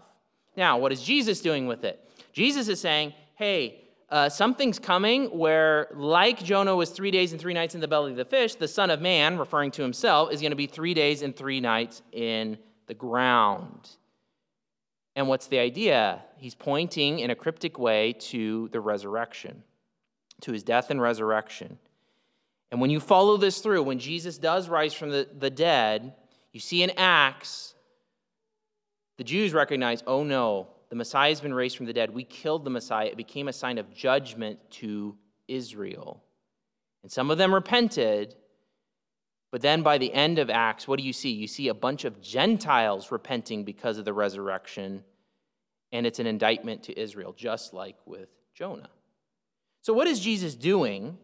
Now, 0.56 0.78
what 0.78 0.92
is 0.92 1.02
Jesus 1.02 1.40
doing 1.40 1.66
with 1.66 1.82
it? 1.82 1.98
Jesus 2.32 2.68
is 2.68 2.80
saying, 2.80 3.12
hey, 3.34 3.82
uh, 4.08 4.28
something's 4.28 4.78
coming 4.78 5.36
where, 5.36 5.88
like 5.96 6.44
Jonah 6.44 6.76
was 6.76 6.90
three 6.90 7.10
days 7.10 7.32
and 7.32 7.40
three 7.40 7.52
nights 7.52 7.74
in 7.74 7.80
the 7.80 7.88
belly 7.88 8.12
of 8.12 8.16
the 8.16 8.24
fish, 8.24 8.54
the 8.54 8.68
Son 8.68 8.88
of 8.88 9.00
Man, 9.00 9.36
referring 9.36 9.72
to 9.72 9.82
himself, 9.82 10.32
is 10.32 10.40
going 10.40 10.52
to 10.52 10.56
be 10.56 10.68
three 10.68 10.94
days 10.94 11.22
and 11.22 11.34
three 11.34 11.58
nights 11.58 12.02
in 12.12 12.56
the 12.86 12.94
ground. 12.94 13.88
And 15.16 15.28
what's 15.28 15.48
the 15.48 15.58
idea? 15.58 16.22
He's 16.36 16.54
pointing 16.54 17.20
in 17.20 17.30
a 17.30 17.34
cryptic 17.34 17.78
way 17.78 18.12
to 18.12 18.68
the 18.70 18.80
resurrection, 18.80 19.64
to 20.42 20.52
his 20.52 20.62
death 20.62 20.90
and 20.90 21.00
resurrection. 21.00 21.78
And 22.70 22.80
when 22.80 22.90
you 22.90 23.00
follow 23.00 23.38
this 23.38 23.60
through, 23.60 23.82
when 23.82 23.98
Jesus 23.98 24.36
does 24.36 24.68
rise 24.68 24.92
from 24.92 25.10
the, 25.10 25.26
the 25.38 25.50
dead, 25.50 26.12
you 26.52 26.60
see 26.60 26.82
in 26.82 26.92
Acts, 26.98 27.74
the 29.16 29.24
Jews 29.24 29.54
recognize, 29.54 30.02
oh 30.06 30.22
no, 30.22 30.68
the 30.90 30.96
Messiah 30.96 31.30
has 31.30 31.40
been 31.40 31.54
raised 31.54 31.76
from 31.76 31.86
the 31.86 31.92
dead. 31.92 32.14
We 32.14 32.24
killed 32.24 32.64
the 32.64 32.70
Messiah. 32.70 33.06
It 33.06 33.16
became 33.16 33.48
a 33.48 33.52
sign 33.52 33.78
of 33.78 33.92
judgment 33.94 34.58
to 34.72 35.16
Israel. 35.48 36.22
And 37.02 37.10
some 37.10 37.30
of 37.30 37.38
them 37.38 37.54
repented, 37.54 38.34
but 39.50 39.62
then 39.62 39.82
by 39.82 39.98
the 39.98 40.12
end 40.12 40.38
of 40.38 40.50
Acts, 40.50 40.88
what 40.88 40.98
do 40.98 41.04
you 41.04 41.12
see? 41.12 41.30
You 41.30 41.46
see 41.46 41.68
a 41.68 41.74
bunch 41.74 42.04
of 42.04 42.20
Gentiles 42.20 43.12
repenting 43.12 43.64
because 43.64 43.98
of 43.98 44.04
the 44.04 44.12
resurrection, 44.12 45.04
and 45.92 46.06
it's 46.06 46.18
an 46.18 46.26
indictment 46.26 46.82
to 46.84 46.98
Israel, 46.98 47.32
just 47.32 47.72
like 47.72 47.96
with 48.06 48.28
Jonah. 48.54 48.90
So, 49.82 49.92
what 49.92 50.08
is 50.08 50.18
Jesus 50.18 50.54
doing 50.54 51.16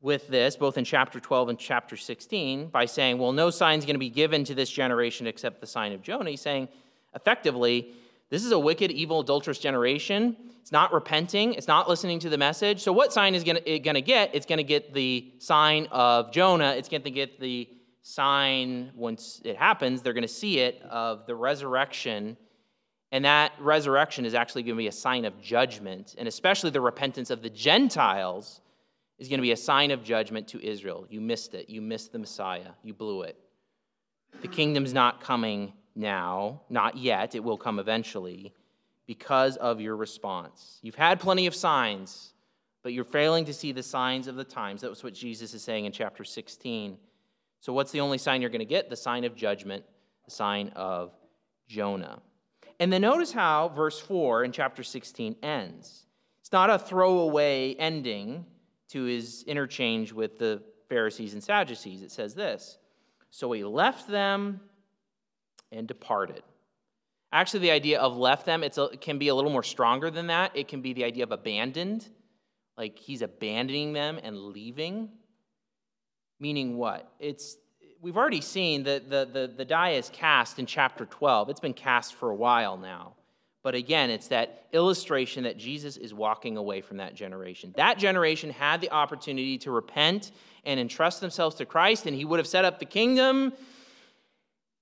with 0.00 0.28
this, 0.28 0.56
both 0.56 0.76
in 0.76 0.84
chapter 0.84 1.20
12 1.20 1.50
and 1.50 1.58
chapter 1.58 1.96
16, 1.96 2.68
by 2.68 2.84
saying, 2.84 3.18
well, 3.18 3.32
no 3.32 3.50
sign 3.50 3.78
is 3.78 3.84
going 3.84 3.94
to 3.94 4.00
be 4.00 4.10
given 4.10 4.44
to 4.44 4.54
this 4.54 4.70
generation 4.70 5.26
except 5.26 5.60
the 5.60 5.66
sign 5.66 5.92
of 5.92 6.02
Jonah? 6.02 6.30
He's 6.30 6.40
saying, 6.40 6.68
effectively, 7.14 7.92
this 8.30 8.44
is 8.44 8.52
a 8.52 8.58
wicked, 8.58 8.90
evil, 8.90 9.20
adulterous 9.20 9.58
generation. 9.58 10.36
It's 10.60 10.72
not 10.72 10.92
repenting. 10.92 11.54
It's 11.54 11.68
not 11.68 11.88
listening 11.88 12.18
to 12.20 12.28
the 12.28 12.36
message. 12.36 12.82
So, 12.82 12.92
what 12.92 13.12
sign 13.12 13.34
is 13.34 13.42
it 13.42 13.78
going 13.78 13.94
to 13.94 14.02
get? 14.02 14.34
It's 14.34 14.44
going 14.44 14.58
to 14.58 14.64
get 14.64 14.92
the 14.92 15.32
sign 15.38 15.88
of 15.90 16.30
Jonah. 16.30 16.72
It's 16.72 16.90
going 16.90 17.02
to 17.02 17.10
get 17.10 17.40
the 17.40 17.68
sign, 18.02 18.90
once 18.94 19.40
it 19.44 19.56
happens, 19.56 20.02
they're 20.02 20.12
going 20.12 20.22
to 20.22 20.28
see 20.28 20.60
it, 20.60 20.82
of 20.82 21.26
the 21.26 21.34
resurrection. 21.34 22.36
And 23.12 23.24
that 23.24 23.52
resurrection 23.58 24.26
is 24.26 24.34
actually 24.34 24.62
going 24.62 24.74
to 24.74 24.78
be 24.78 24.88
a 24.88 24.92
sign 24.92 25.24
of 25.24 25.40
judgment. 25.40 26.14
And 26.18 26.28
especially 26.28 26.70
the 26.70 26.80
repentance 26.82 27.30
of 27.30 27.40
the 27.40 27.48
Gentiles 27.48 28.60
is 29.18 29.28
going 29.28 29.38
to 29.38 29.42
be 29.42 29.52
a 29.52 29.56
sign 29.56 29.90
of 29.90 30.04
judgment 30.04 30.48
to 30.48 30.62
Israel. 30.62 31.06
You 31.08 31.22
missed 31.22 31.54
it. 31.54 31.70
You 31.70 31.80
missed 31.80 32.12
the 32.12 32.18
Messiah. 32.18 32.72
You 32.82 32.92
blew 32.92 33.22
it. 33.22 33.36
The 34.42 34.48
kingdom's 34.48 34.92
not 34.92 35.22
coming 35.22 35.72
now, 35.98 36.62
not 36.70 36.96
yet, 36.96 37.34
it 37.34 37.42
will 37.42 37.58
come 37.58 37.78
eventually, 37.78 38.54
because 39.06 39.56
of 39.56 39.80
your 39.80 39.96
response. 39.96 40.78
You've 40.82 40.94
had 40.94 41.18
plenty 41.18 41.46
of 41.46 41.54
signs, 41.54 42.32
but 42.82 42.92
you're 42.92 43.04
failing 43.04 43.44
to 43.46 43.52
see 43.52 43.72
the 43.72 43.82
signs 43.82 44.28
of 44.28 44.36
the 44.36 44.44
times. 44.44 44.82
That 44.82 44.90
was 44.90 45.02
what 45.02 45.14
Jesus 45.14 45.54
is 45.54 45.62
saying 45.62 45.86
in 45.86 45.92
chapter 45.92 46.24
16. 46.24 46.96
So, 47.60 47.72
what's 47.72 47.90
the 47.90 48.00
only 48.00 48.18
sign 48.18 48.40
you're 48.40 48.50
going 48.50 48.60
to 48.60 48.64
get? 48.64 48.88
The 48.88 48.96
sign 48.96 49.24
of 49.24 49.34
judgment, 49.34 49.84
the 50.24 50.30
sign 50.30 50.68
of 50.76 51.12
Jonah. 51.66 52.20
And 52.80 52.92
then 52.92 53.02
notice 53.02 53.32
how 53.32 53.70
verse 53.70 53.98
4 53.98 54.44
in 54.44 54.52
chapter 54.52 54.84
16 54.84 55.36
ends. 55.42 56.06
It's 56.40 56.52
not 56.52 56.70
a 56.70 56.78
throwaway 56.78 57.74
ending 57.74 58.46
to 58.90 59.02
his 59.02 59.42
interchange 59.42 60.12
with 60.12 60.38
the 60.38 60.62
Pharisees 60.88 61.34
and 61.34 61.42
Sadducees. 61.42 62.02
It 62.02 62.12
says 62.12 62.34
this 62.34 62.78
So 63.30 63.50
he 63.52 63.64
left 63.64 64.08
them 64.08 64.60
and 65.72 65.86
departed. 65.86 66.42
Actually, 67.32 67.60
the 67.60 67.70
idea 67.70 68.00
of 68.00 68.16
left 68.16 68.46
them 68.46 68.62
a, 68.62 68.66
it 68.66 69.00
can 69.00 69.18
be 69.18 69.28
a 69.28 69.34
little 69.34 69.50
more 69.50 69.62
stronger 69.62 70.10
than 70.10 70.28
that. 70.28 70.56
It 70.56 70.68
can 70.68 70.80
be 70.80 70.94
the 70.94 71.04
idea 71.04 71.24
of 71.24 71.32
abandoned, 71.32 72.08
like 72.76 72.98
he's 72.98 73.22
abandoning 73.22 73.92
them 73.92 74.18
and 74.22 74.38
leaving. 74.38 75.10
Meaning 76.40 76.76
what? 76.76 77.12
It's 77.18 77.56
we've 78.00 78.16
already 78.16 78.40
seen 78.40 78.84
that 78.84 79.10
the, 79.10 79.28
the, 79.30 79.52
the 79.54 79.64
die 79.64 79.90
is 79.90 80.08
cast 80.10 80.58
in 80.58 80.66
chapter 80.66 81.04
12. 81.04 81.50
It's 81.50 81.60
been 81.60 81.74
cast 81.74 82.14
for 82.14 82.30
a 82.30 82.34
while 82.34 82.76
now. 82.76 83.14
But 83.62 83.74
again, 83.74 84.08
it's 84.08 84.28
that 84.28 84.66
illustration 84.72 85.44
that 85.44 85.58
Jesus 85.58 85.96
is 85.96 86.14
walking 86.14 86.56
away 86.56 86.80
from 86.80 86.98
that 86.98 87.14
generation. 87.14 87.74
That 87.76 87.98
generation 87.98 88.50
had 88.50 88.80
the 88.80 88.90
opportunity 88.90 89.58
to 89.58 89.70
repent 89.72 90.30
and 90.64 90.78
entrust 90.78 91.20
themselves 91.20 91.56
to 91.56 91.66
Christ, 91.66 92.06
and 92.06 92.14
he 92.14 92.24
would 92.24 92.38
have 92.38 92.46
set 92.46 92.64
up 92.64 92.78
the 92.78 92.86
kingdom 92.86 93.52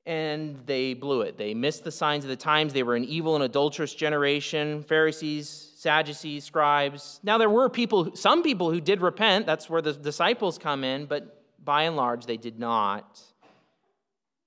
and 0.07 0.57
they 0.66 0.95
blew 0.95 1.23
it. 1.23 1.37
They 1.37 1.53
missed 1.53 1.83
the 1.83 1.90
signs 1.90 2.25
of 2.25 2.29
the 2.29 2.37
times. 2.37 2.73
They 2.73 2.85
were 2.85 2.95
an 2.95 3.05
evil 3.05 3.35
and 3.35 3.42
adulterous 3.42 3.92
generation 3.92 4.85
Pharisees, 4.85 5.73
Sadducees, 5.77 6.45
scribes. 6.45 7.21
Now, 7.23 7.38
there 7.38 7.51
were 7.51 7.69
people, 7.69 8.14
some 8.14 8.42
people 8.42 8.71
who 8.71 8.81
did 8.81 9.03
repent. 9.03 9.47
That's 9.47 9.69
where 9.69 9.83
the 9.83 9.92
disciples 9.92 10.59
come 10.59 10.85
in, 10.85 11.07
but 11.07 11.42
by 11.64 11.83
and 11.83 11.97
large, 11.97 12.27
they 12.27 12.37
did 12.37 12.59
not. 12.59 13.21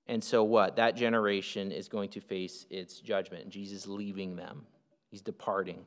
And 0.06 0.24
so, 0.24 0.42
what? 0.42 0.76
That 0.76 0.96
generation 0.96 1.70
is 1.70 1.88
going 1.88 2.08
to 2.10 2.20
face 2.20 2.66
its 2.70 3.00
judgment. 3.00 3.48
Jesus 3.50 3.86
leaving 3.86 4.36
them, 4.36 4.66
he's 5.10 5.22
departing. 5.22 5.84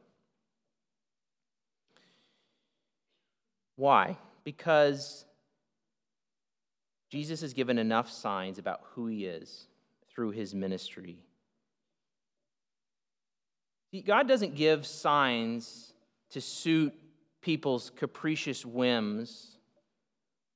Why? 3.76 4.18
Because 4.44 5.26
Jesus 7.14 7.42
has 7.42 7.54
given 7.54 7.78
enough 7.78 8.10
signs 8.10 8.58
about 8.58 8.82
who 8.96 9.06
he 9.06 9.28
is 9.28 9.68
through 10.10 10.32
his 10.32 10.56
ministry. 10.56 11.20
God 14.04 14.28
doesn't 14.28 14.56
give 14.56 14.84
signs 14.84 15.94
to 16.32 16.42
suit 16.42 16.92
people's 17.40 17.92
capricious 17.92 18.66
whims 18.66 19.60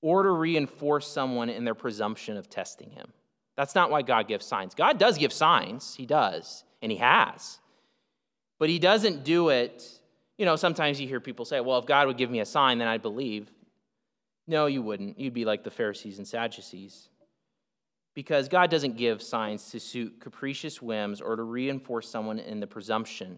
or 0.02 0.24
to 0.24 0.32
reinforce 0.32 1.08
someone 1.08 1.50
in 1.50 1.64
their 1.64 1.76
presumption 1.76 2.38
of 2.38 2.50
testing 2.50 2.90
him. 2.90 3.14
That's 3.56 3.76
not 3.76 3.92
why 3.92 4.02
God 4.02 4.28
gives 4.28 4.44
signs. 4.44 4.74
God 4.74 4.98
does 4.98 5.20
give 5.20 5.32
signs, 5.32 5.94
He 5.94 6.08
does, 6.08 6.64
and 6.82 6.92
He 6.92 6.98
has. 6.98 7.60
But 8.58 8.70
He 8.70 8.80
doesn't 8.80 9.24
do 9.24 9.50
it. 9.50 9.88
You 10.40 10.46
know, 10.46 10.56
sometimes 10.56 11.00
you 11.00 11.08
hear 11.08 11.20
people 11.20 11.46
say, 11.46 11.60
well, 11.60 11.78
if 11.78 11.86
God 11.86 12.08
would 12.08 12.18
give 12.18 12.32
me 12.32 12.40
a 12.40 12.46
sign, 12.48 12.80
then 12.80 12.88
I'd 12.88 13.04
believe. 13.04 13.52
No, 14.48 14.66
you 14.66 14.82
wouldn't. 14.82 15.20
You'd 15.20 15.34
be 15.34 15.46
like 15.46 15.64
the 15.64 15.72
Pharisees 15.72 16.18
and 16.18 16.28
Sadducees. 16.28 17.10
Because 18.16 18.48
God 18.48 18.72
doesn't 18.72 18.98
give 18.98 19.22
signs 19.22 19.70
to 19.72 19.80
suit 19.80 20.20
capricious 20.20 20.82
whims 20.82 21.22
or 21.22 21.36
to 21.36 21.44
reinforce 21.44 22.10
someone 22.10 22.40
in 22.40 22.60
the 22.60 22.68
presumption. 22.68 23.38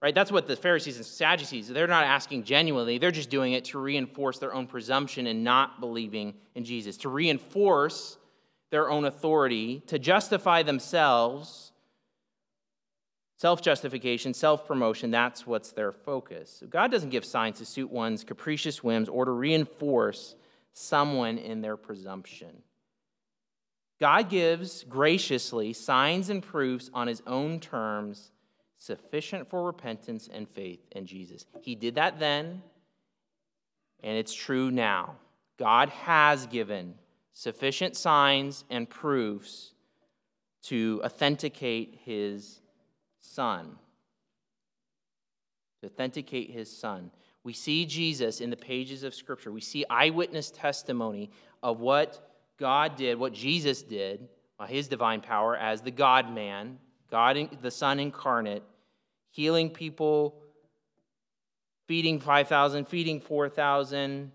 Right? 0.00 0.14
That's 0.14 0.32
what 0.32 0.46
the 0.46 0.56
Pharisees 0.56 0.96
and 0.96 1.06
Sadducees, 1.06 1.68
they're 1.68 1.86
not 1.86 2.04
asking 2.04 2.44
genuinely. 2.44 2.98
They're 2.98 3.12
just 3.12 3.30
doing 3.30 3.52
it 3.52 3.64
to 3.66 3.78
reinforce 3.78 4.38
their 4.38 4.52
own 4.52 4.66
presumption 4.66 5.26
and 5.28 5.44
not 5.44 5.80
believing 5.80 6.34
in 6.54 6.64
Jesus, 6.64 6.96
to 6.98 7.08
reinforce 7.08 8.18
their 8.70 8.90
own 8.90 9.04
authority, 9.04 9.82
to 9.86 9.98
justify 9.98 10.62
themselves. 10.62 11.70
Self 13.36 13.60
justification, 13.60 14.34
self 14.34 14.66
promotion, 14.66 15.10
that's 15.10 15.46
what's 15.46 15.72
their 15.72 15.92
focus. 15.92 16.62
God 16.68 16.90
doesn't 16.90 17.10
give 17.10 17.24
signs 17.24 17.58
to 17.58 17.66
suit 17.66 17.90
one's 17.90 18.24
capricious 18.24 18.84
whims 18.84 19.08
or 19.08 19.24
to 19.24 19.32
reinforce 19.32 20.36
someone 20.72 21.38
in 21.38 21.60
their 21.60 21.76
presumption. 21.76 22.62
God 24.00 24.28
gives 24.28 24.84
graciously 24.84 25.72
signs 25.72 26.28
and 26.28 26.42
proofs 26.42 26.90
on 26.92 27.06
his 27.06 27.22
own 27.26 27.60
terms 27.60 28.32
sufficient 28.76 29.48
for 29.48 29.64
repentance 29.64 30.28
and 30.32 30.48
faith 30.48 30.80
in 30.90 31.06
Jesus. 31.06 31.46
He 31.60 31.76
did 31.76 31.94
that 31.94 32.18
then, 32.18 32.62
and 34.02 34.18
it's 34.18 34.34
true 34.34 34.72
now. 34.72 35.16
God 35.56 35.88
has 35.90 36.46
given 36.46 36.94
sufficient 37.32 37.96
signs 37.96 38.64
and 38.70 38.90
proofs 38.90 39.72
to 40.64 41.00
authenticate 41.04 42.00
his 42.04 42.60
son. 43.20 43.76
To 45.80 45.86
authenticate 45.86 46.50
his 46.50 46.76
son. 46.76 47.12
We 47.44 47.52
see 47.52 47.86
Jesus 47.86 48.40
in 48.40 48.50
the 48.50 48.56
pages 48.56 49.02
of 49.02 49.14
Scripture. 49.14 49.50
We 49.50 49.60
see 49.60 49.84
eyewitness 49.90 50.50
testimony 50.50 51.30
of 51.62 51.80
what 51.80 52.28
God 52.58 52.96
did, 52.96 53.18
what 53.18 53.32
Jesus 53.32 53.82
did 53.82 54.28
by 54.58 54.68
his 54.68 54.86
divine 54.86 55.20
power 55.20 55.56
as 55.56 55.80
the 55.80 55.90
God 55.90 56.32
man, 56.32 56.78
God, 57.10 57.36
the 57.60 57.70
Son 57.70 57.98
incarnate, 57.98 58.62
healing 59.30 59.70
people, 59.70 60.40
feeding 61.88 62.20
5,000, 62.20 62.86
feeding 62.86 63.20
4,000, 63.20 64.30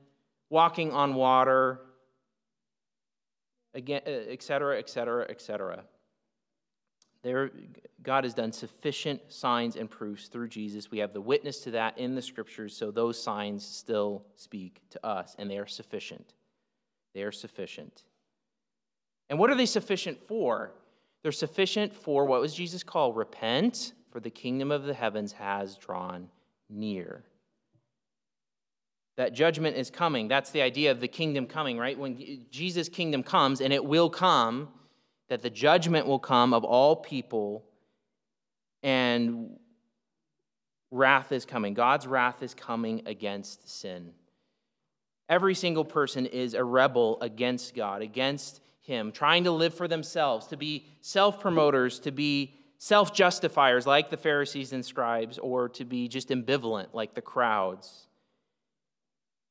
walking 0.50 0.92
on 0.92 1.16
water, 1.16 1.80
again, 3.74 4.02
eh, 4.06 4.26
et 4.30 4.44
cetera, 4.44 4.78
et 4.78 4.90
cetera, 4.90 5.26
et 5.30 5.42
cetera. 5.42 5.84
There, 7.24 7.52
God 8.04 8.24
has 8.24 8.34
done 8.34 8.52
sufficient 8.52 9.22
signs 9.28 9.76
and 9.76 9.90
proofs 9.90 10.28
through 10.28 10.48
Jesus. 10.50 10.92
We 10.92 11.00
have 11.00 11.14
the 11.14 11.22
witness 11.22 11.60
to 11.62 11.72
that 11.72 11.98
in 11.98 12.16
the 12.16 12.22
scriptures, 12.22 12.76
so 12.76 12.92
those 12.92 13.22
signs 13.22 13.66
still 13.66 14.24
speak 14.36 14.82
to 14.92 15.06
us, 15.06 15.36
and 15.38 15.50
they 15.50 15.58
are 15.58 15.68
sufficient. 15.68 16.34
They 17.14 17.24
are 17.24 17.32
sufficient. 17.32 18.04
And 19.30 19.40
what 19.40 19.50
are 19.50 19.56
they 19.56 19.66
sufficient 19.66 20.20
for? 20.28 20.72
They're 21.24 21.32
sufficient 21.32 21.94
for 21.94 22.26
what 22.26 22.40
was 22.40 22.54
Jesus 22.54 22.84
called? 22.84 23.18
Repent, 23.18 23.94
for 24.12 24.20
the 24.20 24.30
kingdom 24.30 24.72
of 24.72 24.84
the 24.84 24.94
heavens 24.94 25.34
has 25.34 25.76
drawn 25.76 26.30
near. 26.70 27.24
That 29.18 29.34
judgment 29.34 29.76
is 29.76 29.90
coming. 29.90 30.28
That's 30.28 30.52
the 30.52 30.62
idea 30.62 30.92
of 30.92 31.02
the 31.02 31.08
kingdom 31.08 31.48
coming, 31.48 31.78
right? 31.78 31.98
When 31.98 32.46
Jesus' 32.52 32.88
kingdom 32.88 33.24
comes, 33.24 33.62
and 33.62 33.74
it 33.74 33.84
will 33.84 34.10
come, 34.10 34.70
that 35.30 35.42
the 35.42 35.50
judgment 35.50 36.08
will 36.08 36.20
come 36.20 36.54
of 36.54 36.64
all 36.64 36.96
people 36.96 37.66
and 38.84 39.58
wrath 40.92 41.32
is 41.32 41.46
coming. 41.46 41.74
God's 41.74 42.08
wrath 42.08 42.42
is 42.42 42.54
coming 42.54 43.04
against 43.06 43.70
sin. 43.70 44.12
Every 45.30 45.56
single 45.56 45.84
person 45.84 46.26
is 46.26 46.54
a 46.54 46.64
rebel 46.64 47.18
against 47.22 47.76
God, 47.76 48.02
against 48.02 48.62
Him, 48.80 49.12
trying 49.12 49.44
to 49.44 49.52
live 49.52 49.74
for 49.74 49.88
themselves, 49.88 50.48
to 50.48 50.58
be 50.58 50.86
self 51.02 51.42
promoters, 51.42 52.00
to 52.00 52.12
be 52.12 52.56
self 52.78 53.14
justifiers 53.14 53.86
like 53.86 54.10
the 54.10 54.18
Pharisees 54.18 54.72
and 54.72 54.86
scribes, 54.86 55.38
or 55.38 55.68
to 55.70 55.84
be 55.84 56.08
just 56.08 56.30
ambivalent 56.30 56.94
like 56.94 57.14
the 57.14 57.22
crowds. 57.22 58.07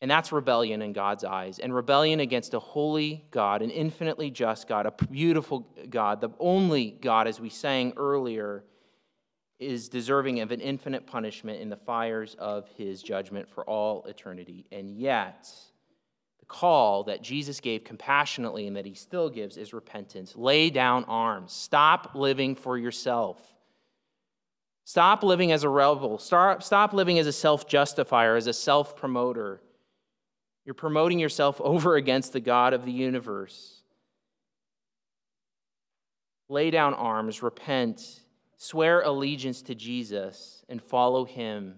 And 0.02 0.11
that's 0.11 0.30
rebellion 0.30 0.82
in 0.82 0.92
God's 0.92 1.24
eyes, 1.24 1.59
and 1.59 1.74
rebellion 1.74 2.20
against 2.20 2.52
a 2.52 2.59
holy 2.59 3.24
God, 3.30 3.62
an 3.62 3.70
infinitely 3.70 4.30
just 4.30 4.68
God, 4.68 4.85
a 4.85 4.92
beautiful 5.06 5.66
God, 5.88 6.20
the 6.20 6.28
only 6.38 6.90
God, 6.90 7.26
as 7.26 7.40
we 7.40 7.48
sang 7.48 7.94
earlier, 7.96 8.62
is 9.59 9.88
deserving 9.88 10.40
of 10.40 10.50
an 10.50 10.61
infinite 10.61 11.06
punishment 11.06 11.62
in 11.62 11.70
the 11.70 11.76
fires 11.76 12.37
of 12.38 12.68
his 12.76 13.02
judgment 13.02 13.48
for 13.48 13.64
all 13.64 14.04
eternity. 14.04 14.66
And 14.70 14.90
yet, 14.90 15.50
the 16.40 16.46
call 16.46 17.04
that 17.04 17.22
Jesus 17.22 17.59
gave 17.61 17.82
compassionately 17.82 18.66
and 18.66 18.76
that 18.76 18.85
he 18.85 18.92
still 18.92 19.30
gives 19.30 19.56
is 19.56 19.72
repentance. 19.72 20.37
Lay 20.37 20.68
down 20.68 21.04
arms. 21.04 21.54
Stop 21.54 22.11
living 22.14 22.54
for 22.54 22.76
yourself. 22.76 23.40
Stop 24.85 25.22
living 25.22 25.52
as 25.52 25.64
a 25.64 25.70
rebel. 25.70 26.18
Stop, 26.18 26.62
stop 26.62 26.92
living 26.92 27.18
as 27.18 27.26
a 27.26 27.32
self 27.32 27.66
justifier, 27.66 28.37
as 28.37 28.46
a 28.46 28.52
self 28.52 28.94
promoter 28.94 29.62
you're 30.66 30.74
promoting 30.74 31.20
yourself 31.20 31.61
over 31.61 31.94
against 31.94 32.33
the 32.33 32.40
God 32.40 32.74
of 32.74 32.85
the 32.85 32.92
universe. 32.92 33.83
Lay 36.48 36.70
down 36.70 36.92
arms, 36.92 37.40
repent, 37.40 38.20
swear 38.57 39.00
allegiance 39.02 39.62
to 39.62 39.76
Jesus, 39.76 40.64
and 40.68 40.83
follow 40.83 41.24
him 41.24 41.76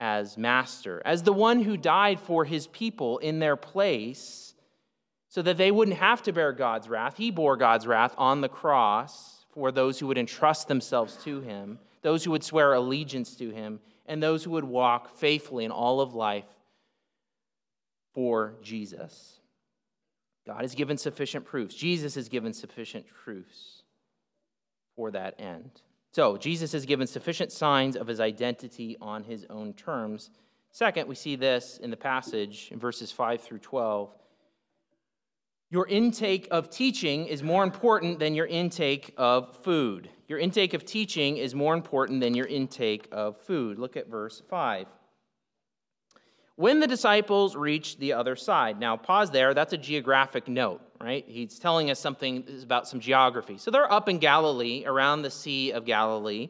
as 0.00 0.38
master, 0.38 1.02
as 1.04 1.22
the 1.22 1.32
one 1.32 1.62
who 1.62 1.76
died 1.76 2.18
for 2.18 2.46
his 2.46 2.66
people 2.68 3.18
in 3.18 3.40
their 3.40 3.56
place 3.56 4.54
so 5.28 5.42
that 5.42 5.58
they 5.58 5.70
wouldn't 5.70 5.98
have 5.98 6.22
to 6.22 6.32
bear 6.32 6.52
God's 6.52 6.88
wrath. 6.88 7.18
He 7.18 7.30
bore 7.30 7.58
God's 7.58 7.86
wrath 7.86 8.14
on 8.16 8.40
the 8.40 8.48
cross 8.48 9.44
for 9.52 9.70
those 9.70 9.98
who 9.98 10.06
would 10.06 10.16
entrust 10.16 10.66
themselves 10.66 11.16
to 11.24 11.42
him, 11.42 11.78
those 12.00 12.24
who 12.24 12.30
would 12.30 12.44
swear 12.44 12.72
allegiance 12.72 13.36
to 13.36 13.50
him, 13.50 13.80
and 14.06 14.22
those 14.22 14.44
who 14.44 14.52
would 14.52 14.64
walk 14.64 15.14
faithfully 15.16 15.66
in 15.66 15.70
all 15.70 16.00
of 16.00 16.14
life 16.14 16.46
for 18.18 18.56
Jesus. 18.64 19.38
God 20.44 20.62
has 20.62 20.74
given 20.74 20.98
sufficient 20.98 21.44
proofs. 21.44 21.72
Jesus 21.72 22.16
has 22.16 22.28
given 22.28 22.52
sufficient 22.52 23.06
proofs 23.06 23.84
for 24.96 25.12
that 25.12 25.36
end. 25.38 25.70
So, 26.10 26.36
Jesus 26.36 26.72
has 26.72 26.84
given 26.84 27.06
sufficient 27.06 27.52
signs 27.52 27.94
of 27.94 28.08
his 28.08 28.18
identity 28.18 28.96
on 29.00 29.22
his 29.22 29.46
own 29.48 29.72
terms. 29.74 30.30
Second, 30.72 31.06
we 31.06 31.14
see 31.14 31.36
this 31.36 31.78
in 31.80 31.90
the 31.92 31.96
passage 31.96 32.70
in 32.72 32.80
verses 32.80 33.12
5 33.12 33.40
through 33.40 33.60
12. 33.60 34.12
Your 35.70 35.86
intake 35.86 36.48
of 36.50 36.70
teaching 36.70 37.26
is 37.26 37.44
more 37.44 37.62
important 37.62 38.18
than 38.18 38.34
your 38.34 38.46
intake 38.46 39.14
of 39.16 39.56
food. 39.58 40.10
Your 40.26 40.40
intake 40.40 40.74
of 40.74 40.84
teaching 40.84 41.36
is 41.36 41.54
more 41.54 41.74
important 41.74 42.20
than 42.20 42.34
your 42.34 42.46
intake 42.46 43.06
of 43.12 43.40
food. 43.40 43.78
Look 43.78 43.96
at 43.96 44.08
verse 44.08 44.42
5 44.50 44.88
when 46.58 46.80
the 46.80 46.88
disciples 46.88 47.54
reached 47.54 48.00
the 48.00 48.12
other 48.12 48.34
side. 48.34 48.80
Now, 48.80 48.96
pause 48.96 49.30
there. 49.30 49.54
That's 49.54 49.72
a 49.74 49.76
geographic 49.76 50.48
note, 50.48 50.80
right? 51.00 51.24
He's 51.28 51.56
telling 51.56 51.88
us 51.88 52.00
something 52.00 52.44
about 52.64 52.88
some 52.88 52.98
geography. 52.98 53.58
So 53.58 53.70
they're 53.70 53.90
up 53.92 54.08
in 54.08 54.18
Galilee, 54.18 54.82
around 54.84 55.22
the 55.22 55.30
Sea 55.30 55.70
of 55.70 55.84
Galilee. 55.84 56.48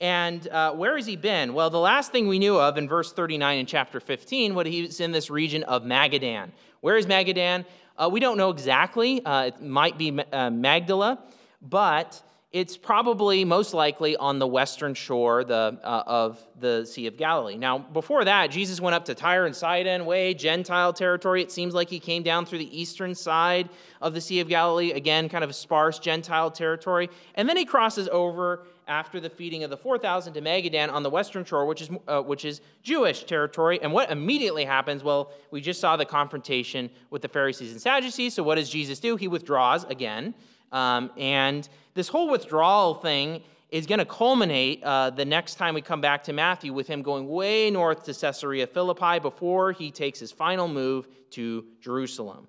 And 0.00 0.46
uh, 0.46 0.74
where 0.74 0.94
has 0.94 1.06
he 1.06 1.16
been? 1.16 1.54
Well, 1.54 1.70
the 1.70 1.80
last 1.80 2.12
thing 2.12 2.28
we 2.28 2.38
knew 2.38 2.56
of 2.56 2.78
in 2.78 2.88
verse 2.88 3.12
39 3.12 3.58
in 3.58 3.66
chapter 3.66 3.98
15, 3.98 4.54
what 4.54 4.66
he 4.66 4.82
was 4.82 5.00
in 5.00 5.10
this 5.10 5.28
region 5.28 5.64
of 5.64 5.82
Magadan. 5.82 6.52
Where 6.80 6.96
is 6.96 7.06
Magadan? 7.06 7.64
Uh, 7.98 8.08
we 8.12 8.20
don't 8.20 8.38
know 8.38 8.50
exactly. 8.50 9.24
Uh, 9.24 9.46
it 9.46 9.60
might 9.60 9.98
be 9.98 10.20
uh, 10.32 10.50
Magdala, 10.50 11.18
but 11.60 12.22
it's 12.52 12.76
probably 12.76 13.46
most 13.46 13.72
likely 13.72 14.14
on 14.16 14.38
the 14.38 14.46
western 14.46 14.92
shore 14.92 15.42
the, 15.42 15.78
uh, 15.82 16.02
of 16.06 16.38
the 16.60 16.84
Sea 16.84 17.06
of 17.06 17.16
Galilee. 17.16 17.56
Now, 17.56 17.78
before 17.78 18.26
that, 18.26 18.50
Jesus 18.50 18.78
went 18.78 18.94
up 18.94 19.06
to 19.06 19.14
Tyre 19.14 19.46
and 19.46 19.56
Sidon, 19.56 20.04
way 20.04 20.34
Gentile 20.34 20.92
territory. 20.92 21.40
It 21.40 21.50
seems 21.50 21.72
like 21.72 21.88
he 21.88 21.98
came 21.98 22.22
down 22.22 22.44
through 22.44 22.58
the 22.58 22.78
eastern 22.78 23.14
side 23.14 23.70
of 24.02 24.12
the 24.12 24.20
Sea 24.20 24.40
of 24.40 24.48
Galilee, 24.48 24.92
again, 24.92 25.30
kind 25.30 25.44
of 25.44 25.54
sparse 25.54 25.98
Gentile 25.98 26.50
territory. 26.50 27.08
And 27.36 27.48
then 27.48 27.56
he 27.56 27.64
crosses 27.64 28.06
over 28.08 28.64
after 28.86 29.18
the 29.18 29.30
feeding 29.30 29.64
of 29.64 29.70
the 29.70 29.76
4,000 29.76 30.34
to 30.34 30.42
Magadan 30.42 30.92
on 30.92 31.02
the 31.02 31.10
western 31.10 31.46
shore, 31.46 31.64
which 31.64 31.80
is, 31.80 31.88
uh, 32.06 32.20
which 32.20 32.44
is 32.44 32.60
Jewish 32.82 33.24
territory. 33.24 33.80
And 33.80 33.94
what 33.94 34.10
immediately 34.10 34.66
happens? 34.66 35.02
Well, 35.02 35.32
we 35.50 35.62
just 35.62 35.80
saw 35.80 35.96
the 35.96 36.04
confrontation 36.04 36.90
with 37.08 37.22
the 37.22 37.28
Pharisees 37.28 37.72
and 37.72 37.80
Sadducees. 37.80 38.34
So 38.34 38.42
what 38.42 38.56
does 38.56 38.68
Jesus 38.68 39.00
do? 39.00 39.16
He 39.16 39.28
withdraws 39.28 39.84
again. 39.84 40.34
Um, 40.72 41.10
and 41.18 41.68
this 41.94 42.08
whole 42.08 42.30
withdrawal 42.30 42.94
thing 42.94 43.42
is 43.68 43.86
going 43.86 43.98
to 43.98 44.04
culminate 44.04 44.82
uh, 44.84 45.10
the 45.10 45.24
next 45.24 45.54
time 45.54 45.74
we 45.74 45.80
come 45.80 46.00
back 46.00 46.24
to 46.24 46.32
Matthew 46.32 46.72
with 46.72 46.86
him 46.86 47.02
going 47.02 47.28
way 47.28 47.70
north 47.70 48.04
to 48.04 48.14
Caesarea 48.14 48.66
Philippi 48.66 49.18
before 49.18 49.72
he 49.72 49.90
takes 49.90 50.18
his 50.18 50.30
final 50.30 50.68
move 50.68 51.08
to 51.30 51.64
Jerusalem. 51.80 52.48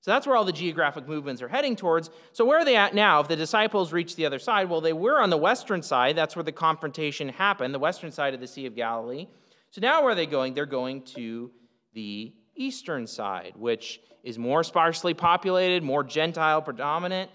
So 0.00 0.10
that's 0.10 0.26
where 0.26 0.36
all 0.36 0.44
the 0.44 0.52
geographic 0.52 1.08
movements 1.08 1.40
are 1.40 1.48
heading 1.48 1.76
towards. 1.76 2.10
So, 2.32 2.44
where 2.44 2.58
are 2.58 2.64
they 2.64 2.76
at 2.76 2.94
now? 2.94 3.20
If 3.20 3.28
the 3.28 3.36
disciples 3.36 3.90
reach 3.90 4.16
the 4.16 4.26
other 4.26 4.38
side, 4.38 4.68
well, 4.68 4.82
they 4.82 4.92
were 4.92 5.18
on 5.18 5.30
the 5.30 5.38
western 5.38 5.82
side. 5.82 6.14
That's 6.14 6.36
where 6.36 6.42
the 6.42 6.52
confrontation 6.52 7.30
happened, 7.30 7.72
the 7.72 7.78
western 7.78 8.12
side 8.12 8.34
of 8.34 8.40
the 8.40 8.46
Sea 8.46 8.66
of 8.66 8.76
Galilee. 8.76 9.28
So, 9.70 9.80
now 9.80 10.02
where 10.02 10.12
are 10.12 10.14
they 10.14 10.26
going? 10.26 10.52
They're 10.52 10.66
going 10.66 11.02
to 11.16 11.50
the 11.94 12.34
eastern 12.54 13.06
side, 13.06 13.54
which 13.56 13.98
is 14.22 14.38
more 14.38 14.62
sparsely 14.62 15.14
populated, 15.14 15.82
more 15.82 16.04
Gentile 16.04 16.60
predominant. 16.60 17.30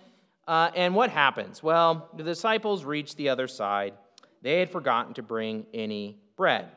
Uh, 0.49 0.71
and 0.73 0.95
what 0.95 1.11
happens? 1.11 1.61
Well, 1.61 2.09
the 2.15 2.23
disciples 2.23 2.83
reach 2.83 3.15
the 3.15 3.29
other 3.29 3.47
side. 3.47 3.93
They 4.41 4.57
had 4.57 4.71
forgotten 4.71 5.13
to 5.13 5.21
bring 5.21 5.67
any 5.75 6.17
bread. 6.35 6.69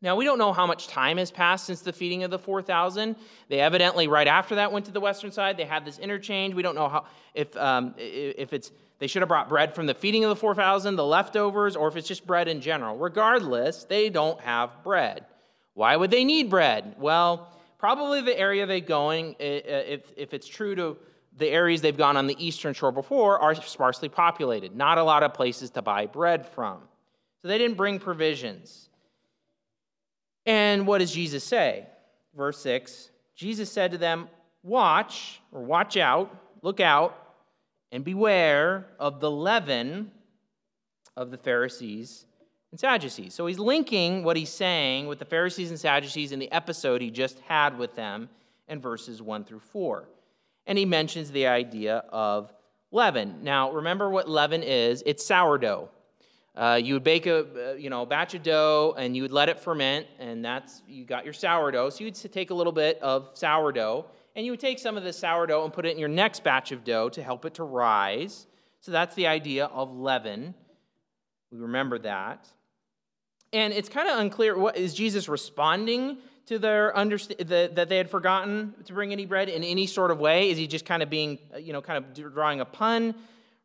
Now, 0.00 0.14
we 0.14 0.24
don't 0.24 0.38
know 0.38 0.52
how 0.52 0.64
much 0.64 0.86
time 0.86 1.16
has 1.16 1.32
passed 1.32 1.64
since 1.64 1.80
the 1.80 1.92
feeding 1.92 2.22
of 2.22 2.30
the 2.30 2.38
4,000. 2.38 3.16
They 3.48 3.58
evidently, 3.58 4.06
right 4.06 4.28
after 4.28 4.54
that, 4.54 4.70
went 4.70 4.86
to 4.86 4.92
the 4.92 5.00
western 5.00 5.32
side. 5.32 5.56
They 5.56 5.64
had 5.64 5.84
this 5.84 5.98
interchange. 5.98 6.54
We 6.54 6.62
don't 6.62 6.76
know 6.76 6.88
how, 6.88 7.06
if, 7.34 7.56
um, 7.56 7.96
if 7.98 8.52
it's, 8.52 8.70
they 9.00 9.08
should 9.08 9.22
have 9.22 9.28
brought 9.28 9.48
bread 9.48 9.74
from 9.74 9.86
the 9.86 9.94
feeding 9.94 10.22
of 10.22 10.28
the 10.28 10.36
4,000, 10.36 10.94
the 10.94 11.04
leftovers, 11.04 11.74
or 11.74 11.88
if 11.88 11.96
it's 11.96 12.06
just 12.06 12.24
bread 12.24 12.46
in 12.46 12.60
general. 12.60 12.96
Regardless, 12.96 13.82
they 13.82 14.08
don't 14.08 14.40
have 14.40 14.84
bread. 14.84 15.24
Why 15.72 15.96
would 15.96 16.12
they 16.12 16.24
need 16.24 16.48
bread? 16.48 16.94
Well, 17.00 17.48
probably 17.76 18.20
the 18.20 18.38
area 18.38 18.66
they're 18.66 18.78
going, 18.78 19.34
if, 19.40 20.12
if 20.16 20.32
it's 20.32 20.46
true 20.46 20.76
to 20.76 20.96
the 21.36 21.48
areas 21.48 21.80
they've 21.80 21.96
gone 21.96 22.16
on 22.16 22.26
the 22.26 22.36
eastern 22.44 22.74
shore 22.74 22.92
before 22.92 23.38
are 23.40 23.54
sparsely 23.54 24.08
populated, 24.08 24.76
not 24.76 24.98
a 24.98 25.02
lot 25.02 25.22
of 25.22 25.34
places 25.34 25.70
to 25.70 25.82
buy 25.82 26.06
bread 26.06 26.46
from. 26.46 26.80
So 27.42 27.48
they 27.48 27.58
didn't 27.58 27.76
bring 27.76 27.98
provisions. 27.98 28.88
And 30.46 30.86
what 30.86 30.98
does 30.98 31.12
Jesus 31.12 31.44
say? 31.44 31.86
Verse 32.36 32.58
6 32.60 33.10
Jesus 33.34 33.70
said 33.70 33.90
to 33.92 33.98
them, 33.98 34.28
Watch, 34.62 35.40
or 35.52 35.62
watch 35.62 35.96
out, 35.96 36.34
look 36.62 36.80
out, 36.80 37.18
and 37.90 38.04
beware 38.04 38.86
of 38.98 39.20
the 39.20 39.30
leaven 39.30 40.10
of 41.16 41.30
the 41.30 41.36
Pharisees 41.36 42.26
and 42.70 42.80
Sadducees. 42.80 43.34
So 43.34 43.46
he's 43.46 43.58
linking 43.58 44.24
what 44.24 44.36
he's 44.36 44.50
saying 44.50 45.06
with 45.06 45.18
the 45.18 45.24
Pharisees 45.24 45.70
and 45.70 45.78
Sadducees 45.78 46.32
in 46.32 46.38
the 46.38 46.50
episode 46.50 47.00
he 47.00 47.10
just 47.10 47.38
had 47.40 47.78
with 47.78 47.94
them 47.94 48.28
in 48.68 48.80
verses 48.80 49.20
1 49.20 49.44
through 49.44 49.60
4. 49.60 50.08
And 50.66 50.78
he 50.78 50.84
mentions 50.84 51.30
the 51.30 51.46
idea 51.46 52.04
of 52.10 52.52
leaven. 52.90 53.40
Now, 53.42 53.72
remember 53.72 54.08
what 54.08 54.28
leaven 54.28 54.62
is 54.62 55.02
it's 55.04 55.24
sourdough. 55.24 55.90
Uh, 56.56 56.80
you 56.82 56.94
would 56.94 57.02
bake 57.02 57.26
a 57.26 57.72
uh, 57.72 57.74
you 57.74 57.90
know 57.90 58.02
a 58.02 58.06
batch 58.06 58.34
of 58.34 58.42
dough 58.44 58.94
and 58.96 59.16
you 59.16 59.22
would 59.22 59.32
let 59.32 59.48
it 59.48 59.58
ferment, 59.58 60.06
and 60.20 60.44
that's 60.44 60.82
you 60.86 61.04
got 61.04 61.24
your 61.24 61.32
sourdough. 61.32 61.90
So 61.90 62.04
you'd 62.04 62.14
take 62.14 62.50
a 62.50 62.54
little 62.54 62.72
bit 62.72 63.00
of 63.02 63.30
sourdough, 63.34 64.06
and 64.36 64.46
you 64.46 64.52
would 64.52 64.60
take 64.60 64.78
some 64.78 64.96
of 64.96 65.02
the 65.02 65.12
sourdough 65.12 65.64
and 65.64 65.72
put 65.72 65.84
it 65.84 65.90
in 65.90 65.98
your 65.98 66.08
next 66.08 66.44
batch 66.44 66.70
of 66.70 66.84
dough 66.84 67.08
to 67.08 67.22
help 67.22 67.44
it 67.44 67.54
to 67.54 67.64
rise. 67.64 68.46
So 68.80 68.92
that's 68.92 69.14
the 69.16 69.26
idea 69.26 69.66
of 69.66 69.96
leaven. 69.96 70.54
We 71.50 71.58
remember 71.58 71.98
that. 72.00 72.46
And 73.52 73.72
it's 73.72 73.88
kind 73.88 74.08
of 74.08 74.18
unclear 74.18 74.58
what 74.58 74.76
is 74.76 74.94
Jesus 74.94 75.28
responding 75.28 76.18
to 76.46 76.58
their 76.58 76.92
underst- 76.92 77.36
the, 77.38 77.70
that 77.74 77.88
they 77.88 77.96
had 77.96 78.10
forgotten 78.10 78.74
to 78.84 78.92
bring 78.92 79.12
any 79.12 79.26
bread 79.26 79.48
in 79.48 79.64
any 79.64 79.86
sort 79.86 80.10
of 80.10 80.18
way? 80.18 80.50
Is 80.50 80.58
he 80.58 80.66
just 80.66 80.84
kind 80.84 81.02
of 81.02 81.10
being, 81.10 81.38
you 81.58 81.72
know, 81.72 81.80
kind 81.80 82.04
of 82.04 82.32
drawing 82.34 82.60
a 82.60 82.64
pun? 82.64 83.14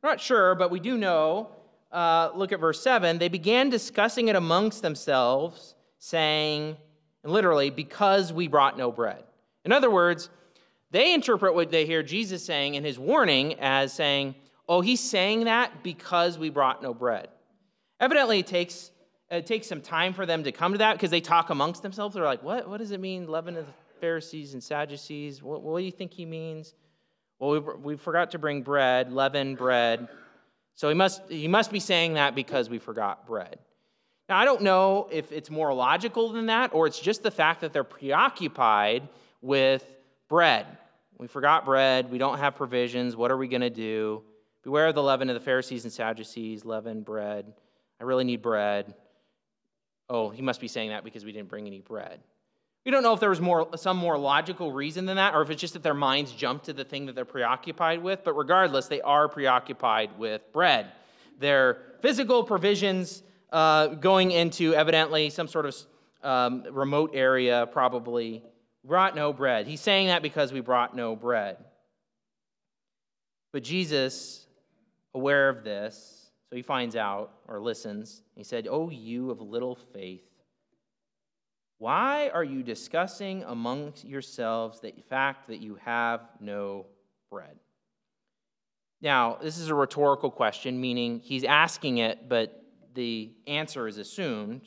We're 0.02 0.10
not 0.10 0.22
sure, 0.22 0.56
but 0.56 0.72
we 0.72 0.80
do 0.80 0.98
know. 0.98 1.50
Uh, 1.92 2.30
look 2.36 2.52
at 2.52 2.60
verse 2.60 2.82
7. 2.82 3.18
They 3.18 3.30
began 3.30 3.70
discussing 3.70 4.28
it 4.28 4.36
amongst 4.36 4.82
themselves, 4.82 5.76
saying, 5.98 6.78
and 7.24 7.34
literally, 7.34 7.70
because 7.70 8.32
we 8.32 8.48
brought 8.48 8.78
no 8.78 8.92
bread. 8.92 9.24
In 9.66 9.72
other 9.72 9.90
words, 9.90 10.30
they 10.92 11.14
interpret 11.14 11.54
what 11.54 11.72
they 11.72 11.86
hear 11.86 12.02
Jesus 12.02 12.46
saying 12.46 12.76
in 12.76 12.84
his 12.84 12.98
warning 12.98 13.60
as 13.60 13.92
saying, 13.94 14.36
oh, 14.68 14.82
he's 14.82 15.02
saying 15.02 15.46
that 15.46 15.84
because 15.84 16.38
we 16.38 16.50
brought 16.50 16.82
no 16.82 16.94
bread. 16.94 17.28
Evidently, 18.00 18.40
it 18.40 18.48
takes 18.48 18.92
Uh, 19.32 19.36
it 19.36 19.46
takes 19.46 19.68
some 19.68 19.82
time 19.82 20.14
for 20.14 20.26
them 20.26 20.44
to 20.44 20.52
come 20.52 20.72
to 20.72 20.80
that 20.80 20.94
because 20.94 21.12
they 21.12 21.22
talk 21.22 21.50
amongst 21.50 21.84
themselves. 21.84 22.16
They're 22.16 22.24
like, 22.24 22.44
what, 22.44 22.68
what 22.68 22.78
does 22.78 22.92
it 22.92 23.00
mean, 23.00 23.28
leaven 23.28 23.56
of 23.58 23.66
the 23.66 23.74
Pharisees 24.00 24.54
and 24.54 24.64
Sadducees? 24.64 25.44
What, 25.44 25.62
what 25.62 25.80
do 25.80 25.86
you 25.86 25.92
think 25.92 26.14
he 26.14 26.26
means? 26.26 26.74
Well, 27.38 27.52
we, 27.52 27.60
we 27.60 27.96
forgot 27.98 28.32
to 28.32 28.40
bring 28.40 28.64
bread, 28.64 29.12
leaven, 29.12 29.56
bread. 29.56 30.08
So 30.76 30.90
he 30.90 30.96
must, 30.96 31.22
he 31.30 31.48
must 31.48 31.72
be 31.72 31.80
saying 31.80 32.16
that 32.16 32.36
because 32.36 32.70
we 32.70 32.80
forgot 32.80 33.28
bread. 33.28 33.60
Now, 34.28 34.38
I 34.38 34.46
don't 34.46 34.62
know 34.62 35.08
if 35.12 35.32
it's 35.32 35.50
more 35.50 35.74
logical 35.74 36.32
than 36.32 36.48
that 36.48 36.74
or 36.74 36.88
it's 36.88 37.00
just 37.00 37.24
the 37.24 37.32
fact 37.32 37.62
that 37.62 37.74
they're 37.74 37.84
preoccupied 37.84 39.08
with 39.42 39.86
bread. 40.28 40.66
We 41.18 41.28
forgot 41.28 41.66
bread. 41.66 42.10
We 42.10 42.18
don't 42.18 42.40
have 42.40 42.56
provisions. 42.56 43.16
What 43.16 43.32
are 43.32 43.38
we 43.38 43.48
going 43.48 43.62
to 43.62 43.70
do? 43.70 44.24
Beware 44.64 44.88
of 44.88 44.96
the 44.96 45.04
leaven 45.04 45.30
of 45.30 45.34
the 45.34 45.40
Pharisees 45.40 45.84
and 45.84 45.92
Sadducees, 45.92 46.64
leaven, 46.64 47.02
bread. 47.02 47.54
I 48.00 48.04
really 48.04 48.24
need 48.24 48.42
bread. 48.42 48.94
Oh, 50.10 50.30
he 50.30 50.42
must 50.42 50.60
be 50.60 50.68
saying 50.68 50.90
that 50.90 51.04
because 51.04 51.24
we 51.24 51.32
didn't 51.32 51.50
bring 51.50 51.68
any 51.68 51.80
bread. 51.80 52.20
We 52.86 52.92
don't 52.92 53.04
know 53.04 53.14
if 53.14 53.20
there 53.20 53.30
was 53.30 53.42
more, 53.42 53.68
some 53.78 53.98
more 53.98 54.18
logical 54.18 54.72
reason 54.72 55.06
than 55.06 55.18
that, 55.18 55.36
or 55.36 55.42
if 55.42 55.50
it's 55.50 55.62
just 55.62 55.74
that 55.74 55.84
their 55.84 55.94
minds 55.94 56.32
jump 56.32 56.64
to 56.64 56.74
the 56.74 56.84
thing 56.84 57.06
that 57.06 57.16
they're 57.16 57.26
preoccupied 57.26 58.02
with. 58.02 58.24
But 58.24 58.34
regardless, 58.34 58.88
they 58.88 59.02
are 59.02 59.28
preoccupied 59.28 60.18
with 60.18 60.42
bread. 60.52 60.92
Their 61.40 61.82
physical 62.02 62.44
provisions 62.44 63.22
uh, 63.52 63.88
going 63.88 64.32
into 64.32 64.74
evidently 64.74 65.30
some 65.30 65.48
sort 65.48 65.66
of 65.66 65.76
um, 66.24 66.64
remote 66.72 67.12
area, 67.14 67.68
probably 67.72 68.44
brought 68.84 69.16
no 69.16 69.34
bread. 69.34 69.68
He's 69.68 69.82
saying 69.82 70.08
that 70.08 70.22
because 70.22 70.52
we 70.52 70.62
brought 70.62 70.96
no 70.96 71.16
bread. 71.16 71.58
But 73.52 73.64
Jesus, 73.64 74.46
aware 75.14 75.50
of 75.50 75.64
this, 75.64 76.19
so 76.50 76.56
he 76.56 76.62
finds 76.62 76.96
out 76.96 77.32
or 77.48 77.60
listens. 77.60 78.24
He 78.36 78.44
said, 78.44 78.68
Oh, 78.70 78.90
you 78.90 79.30
of 79.30 79.40
little 79.40 79.76
faith, 79.94 80.24
why 81.78 82.30
are 82.34 82.44
you 82.44 82.64
discussing 82.64 83.44
among 83.44 83.94
yourselves 84.04 84.80
the 84.80 84.94
fact 85.10 85.48
that 85.48 85.62
you 85.62 85.76
have 85.76 86.22
no 86.40 86.88
bread? 87.30 87.58
Now, 89.02 89.38
this 89.42 89.58
is 89.58 89.70
a 89.70 89.76
rhetorical 89.76 90.30
question, 90.30 90.82
meaning 90.82 91.20
he's 91.20 91.46
asking 91.46 92.00
it, 92.00 92.28
but 92.28 92.62
the 92.96 93.32
answer 93.48 93.88
is 93.88 93.98
assumed, 93.98 94.62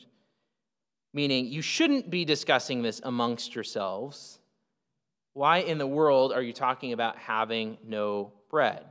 meaning 1.12 1.46
you 1.46 1.60
shouldn't 1.60 2.08
be 2.08 2.24
discussing 2.24 2.80
this 2.80 3.02
amongst 3.04 3.54
yourselves. 3.54 4.38
Why 5.34 5.58
in 5.58 5.76
the 5.76 5.86
world 5.86 6.32
are 6.32 6.42
you 6.42 6.54
talking 6.54 6.94
about 6.94 7.18
having 7.18 7.76
no 7.84 8.32
bread? 8.48 8.86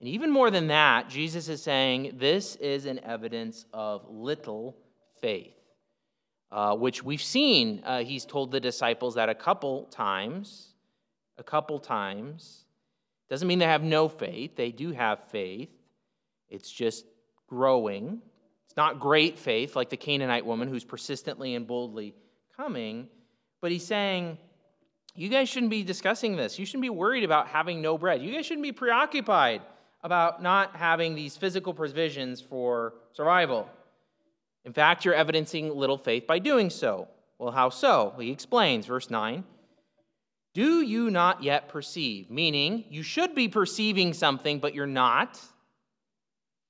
And 0.00 0.08
even 0.08 0.30
more 0.30 0.50
than 0.50 0.68
that, 0.68 1.10
Jesus 1.10 1.48
is 1.48 1.62
saying 1.62 2.14
this 2.16 2.56
is 2.56 2.86
an 2.86 3.00
evidence 3.04 3.66
of 3.72 4.06
little 4.08 4.76
faith, 5.20 5.54
uh, 6.50 6.74
which 6.74 7.02
we've 7.02 7.22
seen. 7.22 7.82
Uh, 7.84 8.02
he's 8.02 8.24
told 8.24 8.50
the 8.50 8.60
disciples 8.60 9.14
that 9.16 9.28
a 9.28 9.34
couple 9.34 9.84
times. 9.84 10.68
A 11.36 11.42
couple 11.42 11.78
times. 11.78 12.64
Doesn't 13.28 13.46
mean 13.46 13.58
they 13.58 13.66
have 13.66 13.82
no 13.82 14.08
faith, 14.08 14.56
they 14.56 14.72
do 14.72 14.90
have 14.92 15.22
faith. 15.28 15.70
It's 16.48 16.70
just 16.70 17.04
growing. 17.46 18.20
It's 18.66 18.76
not 18.76 19.00
great 19.00 19.38
faith 19.38 19.76
like 19.76 19.90
the 19.90 19.96
Canaanite 19.96 20.46
woman 20.46 20.68
who's 20.68 20.84
persistently 20.84 21.54
and 21.54 21.66
boldly 21.66 22.14
coming, 22.56 23.08
but 23.60 23.70
he's 23.70 23.86
saying, 23.86 24.38
you 25.14 25.28
guys 25.28 25.48
shouldn't 25.48 25.70
be 25.70 25.82
discussing 25.82 26.36
this. 26.36 26.58
You 26.58 26.64
shouldn't 26.64 26.82
be 26.82 26.90
worried 26.90 27.24
about 27.24 27.48
having 27.48 27.82
no 27.82 27.98
bread. 27.98 28.22
You 28.22 28.32
guys 28.32 28.46
shouldn't 28.46 28.62
be 28.62 28.72
preoccupied 28.72 29.62
about 30.02 30.42
not 30.42 30.76
having 30.76 31.14
these 31.14 31.36
physical 31.36 31.74
provisions 31.74 32.40
for 32.40 32.94
survival. 33.12 33.68
In 34.64 34.72
fact, 34.72 35.04
you're 35.04 35.14
evidencing 35.14 35.74
little 35.74 35.98
faith 35.98 36.26
by 36.26 36.38
doing 36.38 36.70
so. 36.70 37.08
Well, 37.38 37.52
how 37.52 37.70
so? 37.70 38.14
He 38.18 38.30
explains, 38.30 38.86
verse 38.86 39.10
9. 39.10 39.44
Do 40.52 40.82
you 40.82 41.10
not 41.10 41.42
yet 41.42 41.68
perceive? 41.68 42.30
Meaning, 42.30 42.84
you 42.90 43.02
should 43.02 43.34
be 43.34 43.48
perceiving 43.48 44.12
something, 44.12 44.58
but 44.58 44.74
you're 44.74 44.86
not. 44.86 45.40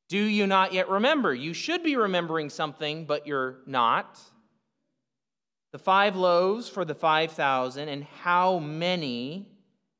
Do 0.08 0.18
you 0.18 0.46
not 0.46 0.72
yet 0.72 0.88
remember? 0.88 1.34
You 1.34 1.54
should 1.54 1.82
be 1.82 1.96
remembering 1.96 2.50
something, 2.50 3.04
but 3.04 3.26
you're 3.26 3.58
not. 3.66 4.20
The 5.72 5.78
five 5.78 6.16
loaves 6.16 6.68
for 6.68 6.84
the 6.84 6.94
5,000, 6.94 7.88
and 7.88 8.04
how 8.22 8.58
many 8.58 9.48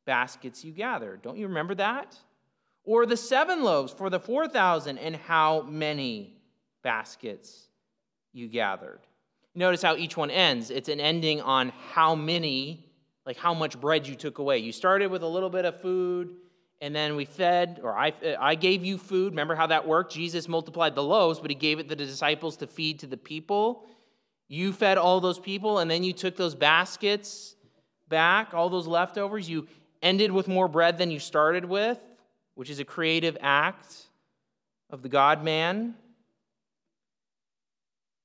baskets 0.05 0.65
you 0.65 0.73
gathered. 0.73 1.23
Don't 1.23 1.39
you 1.39 1.47
remember 1.47 1.75
that? 1.77 2.17
Or 2.85 3.07
the 3.07 3.17
seven 3.17 3.63
loaves 3.63 3.93
for 3.93 4.11
the 4.11 4.21
4,000, 4.21 4.99
and 4.99 5.17
how 5.17 5.63
many 5.63 6.41
baskets 6.83 7.69
you 8.33 8.49
gathered. 8.49 9.01
Notice 9.55 9.83
how 9.83 9.97
each 9.97 10.17
one 10.17 10.31
ends. 10.31 10.71
It's 10.71 10.89
an 10.89 11.01
ending 11.01 11.41
on 11.41 11.73
how 11.93 12.15
many, 12.15 12.87
like 13.27 13.37
how 13.37 13.53
much 13.53 13.81
bread 13.81 14.07
you 14.07 14.15
took 14.15 14.39
away. 14.39 14.59
You 14.59 14.73
started 14.73 15.11
with 15.11 15.23
a 15.23 15.29
little 15.29 15.51
bit 15.51 15.65
of 15.65 15.81
food, 15.81 16.37
and 16.81 16.95
then 16.95 17.17
we 17.17 17.25
fed, 17.25 17.81
or 17.83 17.97
I, 17.97 18.13
I 18.39 18.55
gave 18.55 18.85
you 18.85 18.97
food. 18.97 19.33
Remember 19.33 19.55
how 19.55 19.67
that 19.67 19.87
worked? 19.87 20.13
Jesus 20.13 20.49
multiplied 20.49 20.95
the 20.95 21.03
loaves, 21.03 21.41
but 21.41 21.51
he 21.51 21.55
gave 21.55 21.79
it 21.79 21.85
to 21.85 21.95
the 21.95 22.07
disciples 22.07 22.57
to 22.59 22.67
feed 22.67 23.01
to 23.01 23.07
the 23.07 23.17
people. 23.17 23.85
You 24.49 24.73
fed 24.73 24.97
all 24.97 25.21
those 25.21 25.39
people, 25.39 25.81
and 25.81 25.91
then 25.91 26.03
you 26.03 26.13
took 26.13 26.37
those 26.37 26.55
baskets 26.55 27.55
back, 28.09 28.55
all 28.55 28.71
those 28.71 28.87
leftovers. 28.87 29.51
You 29.51 29.69
ended 30.03 30.33
with 30.33 30.49
more 30.49 30.69
bread 30.69 30.97
than 30.97 31.11
you 31.11 31.19
started 31.19 31.65
with 31.65 31.99
which 32.55 32.71
is 32.71 32.79
a 32.79 32.85
creative 32.85 33.37
act 33.41 34.07
of 34.91 35.03
the 35.03 35.09
God 35.09 35.43
man. 35.43 35.95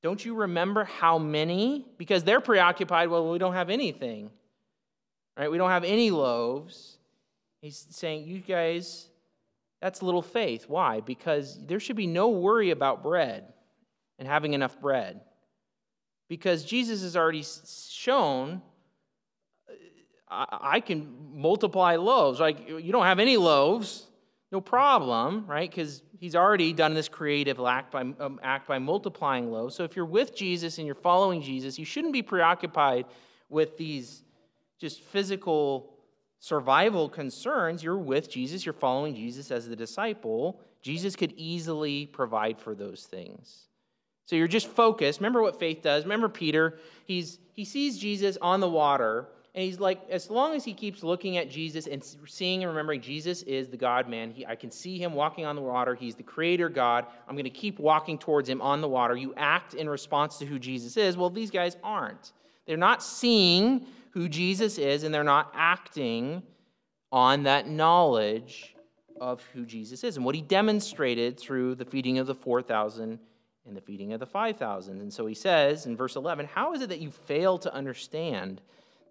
Don't 0.03 0.23
you 0.23 0.35
remember 0.35 0.83
how 0.83 1.17
many? 1.17 1.85
Because 1.97 2.23
they're 2.23 2.41
preoccupied, 2.41 3.09
well, 3.09 3.31
we 3.31 3.39
don't 3.39 3.53
have 3.53 3.69
anything, 3.69 4.29
right? 5.37 5.49
We 5.49 5.57
don't 5.57 5.71
have 5.71 5.83
any 5.83 6.11
loaves. 6.11 6.97
He's 7.61 7.87
saying, 7.89 8.27
you 8.27 8.39
guys, 8.39 9.07
that's 9.81 10.03
little 10.03 10.21
faith. 10.21 10.65
Why? 10.67 11.01
Because 11.01 11.59
there 11.65 11.79
should 11.79 11.95
be 11.95 12.07
no 12.07 12.29
worry 12.29 12.71
about 12.71 13.01
bread 13.01 13.45
and 14.19 14.27
having 14.27 14.53
enough 14.53 14.79
bread. 14.79 15.21
Because 16.27 16.63
Jesus 16.63 17.01
has 17.01 17.15
already 17.15 17.43
shown 17.43 18.61
uh, 20.27 20.45
I, 20.49 20.79
can 20.79 21.07
multiply 21.33 21.97
loaves. 21.97 22.39
Like, 22.39 22.67
you 22.67 22.91
don't 22.91 23.05
have 23.05 23.19
any 23.19 23.37
loaves. 23.37 24.07
No 24.55 24.61
problem, 24.61 25.43
right? 25.47 25.69
Because 25.69 26.01
he's 26.17 26.33
already 26.33 26.71
done 26.71 26.93
this 26.93 27.09
creative 27.09 27.59
act 27.59 27.91
by, 27.91 28.03
um, 28.21 28.39
act 28.41 28.69
by 28.69 28.79
multiplying 28.79 29.51
loaves. 29.51 29.75
So 29.75 29.83
if 29.83 29.97
you're 29.97 30.05
with 30.05 30.33
Jesus 30.33 30.77
and 30.77 30.85
you're 30.85 30.95
following 30.95 31.41
Jesus, 31.41 31.77
you 31.77 31.83
shouldn't 31.83 32.13
be 32.13 32.21
preoccupied 32.21 33.05
with 33.49 33.75
these 33.75 34.23
just 34.79 35.01
physical 35.01 35.91
survival 36.39 37.09
concerns. 37.09 37.83
You're 37.83 37.97
with 37.97 38.31
Jesus, 38.31 38.65
you're 38.65 38.71
following 38.71 39.13
Jesus 39.13 39.51
as 39.51 39.67
the 39.67 39.75
disciple. 39.75 40.61
Jesus 40.81 41.17
could 41.17 41.33
easily 41.35 42.05
provide 42.05 42.57
for 42.57 42.73
those 42.73 43.03
things. 43.03 43.67
So 44.23 44.37
you're 44.37 44.47
just 44.47 44.67
focused. 44.67 45.19
Remember 45.19 45.41
what 45.41 45.59
faith 45.59 45.81
does. 45.81 46.03
Remember 46.03 46.29
Peter. 46.29 46.79
He's, 47.03 47.39
he 47.51 47.65
sees 47.65 47.97
Jesus 47.97 48.37
on 48.41 48.61
the 48.61 48.69
water 48.69 49.27
And 49.55 49.63
he's 49.63 49.79
like, 49.79 50.01
as 50.09 50.29
long 50.29 50.53
as 50.53 50.65
he 50.65 50.73
keeps 50.73 51.01
looking 51.01 51.37
at 51.37 51.49
Jesus 51.49 51.87
and 51.87 52.03
seeing 52.27 52.61
and 52.61 52.69
remembering 52.69 52.99
Jesus 52.99 53.41
is 53.43 53.69
the 53.69 53.77
God 53.77 54.09
man, 54.09 54.35
I 54.49 54.55
can 54.55 54.69
see 54.69 54.97
him 54.97 55.13
walking 55.13 55.45
on 55.45 55.55
the 55.55 55.61
water. 55.61 55.95
He's 55.95 56.15
the 56.15 56.23
creator 56.23 56.67
God. 56.67 57.05
I'm 57.25 57.35
going 57.35 57.45
to 57.45 57.49
keep 57.49 57.79
walking 57.79 58.17
towards 58.17 58.49
him 58.49 58.61
on 58.61 58.81
the 58.81 58.89
water. 58.89 59.15
You 59.15 59.33
act 59.37 59.73
in 59.73 59.89
response 59.89 60.37
to 60.39 60.45
who 60.45 60.59
Jesus 60.59 60.97
is. 60.97 61.15
Well, 61.15 61.29
these 61.29 61.51
guys 61.51 61.77
aren't. 61.81 62.33
They're 62.65 62.75
not 62.75 63.01
seeing 63.01 63.85
who 64.11 64.27
Jesus 64.27 64.77
is, 64.77 65.03
and 65.03 65.15
they're 65.15 65.23
not 65.23 65.53
acting 65.55 66.43
on 67.13 67.43
that 67.43 67.69
knowledge 67.69 68.75
of 69.21 69.41
who 69.53 69.65
Jesus 69.65 70.03
is 70.03 70.17
and 70.17 70.25
what 70.25 70.35
he 70.35 70.41
demonstrated 70.41 71.39
through 71.39 71.75
the 71.75 71.85
feeding 71.85 72.19
of 72.19 72.27
the 72.27 72.35
4,000 72.35 73.17
and 73.65 73.77
the 73.77 73.79
feeding 73.79 74.11
of 74.11 74.19
the 74.19 74.25
5,000. 74.25 74.99
And 74.99 75.13
so 75.13 75.25
he 75.25 75.33
says 75.33 75.85
in 75.85 75.95
verse 75.95 76.17
11, 76.17 76.45
How 76.45 76.73
is 76.73 76.81
it 76.81 76.89
that 76.89 76.99
you 76.99 77.09
fail 77.09 77.57
to 77.59 77.73
understand 77.73 78.59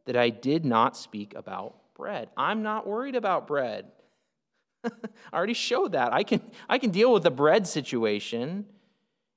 that 0.07 0.16
I 0.16 0.30
did 0.30 0.64
not 0.64 0.96
speak 0.96 1.34
about 1.34 1.76
bread? 1.94 2.28
I'm 2.36 2.62
not 2.62 2.86
worried 2.86 3.16
about 3.16 3.46
bread. 3.46 3.86
I 4.84 4.90
already 5.32 5.55
showed 5.55 5.92
that. 5.92 6.12
I 6.12 6.22
can, 6.22 6.40
I 6.68 6.78
can 6.78 6.90
deal 6.90 7.12
with 7.12 7.22
the 7.22 7.30
bread 7.30 7.66
situation. 7.66 8.66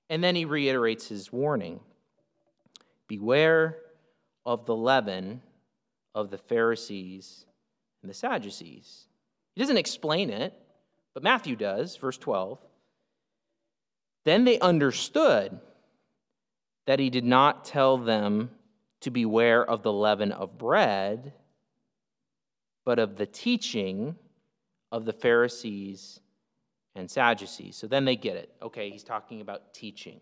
And 0.09 0.23
then 0.23 0.35
he 0.35 0.45
reiterates 0.45 1.07
his 1.07 1.31
warning 1.31 1.79
Beware 3.07 3.77
of 4.45 4.65
the 4.65 4.75
leaven 4.75 5.41
of 6.13 6.29
the 6.29 6.37
Pharisees 6.37 7.45
and 8.01 8.09
the 8.09 8.13
Sadducees. 8.13 9.07
He 9.55 9.61
doesn't 9.61 9.77
explain 9.77 10.29
it, 10.29 10.53
but 11.13 11.23
Matthew 11.23 11.55
does, 11.55 11.95
verse 11.95 12.17
12. 12.17 12.59
Then 14.25 14.43
they 14.43 14.59
understood 14.59 15.59
that 16.85 16.99
he 16.99 17.09
did 17.09 17.23
not 17.23 17.65
tell 17.65 17.97
them 17.97 18.49
to 19.01 19.11
beware 19.11 19.63
of 19.63 19.83
the 19.83 19.93
leaven 19.93 20.31
of 20.31 20.57
bread, 20.57 21.33
but 22.85 22.99
of 22.99 23.17
the 23.17 23.25
teaching 23.25 24.15
of 24.91 25.05
the 25.05 25.13
Pharisees 25.13 26.19
and 26.95 27.09
Sadducees. 27.09 27.75
So 27.75 27.87
then 27.87 28.05
they 28.05 28.15
get 28.15 28.35
it. 28.35 28.51
Okay, 28.61 28.89
he's 28.89 29.03
talking 29.03 29.41
about 29.41 29.73
teaching. 29.73 30.19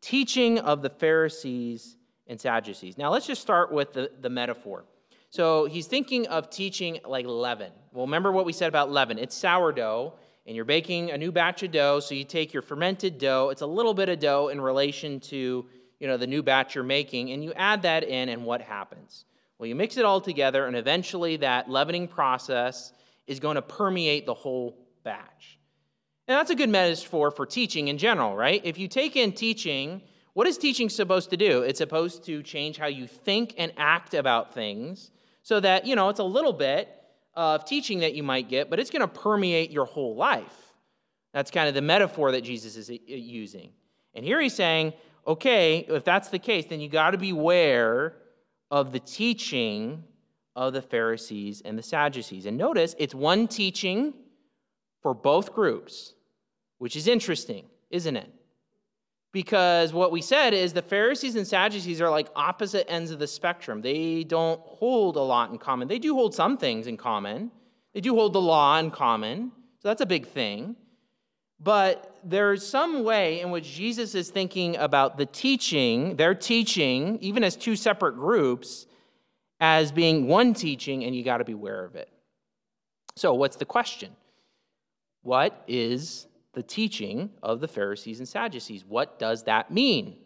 Teaching 0.00 0.58
of 0.60 0.82
the 0.82 0.90
Pharisees 0.90 1.96
and 2.26 2.40
Sadducees. 2.40 2.96
Now 2.96 3.10
let's 3.10 3.26
just 3.26 3.42
start 3.42 3.72
with 3.72 3.92
the, 3.92 4.10
the 4.20 4.30
metaphor. 4.30 4.84
So 5.30 5.66
he's 5.66 5.86
thinking 5.86 6.26
of 6.28 6.50
teaching 6.50 7.00
like 7.04 7.26
leaven. 7.26 7.72
Well, 7.92 8.06
remember 8.06 8.32
what 8.32 8.46
we 8.46 8.52
said 8.52 8.68
about 8.68 8.90
leaven 8.90 9.18
it's 9.18 9.34
sourdough, 9.34 10.14
and 10.46 10.56
you're 10.56 10.64
baking 10.64 11.10
a 11.10 11.18
new 11.18 11.32
batch 11.32 11.62
of 11.62 11.72
dough. 11.72 12.00
So 12.00 12.14
you 12.14 12.24
take 12.24 12.52
your 12.52 12.62
fermented 12.62 13.18
dough, 13.18 13.50
it's 13.50 13.62
a 13.62 13.66
little 13.66 13.94
bit 13.94 14.08
of 14.08 14.18
dough 14.18 14.48
in 14.48 14.60
relation 14.60 15.20
to 15.20 15.66
you 16.00 16.06
know, 16.06 16.16
the 16.16 16.26
new 16.26 16.42
batch 16.42 16.74
you're 16.74 16.84
making, 16.84 17.30
and 17.32 17.42
you 17.42 17.52
add 17.54 17.82
that 17.82 18.04
in, 18.04 18.28
and 18.28 18.44
what 18.44 18.60
happens? 18.60 19.24
Well, 19.58 19.66
you 19.66 19.74
mix 19.74 19.96
it 19.96 20.04
all 20.04 20.20
together, 20.20 20.66
and 20.66 20.76
eventually 20.76 21.36
that 21.38 21.68
leavening 21.68 22.08
process 22.08 22.92
is 23.26 23.40
going 23.40 23.56
to 23.56 23.62
permeate 23.62 24.26
the 24.26 24.34
whole 24.34 24.78
batch. 25.02 25.58
And 26.28 26.36
that's 26.36 26.50
a 26.50 26.54
good 26.54 26.68
metaphor 26.68 27.30
for 27.30 27.46
teaching 27.46 27.88
in 27.88 27.98
general, 27.98 28.36
right? 28.36 28.60
If 28.62 28.78
you 28.78 28.86
take 28.86 29.16
in 29.16 29.32
teaching, 29.32 30.02
what 30.34 30.46
is 30.46 30.58
teaching 30.58 30.88
supposed 30.88 31.30
to 31.30 31.36
do? 31.36 31.62
It's 31.62 31.78
supposed 31.78 32.24
to 32.26 32.42
change 32.42 32.76
how 32.76 32.86
you 32.86 33.06
think 33.06 33.54
and 33.58 33.72
act 33.76 34.14
about 34.14 34.54
things 34.54 35.10
so 35.42 35.58
that, 35.60 35.86
you 35.86 35.96
know, 35.96 36.10
it's 36.10 36.20
a 36.20 36.24
little 36.24 36.52
bit 36.52 36.94
of 37.34 37.64
teaching 37.64 38.00
that 38.00 38.14
you 38.14 38.22
might 38.22 38.48
get, 38.48 38.68
but 38.68 38.78
it's 38.78 38.90
going 38.90 39.00
to 39.00 39.08
permeate 39.08 39.70
your 39.70 39.86
whole 39.86 40.14
life. 40.14 40.74
That's 41.32 41.50
kind 41.50 41.68
of 41.68 41.74
the 41.74 41.82
metaphor 41.82 42.32
that 42.32 42.42
Jesus 42.42 42.76
is 42.76 42.90
uh, 42.90 42.94
using. 43.06 43.70
And 44.14 44.24
here 44.24 44.40
he's 44.40 44.54
saying, 44.54 44.92
okay, 45.28 45.84
if 45.88 46.04
that's 46.04 46.30
the 46.30 46.38
case, 46.38 46.64
then 46.64 46.80
you 46.80 46.88
got 46.88 47.10
to 47.10 47.18
beware 47.18 48.14
of 48.70 48.92
the 48.92 49.00
teaching 49.00 50.02
of 50.56 50.72
the 50.72 50.82
Pharisees 50.82 51.62
and 51.64 51.78
the 51.78 51.82
Sadducees. 51.82 52.46
And 52.46 52.56
notice 52.56 52.96
it's 52.98 53.14
one 53.14 53.46
teaching 53.46 54.14
for 55.02 55.14
both 55.14 55.54
groups, 55.54 56.14
which 56.78 56.96
is 56.96 57.06
interesting, 57.06 57.66
isn't 57.90 58.16
it? 58.16 58.32
Because 59.30 59.92
what 59.92 60.10
we 60.10 60.22
said 60.22 60.54
is 60.54 60.72
the 60.72 60.82
Pharisees 60.82 61.36
and 61.36 61.46
Sadducees 61.46 62.00
are 62.00 62.10
like 62.10 62.28
opposite 62.34 62.90
ends 62.90 63.10
of 63.10 63.18
the 63.18 63.26
spectrum. 63.26 63.82
They 63.82 64.24
don't 64.24 64.60
hold 64.62 65.16
a 65.16 65.20
lot 65.20 65.50
in 65.50 65.58
common. 65.58 65.86
They 65.86 65.98
do 65.98 66.14
hold 66.14 66.34
some 66.34 66.56
things 66.56 66.86
in 66.86 66.96
common, 66.96 67.50
they 67.92 68.00
do 68.00 68.14
hold 68.14 68.32
the 68.32 68.40
law 68.40 68.78
in 68.78 68.90
common. 68.90 69.52
So 69.80 69.88
that's 69.88 70.00
a 70.00 70.06
big 70.06 70.26
thing. 70.26 70.74
But 71.60 72.16
there's 72.22 72.66
some 72.66 73.02
way 73.02 73.40
in 73.40 73.50
which 73.50 73.64
Jesus 73.64 74.14
is 74.14 74.30
thinking 74.30 74.76
about 74.76 75.16
the 75.16 75.26
teaching, 75.26 76.16
their 76.16 76.34
teaching, 76.34 77.18
even 77.20 77.42
as 77.42 77.56
two 77.56 77.74
separate 77.74 78.14
groups, 78.14 78.86
as 79.60 79.90
being 79.90 80.28
one 80.28 80.54
teaching, 80.54 81.04
and 81.04 81.14
you 81.14 81.24
got 81.24 81.38
to 81.38 81.44
be 81.44 81.52
aware 81.52 81.84
of 81.84 81.96
it. 81.96 82.08
So, 83.16 83.34
what's 83.34 83.56
the 83.56 83.64
question? 83.64 84.14
What 85.22 85.64
is 85.66 86.28
the 86.52 86.62
teaching 86.62 87.30
of 87.42 87.60
the 87.60 87.68
Pharisees 87.68 88.20
and 88.20 88.28
Sadducees? 88.28 88.84
What 88.84 89.18
does 89.18 89.44
that 89.44 89.72
mean? 89.72 90.16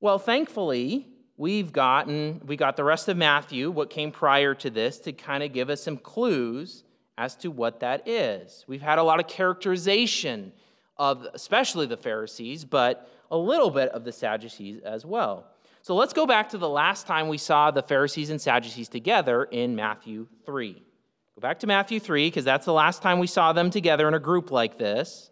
Well, 0.00 0.18
thankfully, 0.18 1.06
we've 1.36 1.72
gotten 1.72 2.40
we 2.44 2.56
got 2.56 2.76
the 2.76 2.84
rest 2.84 3.08
of 3.08 3.16
Matthew, 3.16 3.70
what 3.70 3.88
came 3.90 4.10
prior 4.10 4.54
to 4.56 4.68
this, 4.68 4.98
to 5.00 5.12
kind 5.12 5.44
of 5.44 5.52
give 5.52 5.70
us 5.70 5.82
some 5.82 5.96
clues 5.96 6.82
as 7.18 7.36
to 7.36 7.50
what 7.50 7.80
that 7.80 8.06
is. 8.06 8.64
We've 8.66 8.82
had 8.82 8.98
a 8.98 9.02
lot 9.02 9.20
of 9.20 9.26
characterization 9.26 10.52
of 10.96 11.26
especially 11.34 11.86
the 11.86 11.96
Pharisees, 11.96 12.64
but 12.64 13.10
a 13.30 13.36
little 13.36 13.70
bit 13.70 13.90
of 13.90 14.04
the 14.04 14.12
Sadducees 14.12 14.80
as 14.82 15.04
well. 15.04 15.46
So 15.82 15.94
let's 15.94 16.12
go 16.12 16.26
back 16.26 16.48
to 16.50 16.58
the 16.58 16.68
last 16.68 17.06
time 17.06 17.28
we 17.28 17.38
saw 17.38 17.70
the 17.70 17.82
Pharisees 17.82 18.30
and 18.30 18.40
Sadducees 18.40 18.88
together 18.88 19.44
in 19.44 19.76
Matthew 19.76 20.26
3. 20.44 20.72
Go 20.72 21.40
back 21.40 21.60
to 21.60 21.66
Matthew 21.66 22.00
3 22.00 22.28
because 22.28 22.44
that's 22.44 22.64
the 22.64 22.72
last 22.72 23.02
time 23.02 23.18
we 23.18 23.26
saw 23.26 23.52
them 23.52 23.70
together 23.70 24.08
in 24.08 24.14
a 24.14 24.18
group 24.18 24.50
like 24.50 24.78
this. 24.78 25.30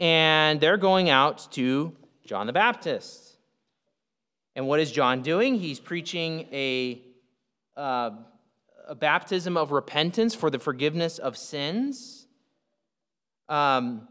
And 0.00 0.60
they're 0.60 0.76
going 0.76 1.08
out 1.08 1.46
to 1.52 1.94
John 2.26 2.46
the 2.46 2.52
Baptist. 2.52 3.36
And 4.56 4.66
what 4.66 4.80
is 4.80 4.90
John 4.90 5.22
doing? 5.22 5.56
He's 5.56 5.78
preaching 5.78 6.48
a 6.52 7.02
uh, 7.76 8.10
a 8.86 8.94
baptism 8.94 9.56
of 9.56 9.72
repentance 9.72 10.34
for 10.34 10.50
the 10.50 10.58
forgiveness 10.58 11.18
of 11.18 11.36
sins. 11.36 12.26
Um, 13.48 14.08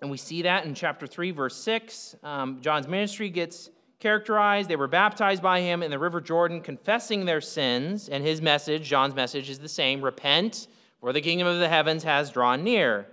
and 0.00 0.10
we 0.10 0.16
see 0.16 0.42
that 0.42 0.64
in 0.64 0.74
chapter 0.74 1.06
3, 1.06 1.30
verse 1.30 1.56
6. 1.56 2.16
Um, 2.22 2.60
John's 2.60 2.88
ministry 2.88 3.28
gets 3.28 3.70
characterized. 3.98 4.68
They 4.68 4.76
were 4.76 4.88
baptized 4.88 5.42
by 5.42 5.60
him 5.60 5.82
in 5.82 5.90
the 5.90 5.98
River 5.98 6.20
Jordan, 6.20 6.60
confessing 6.62 7.24
their 7.24 7.40
sins. 7.40 8.08
And 8.08 8.24
his 8.24 8.40
message, 8.40 8.88
John's 8.88 9.14
message, 9.14 9.50
is 9.50 9.58
the 9.58 9.68
same 9.68 10.00
repent, 10.00 10.68
for 11.00 11.12
the 11.12 11.20
kingdom 11.20 11.46
of 11.46 11.58
the 11.58 11.68
heavens 11.68 12.02
has 12.04 12.30
drawn 12.30 12.64
near. 12.64 13.06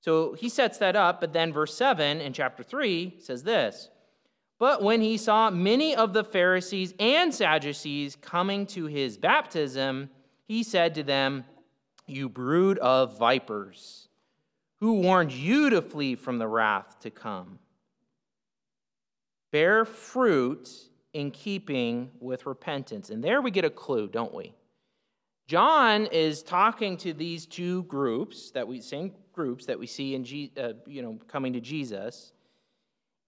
So 0.00 0.32
he 0.32 0.48
sets 0.48 0.78
that 0.78 0.96
up, 0.96 1.20
but 1.20 1.32
then 1.32 1.52
verse 1.52 1.74
7 1.74 2.20
in 2.20 2.32
chapter 2.32 2.62
3 2.62 3.16
says 3.18 3.42
this 3.42 3.90
but 4.60 4.82
when 4.82 5.00
he 5.00 5.16
saw 5.16 5.50
many 5.50 5.96
of 5.96 6.12
the 6.12 6.22
Pharisees 6.22 6.92
and 7.00 7.34
Sadducees 7.34 8.16
coming 8.20 8.66
to 8.66 8.84
his 8.84 9.16
baptism, 9.16 10.10
he 10.46 10.62
said 10.62 10.94
to 10.96 11.02
them, 11.02 11.46
You 12.06 12.28
brood 12.28 12.78
of 12.78 13.18
vipers, 13.18 14.08
who 14.80 15.00
warned 15.00 15.32
you 15.32 15.70
to 15.70 15.80
flee 15.80 16.14
from 16.14 16.38
the 16.38 16.46
wrath 16.46 17.00
to 17.00 17.10
come? 17.10 17.58
Bear 19.50 19.86
fruit 19.86 20.70
in 21.14 21.30
keeping 21.30 22.10
with 22.20 22.44
repentance. 22.44 23.08
And 23.08 23.24
there 23.24 23.40
we 23.40 23.50
get 23.50 23.64
a 23.64 23.70
clue, 23.70 24.08
don't 24.08 24.34
we? 24.34 24.54
John 25.48 26.06
is 26.06 26.42
talking 26.42 26.98
to 26.98 27.14
these 27.14 27.46
two 27.46 27.84
groups 27.84 28.50
that 28.50 28.68
we 28.68 28.82
same 28.82 29.12
groups 29.32 29.64
that 29.66 29.78
we 29.78 29.86
see 29.86 30.14
in 30.14 30.50
uh, 30.62 30.74
you 30.86 31.00
know 31.02 31.18
coming 31.26 31.54
to 31.54 31.60
Jesus, 31.60 32.32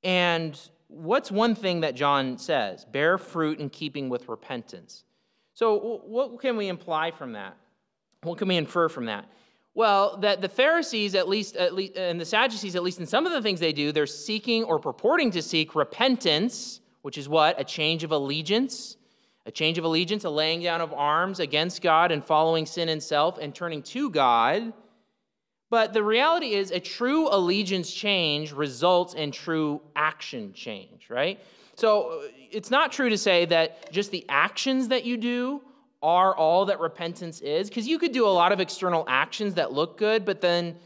and 0.05 0.57
what's 0.93 1.31
one 1.31 1.55
thing 1.55 1.81
that 1.81 1.95
John 1.95 2.39
says? 2.39 2.85
Bear 2.85 3.19
fruit 3.19 3.59
in 3.59 3.71
keeping 3.71 4.09
with 4.09 4.29
repentance. 4.29 5.05
So, 5.55 6.01
what 6.05 6.41
can 6.41 6.57
we 6.57 6.69
imply 6.69 7.11
from 7.11 7.33
that? 7.33 7.57
What 8.23 8.39
can 8.39 8.49
we 8.49 8.57
infer 8.57 8.89
from 8.89 9.07
that? 9.07 9.29
Well, 9.75 10.19
that 10.19 10.41
the 10.41 10.49
Pharisees, 10.49 11.15
at 11.15 11.29
least, 11.29 11.57
at 11.57 11.75
least, 11.75 11.97
and 11.97 12.21
the 12.21 12.25
Sadducees, 12.25 12.77
at 12.77 12.83
least 12.83 13.01
in 13.01 13.07
some 13.07 13.27
of 13.27 13.33
the 13.33 13.41
things 13.41 13.59
they 13.59 13.73
do, 13.73 13.91
they're 13.91 14.07
seeking 14.07 14.65
or 14.65 14.79
purporting 14.79 15.31
to 15.33 15.43
seek 15.43 15.75
repentance, 15.75 16.81
which 17.01 17.17
is 17.17 17.29
what? 17.29 17.59
A 17.61 17.65
change 17.65 18.05
of 18.05 18.13
allegiance. 18.13 18.97
A 19.45 19.51
change 19.51 19.77
of 19.77 19.85
allegiance, 19.85 20.25
a 20.25 20.31
laying 20.31 20.63
down 20.63 20.81
of 20.81 20.93
arms 20.93 21.41
against 21.41 21.83
God 21.83 22.13
and 22.13 22.25
following 22.25 22.65
sin 22.65 22.89
and 22.89 23.03
self 23.03 23.39
and 23.39 23.53
turning 23.53 23.83
to 23.83 24.09
God. 24.09 24.73
But 25.73 25.95
the 25.95 26.03
reality 26.03 26.53
is, 26.53 26.71
a 26.71 26.79
true 26.79 27.31
allegiance 27.31 27.91
change 27.91 28.53
results 28.53 29.15
in 29.15 29.33
true 29.33 29.81
action 29.97 30.53
change, 30.53 31.09
right? 31.09 31.41
So 31.77 32.21
uh, 32.25 32.29
it's 32.51 32.71
not 32.71 32.93
true 32.93 33.09
to 33.09 33.17
say 33.17 33.47
that 33.47 33.91
just 33.91 34.11
the 34.11 34.27
actions 34.29 34.89
that 34.89 35.07
you 35.07 35.17
do 35.17 35.63
are 36.03 36.37
all 36.37 36.67
that 36.67 36.79
repentance 36.79 37.41
is, 37.41 37.71
because 37.71 37.89
you 37.89 37.99
could 37.99 38.13
do 38.13 38.27
a 38.27 38.29
lot 38.29 38.53
of 38.53 38.61
external 38.61 39.07
actions 39.09 39.55
that 39.55 39.73
look 39.73 39.97
good, 39.97 40.27
but 40.27 40.43
then 40.43 40.77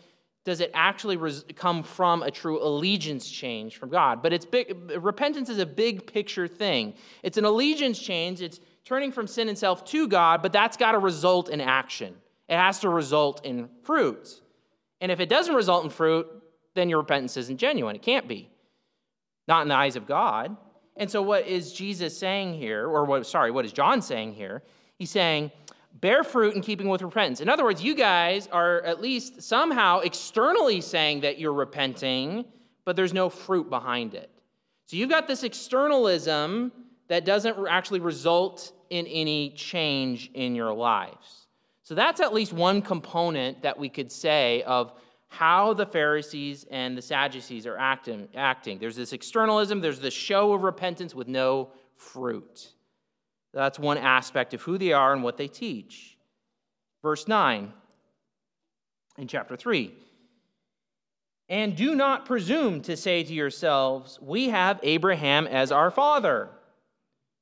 does 0.45 0.61
it 0.61 0.71
actually 0.73 1.17
res- 1.17 1.45
come 1.57 1.83
from 1.83 2.23
a 2.23 2.31
true 2.31 2.63
allegiance 2.65 3.29
change 3.29 3.79
from 3.79 3.89
God? 3.89 4.23
But 4.23 4.33
it's 4.33 4.45
big, 4.45 4.73
repentance 5.01 5.49
is 5.49 5.59
a 5.59 5.67
big 5.67 6.07
picture 6.07 6.47
thing. 6.47 6.95
It's 7.25 7.39
an 7.39 7.45
allegiance 7.45 7.99
change. 7.99 8.41
It's 8.41 8.61
turning 8.85 9.11
from 9.11 9.27
sin 9.27 9.49
and 9.49 9.59
self 9.59 9.85
to 9.87 10.07
God, 10.07 10.43
but 10.43 10.53
that's 10.53 10.77
got 10.77 10.93
to 10.93 10.99
result 10.99 11.49
in 11.49 11.61
action. 11.61 12.15
It 12.49 12.55
has 12.55 12.79
to 12.81 12.89
result 12.89 13.45
in 13.45 13.69
fruit. 13.83 14.43
And 15.01 15.13
if 15.13 15.21
it 15.21 15.29
doesn't 15.29 15.55
result 15.55 15.85
in 15.85 15.91
fruit, 15.91 16.27
then 16.75 16.89
your 16.89 16.99
repentance 16.99 17.37
isn't 17.37 17.59
genuine. 17.59 17.97
It 17.97 18.03
can't 18.03 18.29
be. 18.29 18.49
Not 19.49 19.63
in 19.63 19.69
the 19.69 19.75
eyes 19.75 19.97
of 19.97 20.07
God. 20.07 20.57
And 20.97 21.11
so, 21.11 21.21
what 21.23 21.47
is 21.47 21.73
Jesus 21.73 22.17
saying 22.17 22.55
here, 22.55 22.87
or 22.87 23.05
what, 23.05 23.27
sorry, 23.27 23.51
what 23.51 23.65
is 23.65 23.73
John 23.73 24.01
saying 24.01 24.35
here? 24.35 24.63
He's 24.99 25.11
saying, 25.11 25.51
bear 26.01 26.25
fruit 26.25 26.55
in 26.55 26.63
keeping 26.63 26.89
with 26.89 27.03
repentance. 27.03 27.41
In 27.41 27.49
other 27.49 27.65
words, 27.65 27.83
you 27.83 27.95
guys 27.95 28.47
are 28.47 28.83
at 28.83 29.01
least 29.01 29.43
somehow 29.43 30.01
externally 30.01 30.81
saying 30.81 31.21
that 31.21 31.39
you're 31.39 31.53
repenting, 31.53 32.47
but 32.85 32.97
there's 32.97 33.13
no 33.13 33.29
fruit 33.29 33.69
behind 33.69 34.15
it. 34.15 34.31
So, 34.87 34.97
you've 34.97 35.11
got 35.11 35.27
this 35.27 35.43
externalism 35.43 36.73
that 37.09 37.25
doesn't 37.25 37.69
actually 37.69 38.01
result 38.01 38.73
in 38.89 39.07
any 39.07 39.51
change 39.51 40.31
in 40.33 40.55
your 40.55 40.73
lives. 40.73 41.46
So, 41.87 41.95
that's 41.95 42.21
at 42.21 42.35
least 42.35 42.53
one 42.53 42.83
component 42.83 43.63
that 43.63 43.79
we 43.79 43.89
could 43.89 44.11
say 44.11 44.65
of 44.65 44.93
how 45.29 45.73
the 45.73 45.87
Pharisees 45.87 46.67
and 46.69 46.99
the 46.99 47.03
Sadducees 47.03 47.65
are 47.65 47.79
acting. 47.79 48.27
acting. 48.35 48.81
There's 48.81 48.97
this 48.97 49.13
externalism, 49.13 49.81
there's 49.81 50.01
this 50.01 50.13
show 50.13 50.53
of 50.53 50.65
repentance 50.65 51.15
with 51.15 51.29
no 51.29 51.71
fruit. 51.95 52.73
That's 53.55 53.79
one 53.79 53.99
aspect 53.99 54.53
of 54.53 54.63
who 54.63 54.79
they 54.79 54.93
are 54.93 55.13
and 55.13 55.23
what 55.23 55.37
they 55.37 55.47
teach. 55.47 56.19
Verse 57.03 57.29
9 57.29 57.73
in 59.17 59.29
chapter 59.29 59.55
3. 59.55 59.95
And 61.49 61.77
do 61.77 61.95
not 61.95 62.27
presume 62.27 62.81
to 62.83 62.97
say 62.97 63.23
to 63.23 63.33
yourselves, 63.33 64.19
We 64.21 64.49
have 64.49 64.81
Abraham 64.83 65.47
as 65.47 65.71
our 65.71 65.93
father. 65.93 66.51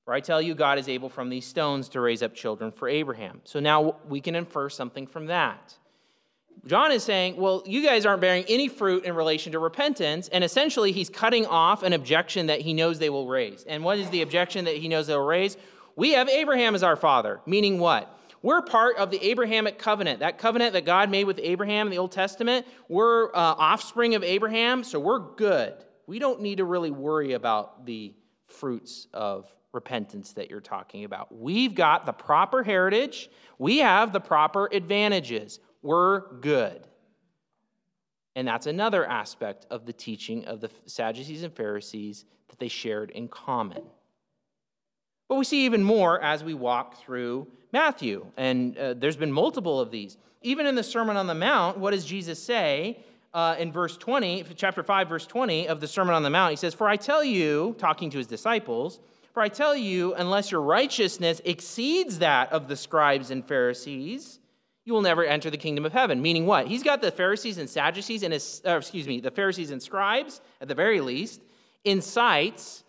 For 0.04 0.12
I 0.12 0.20
tell 0.20 0.42
you, 0.42 0.54
God 0.54 0.78
is 0.78 0.88
able 0.88 1.08
from 1.08 1.30
these 1.30 1.46
stones 1.46 1.88
to 1.90 2.00
raise 2.00 2.22
up 2.22 2.34
children 2.34 2.70
for 2.70 2.88
Abraham. 2.88 3.40
So 3.44 3.58
now 3.58 3.96
we 4.08 4.20
can 4.20 4.34
infer 4.34 4.68
something 4.68 5.06
from 5.06 5.26
that. 5.26 5.76
John 6.66 6.92
is 6.92 7.02
saying, 7.02 7.36
well, 7.36 7.62
you 7.66 7.82
guys 7.82 8.06
aren't 8.06 8.20
bearing 8.20 8.44
any 8.48 8.68
fruit 8.68 9.04
in 9.04 9.14
relation 9.14 9.52
to 9.52 9.58
repentance. 9.58 10.28
And 10.28 10.42
essentially, 10.44 10.92
he's 10.92 11.10
cutting 11.10 11.46
off 11.46 11.82
an 11.82 11.92
objection 11.92 12.46
that 12.46 12.60
he 12.60 12.72
knows 12.72 12.98
they 12.98 13.10
will 13.10 13.28
raise. 13.28 13.64
And 13.64 13.84
what 13.84 13.98
is 13.98 14.08
the 14.10 14.22
objection 14.22 14.64
that 14.66 14.76
he 14.76 14.88
knows 14.88 15.06
they'll 15.06 15.24
raise? 15.24 15.56
We 15.96 16.12
have 16.12 16.28
Abraham 16.28 16.74
as 16.74 16.82
our 16.82 16.96
father. 16.96 17.40
Meaning 17.46 17.78
what? 17.78 18.10
We're 18.42 18.62
part 18.62 18.96
of 18.96 19.10
the 19.10 19.22
Abrahamic 19.24 19.78
covenant, 19.78 20.20
that 20.20 20.36
covenant 20.36 20.74
that 20.74 20.84
God 20.84 21.10
made 21.10 21.24
with 21.24 21.40
Abraham 21.42 21.86
in 21.86 21.90
the 21.90 21.98
Old 21.98 22.12
Testament. 22.12 22.66
We're 22.88 23.28
uh, 23.28 23.30
offspring 23.34 24.14
of 24.14 24.22
Abraham, 24.22 24.84
so 24.84 25.00
we're 25.00 25.18
good. 25.18 25.72
We 26.06 26.18
don't 26.18 26.42
need 26.42 26.58
to 26.58 26.64
really 26.64 26.90
worry 26.90 27.32
about 27.32 27.86
the 27.86 28.12
fruits 28.54 29.06
of 29.12 29.52
repentance 29.72 30.32
that 30.32 30.50
you're 30.50 30.60
talking 30.60 31.04
about. 31.04 31.36
We've 31.36 31.74
got 31.74 32.06
the 32.06 32.12
proper 32.12 32.62
heritage, 32.62 33.28
we 33.58 33.78
have 33.78 34.12
the 34.12 34.20
proper 34.20 34.68
advantages 34.72 35.60
we're 35.84 36.32
good. 36.40 36.88
And 38.36 38.48
that's 38.48 38.66
another 38.66 39.04
aspect 39.04 39.66
of 39.70 39.84
the 39.84 39.92
teaching 39.92 40.46
of 40.46 40.60
the 40.60 40.70
Sadducees 40.86 41.42
and 41.42 41.52
Pharisees 41.52 42.24
that 42.48 42.58
they 42.58 42.68
shared 42.68 43.10
in 43.10 43.28
common. 43.28 43.82
But 45.28 45.36
we 45.36 45.44
see 45.44 45.66
even 45.66 45.84
more 45.84 46.20
as 46.22 46.42
we 46.42 46.54
walk 46.54 47.00
through 47.02 47.46
Matthew, 47.72 48.26
and 48.36 48.76
uh, 48.78 48.94
there's 48.94 49.16
been 49.16 49.30
multiple 49.30 49.78
of 49.78 49.90
these. 49.90 50.16
Even 50.42 50.66
in 50.66 50.74
the 50.74 50.82
Sermon 50.82 51.16
on 51.16 51.26
the 51.26 51.34
Mount, 51.34 51.78
what 51.78 51.92
does 51.92 52.04
Jesus 52.04 52.42
say 52.42 52.98
uh, 53.34 53.56
in 53.58 53.72
verse 53.72 53.96
20, 53.96 54.44
chapter 54.54 54.82
5, 54.82 55.08
verse 55.08 55.26
20 55.26 55.68
of 55.68 55.80
the 55.80 55.88
Sermon 55.88 56.14
on 56.14 56.22
the 56.22 56.30
Mount? 56.30 56.50
He 56.50 56.56
says, 56.56 56.72
For 56.72 56.88
I 56.88 56.96
tell 56.96 57.22
you, 57.22 57.74
talking 57.78 58.08
to 58.10 58.18
his 58.18 58.26
disciples, 58.26 59.00
for 59.34 59.42
I 59.42 59.48
tell 59.48 59.76
you, 59.76 60.14
unless 60.14 60.52
your 60.52 60.62
righteousness 60.62 61.42
exceeds 61.44 62.20
that 62.20 62.52
of 62.52 62.68
the 62.68 62.76
scribes 62.76 63.32
and 63.32 63.46
Pharisees, 63.46 64.38
you 64.84 64.92
will 64.92 65.02
never 65.02 65.24
enter 65.24 65.50
the 65.50 65.56
kingdom 65.56 65.84
of 65.84 65.92
heaven. 65.92 66.22
Meaning 66.22 66.46
what? 66.46 66.68
He's 66.68 66.84
got 66.84 67.02
the 67.02 67.10
Pharisees 67.10 67.58
and 67.58 67.68
Sadducees 67.68 68.22
and 68.22 68.32
his, 68.32 68.62
uh, 68.64 68.76
excuse 68.76 69.08
me, 69.08 69.20
the 69.20 69.30
Pharisees 69.30 69.72
and 69.72 69.82
scribes, 69.82 70.40
at 70.60 70.68
the 70.68 70.74
very 70.74 71.00
least, 71.00 71.42
in 71.82 72.00
sights 72.00 72.84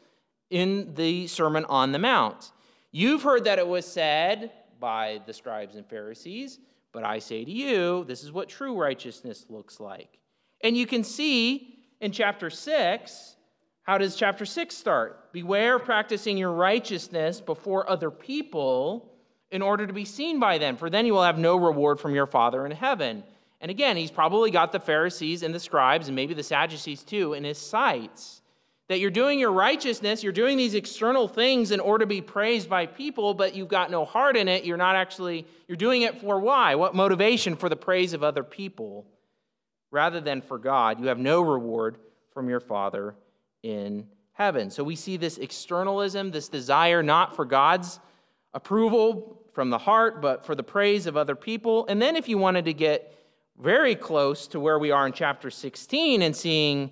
in 0.51 0.93
the 0.93 1.25
Sermon 1.27 1.65
on 1.65 1.91
the 1.91 1.99
Mount. 1.99 2.51
You've 2.91 3.23
heard 3.23 3.45
that 3.45 3.59
it 3.59 3.67
was 3.67 3.85
said 3.85 4.51
by 4.79 5.21
the 5.25 5.33
scribes 5.33 5.75
and 5.75 5.87
Pharisees, 5.89 6.59
but 6.91 7.03
I 7.03 7.19
say 7.19 7.43
to 7.43 7.51
you, 7.51 8.03
this 8.05 8.23
is 8.23 8.31
what 8.31 8.49
true 8.49 8.79
righteousness 8.79 9.45
looks 9.49 9.79
like. 9.79 10.19
And 10.65 10.75
you 10.75 10.87
can 10.87 11.03
see 11.03 11.77
in 12.01 12.11
chapter 12.11 12.49
6, 12.49 13.35
how 13.83 13.99
does 13.99 14.15
chapter 14.15 14.47
6 14.47 14.75
start? 14.75 15.31
Beware 15.31 15.75
of 15.75 15.83
practicing 15.83 16.39
your 16.39 16.53
righteousness 16.53 17.39
before 17.39 17.87
other 17.87 18.09
people 18.09 19.13
in 19.51 19.61
order 19.61 19.85
to 19.85 19.93
be 19.93 20.05
seen 20.05 20.39
by 20.39 20.57
them, 20.57 20.75
for 20.75 20.89
then 20.89 21.05
you 21.05 21.13
will 21.13 21.21
have 21.21 21.37
no 21.37 21.55
reward 21.55 21.99
from 21.99 22.15
your 22.15 22.25
Father 22.25 22.65
in 22.65 22.71
heaven. 22.71 23.23
And 23.61 23.69
again, 23.69 23.95
he's 23.95 24.09
probably 24.09 24.49
got 24.49 24.71
the 24.71 24.79
Pharisees 24.79 25.43
and 25.43 25.53
the 25.53 25.59
scribes 25.59 26.07
and 26.07 26.15
maybe 26.15 26.33
the 26.33 26.41
Sadducees 26.41 27.03
too 27.03 27.33
in 27.33 27.43
his 27.43 27.59
sights. 27.59 28.41
That 28.87 28.99
you're 28.99 29.11
doing 29.11 29.37
your 29.37 29.51
righteousness, 29.51 30.23
you're 30.23 30.33
doing 30.33 30.57
these 30.57 30.73
external 30.73 31.27
things 31.27 31.69
in 31.69 31.79
order 31.79 32.05
to 32.05 32.09
be 32.09 32.21
praised 32.21 32.71
by 32.71 32.87
people, 32.87 33.35
but 33.35 33.53
you've 33.53 33.67
got 33.67 33.91
no 33.91 34.03
heart 34.03 34.35
in 34.35 34.47
it. 34.47 34.65
You're 34.65 34.77
not 34.77 34.95
actually, 34.95 35.45
you're 35.67 35.75
doing 35.75 36.01
it 36.01 36.21
for 36.21 36.39
why? 36.39 36.73
What 36.73 36.95
motivation? 36.95 37.55
For 37.55 37.69
the 37.69 37.75
praise 37.75 38.13
of 38.13 38.23
other 38.23 38.43
people 38.43 39.05
rather 39.95 40.19
than 40.19 40.41
for 40.41 40.57
God. 40.57 40.99
You 40.99 41.07
have 41.07 41.17
no 41.17 41.41
reward 41.41 41.97
from 42.33 42.49
your 42.49 42.59
Father 42.59 43.15
in 43.63 44.05
heaven. 44.33 44.69
So 44.69 44.83
we 44.83 44.97
see 44.97 45.15
this 45.15 45.37
externalism, 45.37 46.31
this 46.31 46.49
desire 46.49 47.01
not 47.01 47.33
for 47.33 47.45
God's 47.45 48.01
approval 48.53 49.41
from 49.53 49.69
the 49.69 49.77
heart, 49.77 50.21
but 50.21 50.45
for 50.45 50.53
the 50.53 50.63
praise 50.63 51.07
of 51.07 51.15
other 51.15 51.33
people. 51.33 51.85
And 51.87 52.01
then 52.01 52.17
if 52.17 52.27
you 52.27 52.37
wanted 52.37 52.65
to 52.65 52.73
get 52.73 53.17
very 53.57 53.95
close 53.95 54.47
to 54.47 54.59
where 54.59 54.77
we 54.77 54.91
are 54.91 55.07
in 55.07 55.13
chapter 55.13 55.49
16 55.49 56.21
and 56.21 56.35
seeing 56.35 56.91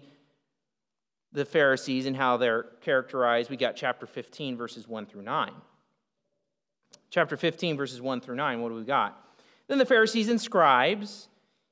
the 1.34 1.44
Pharisees 1.44 2.06
and 2.06 2.16
how 2.16 2.38
they're 2.38 2.68
characterized, 2.80 3.50
we 3.50 3.58
got 3.58 3.76
chapter 3.76 4.06
15, 4.06 4.56
verses 4.56 4.88
1 4.88 5.08
through 5.08 5.24
9. 5.24 5.52
Chapter 7.10 7.36
15, 7.36 7.76
verses 7.76 8.02
1 8.02 8.22
through 8.22 8.38
9, 8.38 8.62
what 8.62 8.70
do 8.70 8.76
we 8.76 8.84
got? 8.86 9.20
Then 9.68 9.78
the 9.78 9.86
Pharisees 9.86 10.30
and 10.30 10.40
scribes 10.40 11.28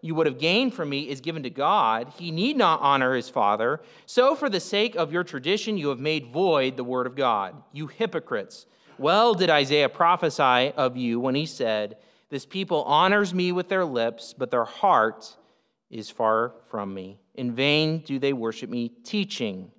you 0.00 0.14
would 0.14 0.26
have 0.26 0.38
gained 0.38 0.74
from 0.74 0.88
me 0.88 1.08
is 1.08 1.20
given 1.20 1.42
to 1.42 1.50
God, 1.50 2.12
he 2.18 2.30
need 2.30 2.56
not 2.56 2.80
honor 2.80 3.14
his 3.14 3.28
father. 3.28 3.80
So, 4.06 4.34
for 4.34 4.48
the 4.48 4.60
sake 4.60 4.94
of 4.94 5.12
your 5.12 5.24
tradition, 5.24 5.76
you 5.76 5.88
have 5.88 6.00
made 6.00 6.26
void 6.26 6.76
the 6.76 6.84
word 6.84 7.06
of 7.06 7.16
God. 7.16 7.62
You 7.72 7.86
hypocrites. 7.86 8.66
Well 8.98 9.34
did 9.34 9.50
Isaiah 9.50 9.88
prophesy 9.88 10.72
of 10.76 10.96
you 10.96 11.20
when 11.20 11.34
he 11.34 11.46
said, 11.46 11.98
This 12.30 12.46
people 12.46 12.82
honors 12.84 13.34
me 13.34 13.52
with 13.52 13.68
their 13.68 13.84
lips, 13.84 14.34
but 14.36 14.50
their 14.50 14.64
heart 14.64 15.36
is 15.90 16.10
far 16.10 16.54
from 16.70 16.94
me. 16.94 17.18
In 17.34 17.54
vain 17.54 17.98
do 17.98 18.18
they 18.18 18.32
worship 18.32 18.70
me, 18.70 18.88
teaching 18.88 19.70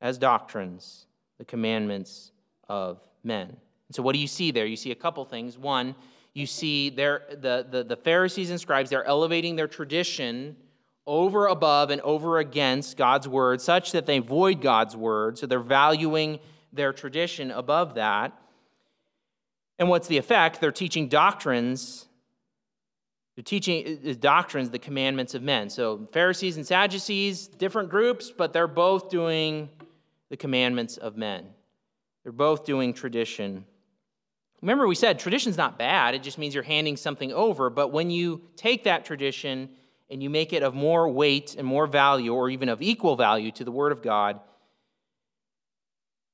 as 0.00 0.18
doctrines 0.18 1.06
the 1.38 1.44
commandments 1.44 2.32
of 2.68 3.00
men. 3.24 3.48
And 3.48 3.96
so, 3.96 4.02
what 4.02 4.12
do 4.14 4.18
you 4.18 4.26
see 4.26 4.50
there? 4.50 4.66
You 4.66 4.76
see 4.76 4.92
a 4.92 4.96
couple 4.96 5.24
things. 5.24 5.58
One, 5.58 5.94
you 6.34 6.46
see 6.46 6.90
there, 6.90 7.22
the, 7.30 7.66
the, 7.68 7.84
the 7.84 7.96
Pharisees 7.96 8.50
and 8.50 8.60
scribes, 8.60 8.90
they're 8.90 9.04
elevating 9.04 9.56
their 9.56 9.68
tradition 9.68 10.56
over 11.06 11.46
above 11.46 11.90
and 11.90 12.00
over 12.02 12.38
against 12.38 12.96
God's 12.96 13.28
word, 13.28 13.60
such 13.60 13.92
that 13.92 14.06
they 14.06 14.18
void 14.18 14.60
God's 14.60 14.96
word. 14.96 15.38
So, 15.38 15.46
they're 15.46 15.60
valuing 15.60 16.38
their 16.72 16.92
tradition 16.92 17.50
above 17.50 17.94
that. 17.96 18.32
And 19.78 19.88
what's 19.88 20.06
the 20.06 20.16
effect? 20.16 20.60
They're 20.60 20.72
teaching 20.72 21.08
doctrines 21.08 22.06
they're 23.34 23.42
teaching 23.42 23.82
is 23.82 24.16
doctrines, 24.16 24.70
the 24.70 24.78
commandments 24.78 25.34
of 25.34 25.42
men. 25.42 25.70
So 25.70 26.06
Pharisees 26.12 26.56
and 26.58 26.66
Sadducees, 26.66 27.46
different 27.46 27.88
groups, 27.88 28.30
but 28.30 28.52
they're 28.52 28.68
both 28.68 29.08
doing 29.08 29.70
the 30.28 30.36
commandments 30.36 30.98
of 30.98 31.16
men. 31.16 31.46
They're 32.22 32.32
both 32.32 32.64
doing 32.64 32.92
tradition. 32.92 33.64
Remember, 34.62 34.86
we 34.86 34.94
said 34.94 35.18
tradition's 35.18 35.56
not 35.56 35.76
bad, 35.78 36.14
it 36.14 36.22
just 36.22 36.38
means 36.38 36.54
you're 36.54 36.62
handing 36.62 36.96
something 36.96 37.32
over. 37.32 37.68
But 37.68 37.88
when 37.88 38.10
you 38.10 38.42
take 38.56 38.84
that 38.84 39.04
tradition 39.04 39.68
and 40.08 40.22
you 40.22 40.30
make 40.30 40.52
it 40.52 40.62
of 40.62 40.74
more 40.74 41.08
weight 41.08 41.56
and 41.58 41.66
more 41.66 41.86
value, 41.86 42.32
or 42.32 42.48
even 42.48 42.68
of 42.68 42.80
equal 42.80 43.16
value 43.16 43.50
to 43.52 43.64
the 43.64 43.72
Word 43.72 43.92
of 43.92 44.02
God, 44.02 44.40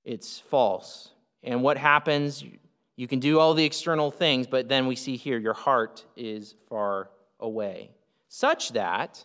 it's 0.04 0.38
false. 0.38 1.10
And 1.42 1.62
what 1.62 1.78
happens? 1.78 2.44
You 2.96 3.08
can 3.08 3.20
do 3.20 3.38
all 3.38 3.54
the 3.54 3.64
external 3.64 4.10
things, 4.10 4.46
but 4.46 4.68
then 4.68 4.86
we 4.86 4.96
see 4.96 5.16
here 5.16 5.38
your 5.38 5.54
heart 5.54 6.04
is 6.16 6.54
far 6.68 7.10
away. 7.40 7.90
Such 8.28 8.72
that 8.72 9.24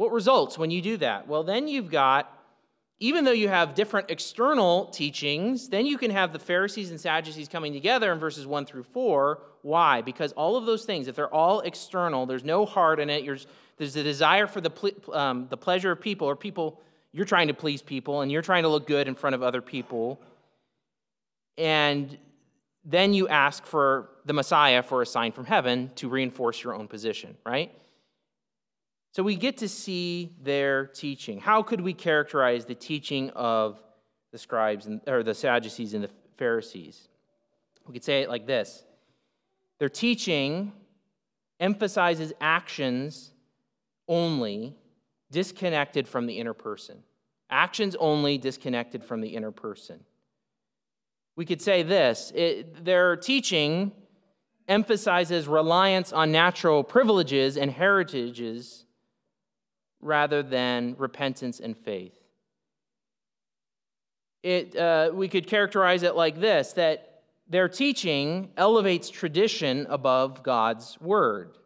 What 0.00 0.12
results 0.12 0.56
when 0.56 0.70
you 0.70 0.80
do 0.80 0.96
that? 0.96 1.28
Well, 1.28 1.44
then 1.44 1.68
you've 1.68 1.90
got, 1.90 2.32
even 3.02 3.24
though 3.24 3.32
you 3.32 3.48
have 3.48 3.74
different 3.74 4.10
external 4.10 4.84
teachings, 4.86 5.70
then 5.70 5.86
you 5.86 5.96
can 5.96 6.10
have 6.10 6.34
the 6.34 6.38
Pharisees 6.38 6.90
and 6.90 7.00
Sadducees 7.00 7.48
coming 7.48 7.72
together 7.72 8.12
in 8.12 8.18
verses 8.18 8.46
1 8.46 8.66
through 8.66 8.82
4. 8.82 9.40
Why? 9.62 10.02
Because 10.02 10.32
all 10.32 10.56
of 10.56 10.66
those 10.66 10.84
things, 10.84 11.08
if 11.08 11.16
they're 11.16 11.32
all 11.32 11.60
external, 11.60 12.26
there's 12.26 12.44
no 12.44 12.66
heart 12.66 13.00
in 13.00 13.08
it, 13.08 13.24
there's 13.78 13.96
a 13.96 14.02
desire 14.02 14.46
for 14.46 14.60
the, 14.60 14.94
um, 15.14 15.46
the 15.48 15.56
pleasure 15.56 15.90
of 15.90 16.00
people, 16.00 16.28
or 16.28 16.36
people, 16.36 16.78
you're 17.12 17.24
trying 17.24 17.48
to 17.48 17.54
please 17.54 17.80
people, 17.80 18.20
and 18.20 18.30
you're 18.30 18.42
trying 18.42 18.64
to 18.64 18.68
look 18.68 18.86
good 18.86 19.08
in 19.08 19.14
front 19.14 19.34
of 19.34 19.42
other 19.42 19.62
people. 19.62 20.20
And 21.56 22.18
then 22.84 23.14
you 23.14 23.28
ask 23.28 23.64
for 23.64 24.10
the 24.26 24.34
Messiah 24.34 24.82
for 24.82 25.00
a 25.00 25.06
sign 25.06 25.32
from 25.32 25.46
heaven 25.46 25.90
to 25.96 26.08
reinforce 26.10 26.62
your 26.62 26.74
own 26.74 26.86
position, 26.86 27.34
right? 27.46 27.74
So 29.12 29.22
we 29.22 29.34
get 29.34 29.58
to 29.58 29.68
see 29.68 30.32
their 30.40 30.86
teaching. 30.86 31.40
How 31.40 31.62
could 31.62 31.80
we 31.80 31.92
characterize 31.92 32.64
the 32.64 32.74
teaching 32.74 33.30
of 33.30 33.82
the 34.32 34.38
scribes 34.38 34.86
and, 34.86 35.00
or 35.08 35.22
the 35.22 35.34
Sadducees 35.34 35.94
and 35.94 36.04
the 36.04 36.10
Pharisees? 36.36 37.08
We 37.86 37.92
could 37.92 38.04
say 38.04 38.22
it 38.22 38.28
like 38.28 38.46
this 38.46 38.84
Their 39.78 39.88
teaching 39.88 40.72
emphasizes 41.58 42.32
actions 42.40 43.32
only, 44.06 44.76
disconnected 45.30 46.06
from 46.06 46.26
the 46.26 46.38
inner 46.38 46.54
person. 46.54 47.02
Actions 47.50 47.96
only, 47.98 48.38
disconnected 48.38 49.04
from 49.04 49.20
the 49.20 49.28
inner 49.28 49.50
person. 49.50 50.00
We 51.34 51.44
could 51.44 51.60
say 51.60 51.82
this 51.82 52.32
it, 52.34 52.84
their 52.84 53.16
teaching 53.16 53.90
emphasizes 54.68 55.48
reliance 55.48 56.12
on 56.12 56.30
natural 56.30 56.84
privileges 56.84 57.56
and 57.56 57.72
heritages 57.72 58.84
rather 60.00 60.42
than 60.42 60.94
repentance 60.98 61.60
and 61.60 61.76
faith. 61.76 62.14
It, 64.42 64.74
uh, 64.74 65.10
we 65.12 65.28
could 65.28 65.46
characterize 65.46 66.02
it 66.02 66.16
like 66.16 66.40
this 66.40 66.72
that 66.74 67.22
their 67.48 67.68
teaching 67.68 68.50
elevates 68.56 69.10
tradition 69.10 69.86
above 69.90 70.42
God's 70.42 70.98
word. 71.00 71.58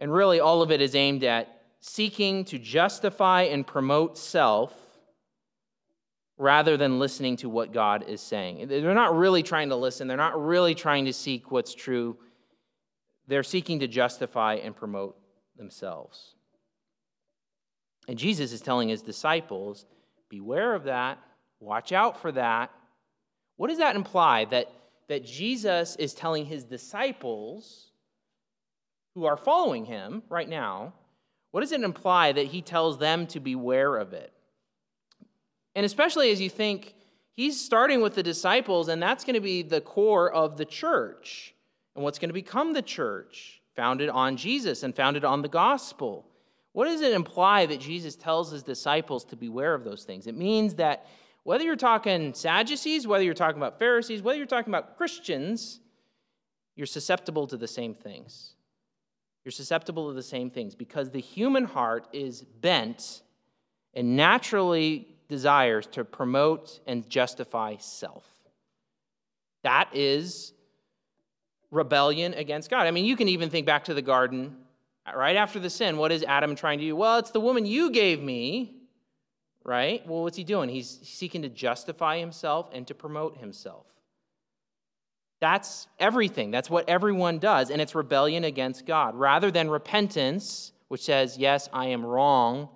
And 0.00 0.12
really, 0.12 0.38
all 0.38 0.62
of 0.62 0.70
it 0.70 0.80
is 0.80 0.94
aimed 0.94 1.24
at 1.24 1.62
seeking 1.80 2.44
to 2.44 2.58
justify 2.58 3.42
and 3.42 3.66
promote 3.66 4.16
self 4.16 4.72
rather 6.36 6.76
than 6.76 7.00
listening 7.00 7.36
to 7.38 7.48
what 7.48 7.72
God 7.72 8.04
is 8.06 8.20
saying. 8.20 8.68
They're 8.68 8.94
not 8.94 9.16
really 9.16 9.42
trying 9.42 9.70
to 9.70 9.76
listen, 9.76 10.06
they're 10.06 10.16
not 10.16 10.40
really 10.40 10.74
trying 10.74 11.06
to 11.06 11.12
seek 11.12 11.50
what's 11.50 11.74
true. 11.74 12.16
They're 13.26 13.42
seeking 13.42 13.80
to 13.80 13.88
justify 13.88 14.54
and 14.54 14.74
promote 14.74 15.16
themselves. 15.56 16.34
And 18.08 18.18
Jesus 18.18 18.52
is 18.52 18.62
telling 18.62 18.88
his 18.88 19.02
disciples, 19.02 19.84
beware 20.30 20.74
of 20.74 20.84
that, 20.84 21.18
watch 21.60 21.92
out 21.92 22.20
for 22.20 22.32
that. 22.32 22.70
What 23.56 23.68
does 23.68 23.78
that 23.78 23.96
imply? 23.96 24.46
That, 24.46 24.72
that 25.08 25.24
Jesus 25.24 25.94
is 25.96 26.14
telling 26.14 26.46
his 26.46 26.64
disciples 26.64 27.92
who 29.14 29.26
are 29.26 29.36
following 29.36 29.84
him 29.84 30.22
right 30.28 30.48
now, 30.48 30.94
what 31.50 31.60
does 31.60 31.72
it 31.72 31.82
imply 31.82 32.32
that 32.32 32.46
he 32.46 32.62
tells 32.62 32.98
them 32.98 33.26
to 33.28 33.40
beware 33.40 33.96
of 33.96 34.12
it? 34.14 34.32
And 35.74 35.84
especially 35.84 36.30
as 36.30 36.40
you 36.40 36.50
think 36.50 36.94
he's 37.34 37.60
starting 37.60 38.00
with 38.00 38.14
the 38.14 38.22
disciples, 38.22 38.88
and 38.88 39.02
that's 39.02 39.24
going 39.24 39.34
to 39.34 39.40
be 39.40 39.62
the 39.62 39.80
core 39.80 40.32
of 40.32 40.56
the 40.56 40.64
church 40.64 41.54
and 41.94 42.04
what's 42.04 42.18
going 42.18 42.30
to 42.30 42.34
become 42.34 42.72
the 42.72 42.82
church, 42.82 43.60
founded 43.76 44.08
on 44.08 44.36
Jesus 44.36 44.82
and 44.82 44.94
founded 44.94 45.24
on 45.24 45.42
the 45.42 45.48
gospel. 45.48 46.27
What 46.78 46.86
does 46.86 47.00
it 47.00 47.12
imply 47.12 47.66
that 47.66 47.80
Jesus 47.80 48.14
tells 48.14 48.52
his 48.52 48.62
disciples 48.62 49.24
to 49.24 49.36
beware 49.36 49.74
of 49.74 49.82
those 49.82 50.04
things? 50.04 50.28
It 50.28 50.36
means 50.36 50.76
that 50.76 51.08
whether 51.42 51.64
you're 51.64 51.74
talking 51.74 52.32
Sadducees, 52.32 53.04
whether 53.04 53.24
you're 53.24 53.34
talking 53.34 53.56
about 53.56 53.80
Pharisees, 53.80 54.22
whether 54.22 54.38
you're 54.38 54.46
talking 54.46 54.72
about 54.72 54.96
Christians, 54.96 55.80
you're 56.76 56.86
susceptible 56.86 57.48
to 57.48 57.56
the 57.56 57.66
same 57.66 57.94
things. 57.94 58.54
You're 59.44 59.50
susceptible 59.50 60.06
to 60.06 60.14
the 60.14 60.22
same 60.22 60.50
things 60.50 60.76
because 60.76 61.10
the 61.10 61.20
human 61.20 61.64
heart 61.64 62.06
is 62.12 62.42
bent 62.42 63.22
and 63.92 64.14
naturally 64.14 65.08
desires 65.26 65.84
to 65.88 66.04
promote 66.04 66.78
and 66.86 67.10
justify 67.10 67.74
self. 67.78 68.24
That 69.64 69.90
is 69.94 70.52
rebellion 71.72 72.34
against 72.34 72.70
God. 72.70 72.86
I 72.86 72.92
mean, 72.92 73.04
you 73.04 73.16
can 73.16 73.28
even 73.28 73.50
think 73.50 73.66
back 73.66 73.82
to 73.86 73.94
the 73.94 74.00
garden 74.00 74.58
right 75.16 75.36
after 75.36 75.58
the 75.58 75.70
sin. 75.70 75.96
What 75.96 76.12
is 76.12 76.22
Adam 76.22 76.54
trying 76.54 76.78
to 76.78 76.84
do? 76.84 76.96
Well, 76.96 77.18
it's 77.18 77.30
the 77.30 77.40
woman 77.40 77.66
you 77.66 77.90
gave 77.90 78.22
me, 78.22 78.74
right? 79.64 80.06
Well, 80.06 80.22
what's 80.22 80.36
he 80.36 80.44
doing? 80.44 80.68
He's 80.68 80.98
seeking 81.02 81.42
to 81.42 81.48
justify 81.48 82.18
himself 82.18 82.70
and 82.72 82.86
to 82.86 82.94
promote 82.94 83.38
himself. 83.38 83.86
That's 85.40 85.86
everything. 85.98 86.50
That's 86.50 86.68
what 86.68 86.88
everyone 86.88 87.38
does, 87.38 87.70
and 87.70 87.80
it's 87.80 87.94
rebellion 87.94 88.44
against 88.44 88.86
God. 88.86 89.14
Rather 89.14 89.50
than 89.50 89.70
repentance, 89.70 90.72
which 90.88 91.02
says, 91.02 91.38
Yes, 91.38 91.68
I 91.72 91.86
am 91.86 92.04
wrong, 92.04 92.68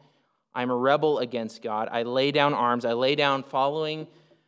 I'm 0.54 0.70
a 0.70 0.76
rebel 0.76 1.18
against 1.18 1.62
God. 1.62 1.88
I 1.90 2.02
lay 2.02 2.30
down 2.30 2.54
arms. 2.54 2.84
I 2.84 2.92
lay 2.92 3.14
down 3.14 3.42
following 3.42 4.06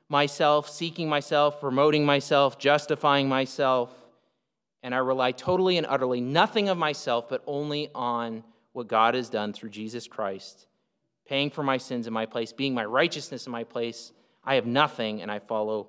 myself, 0.09 0.69
seeking 0.69 1.09
myself, 1.09 1.61
promoting 1.61 2.05
myself, 2.05 2.59
justifying 2.59 3.29
myself. 3.29 3.95
And 4.85 4.95
I 4.95 4.99
rely 4.99 5.33
totally 5.33 5.79
and 5.79 5.87
utterly 5.87 6.21
nothing 6.21 6.69
of 6.69 6.77
myself, 6.77 7.29
but 7.31 7.43
only 7.47 7.91
on 7.95 8.45
what 8.75 8.87
God 8.87 9.15
has 9.15 9.31
done 9.31 9.55
through 9.55 9.71
Jesus 9.71 10.07
Christ, 10.07 10.67
paying 11.27 11.51
for 11.51 11.63
my 11.63 11.79
sins 11.79 12.07
in 12.07 12.13
my 12.13 12.27
place, 12.27 12.53
being 12.53 12.75
my 12.75 12.85
righteousness 12.85 13.47
in 13.47 13.53
my 13.53 13.65
place. 13.65 14.13
I 14.45 14.57
have 14.57 14.67
nothing, 14.67 15.23
and 15.23 15.31
I 15.31 15.39
follow 15.39 15.89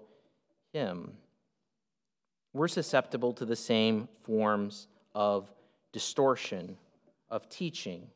Him. 0.71 1.11
We're 2.53 2.69
susceptible 2.69 3.33
to 3.33 3.43
the 3.43 3.55
same 3.57 4.07
forms 4.23 4.87
of 5.13 5.51
distortion, 5.91 6.77
of 7.29 7.49
teaching. 7.49 8.07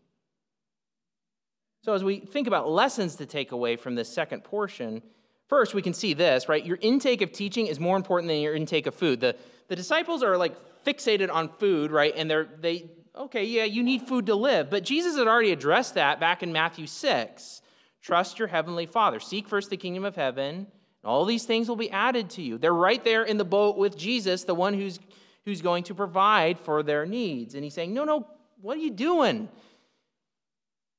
So, 1.82 1.94
as 1.94 2.06
we 2.06 2.20
think 2.20 2.48
about 2.48 2.70
lessons 2.70 3.18
to 3.18 3.26
take 3.26 3.52
away 3.52 3.76
from 3.76 3.96
this 3.96 4.08
second 4.08 4.46
portion, 4.46 5.02
first 5.50 5.74
we 5.74 5.82
can 5.82 5.94
see 5.94 6.14
this, 6.14 6.48
right? 6.48 6.66
Your 6.66 6.78
intake 6.80 7.22
of 7.22 7.34
teaching 7.34 7.68
is 7.68 7.80
more 7.80 7.98
important 7.98 8.30
than 8.30 8.40
your 8.40 8.56
intake 8.56 8.88
of 8.88 8.96
food. 8.96 9.20
The, 9.20 9.36
the 9.68 9.76
disciples 9.76 10.24
are 10.24 10.38
like 10.38 10.56
fixated 10.86 11.30
on 11.34 11.50
food, 11.50 11.92
right? 11.92 12.14
And 12.16 12.30
they're, 12.30 12.48
they, 12.62 12.90
okay, 13.16 13.44
yeah, 13.44 13.66
you 13.66 13.84
need 13.84 14.04
food 14.04 14.28
to 14.28 14.36
live. 14.36 14.70
But 14.70 14.84
Jesus 14.84 15.18
had 15.18 15.28
already 15.28 15.52
addressed 15.52 15.96
that 15.96 16.20
back 16.20 16.44
in 16.44 16.54
Matthew 16.54 16.88
6. 16.88 17.62
Trust 18.02 18.40
your 18.40 18.48
heavenly 18.48 18.86
Father. 18.86 19.20
Seek 19.20 19.50
first 19.50 19.70
the 19.70 19.78
kingdom 19.78 20.06
of 20.06 20.16
heaven, 20.16 20.56
and 20.56 20.68
all 21.04 21.26
these 21.26 21.46
things 21.46 21.68
will 21.68 21.76
be 21.76 21.92
added 21.92 22.30
to 22.32 22.42
you. 22.42 22.58
They're 22.58 22.74
right 22.74 23.04
there 23.04 23.24
in 23.24 23.38
the 23.38 23.46
boat 23.46 23.78
with 23.78 23.98
Jesus, 23.98 24.46
the 24.46 24.56
one 24.56 24.74
who's, 24.74 25.00
who's 25.46 25.62
going 25.62 25.84
to 25.86 25.96
provide 25.96 26.60
for 26.60 26.82
their 26.84 27.06
needs. 27.06 27.56
And 27.56 27.64
he's 27.64 27.74
saying, 27.74 27.94
no, 27.94 28.06
no, 28.06 28.28
what 28.62 28.78
are 28.78 28.82
you 28.82 28.92
doing? 28.92 29.50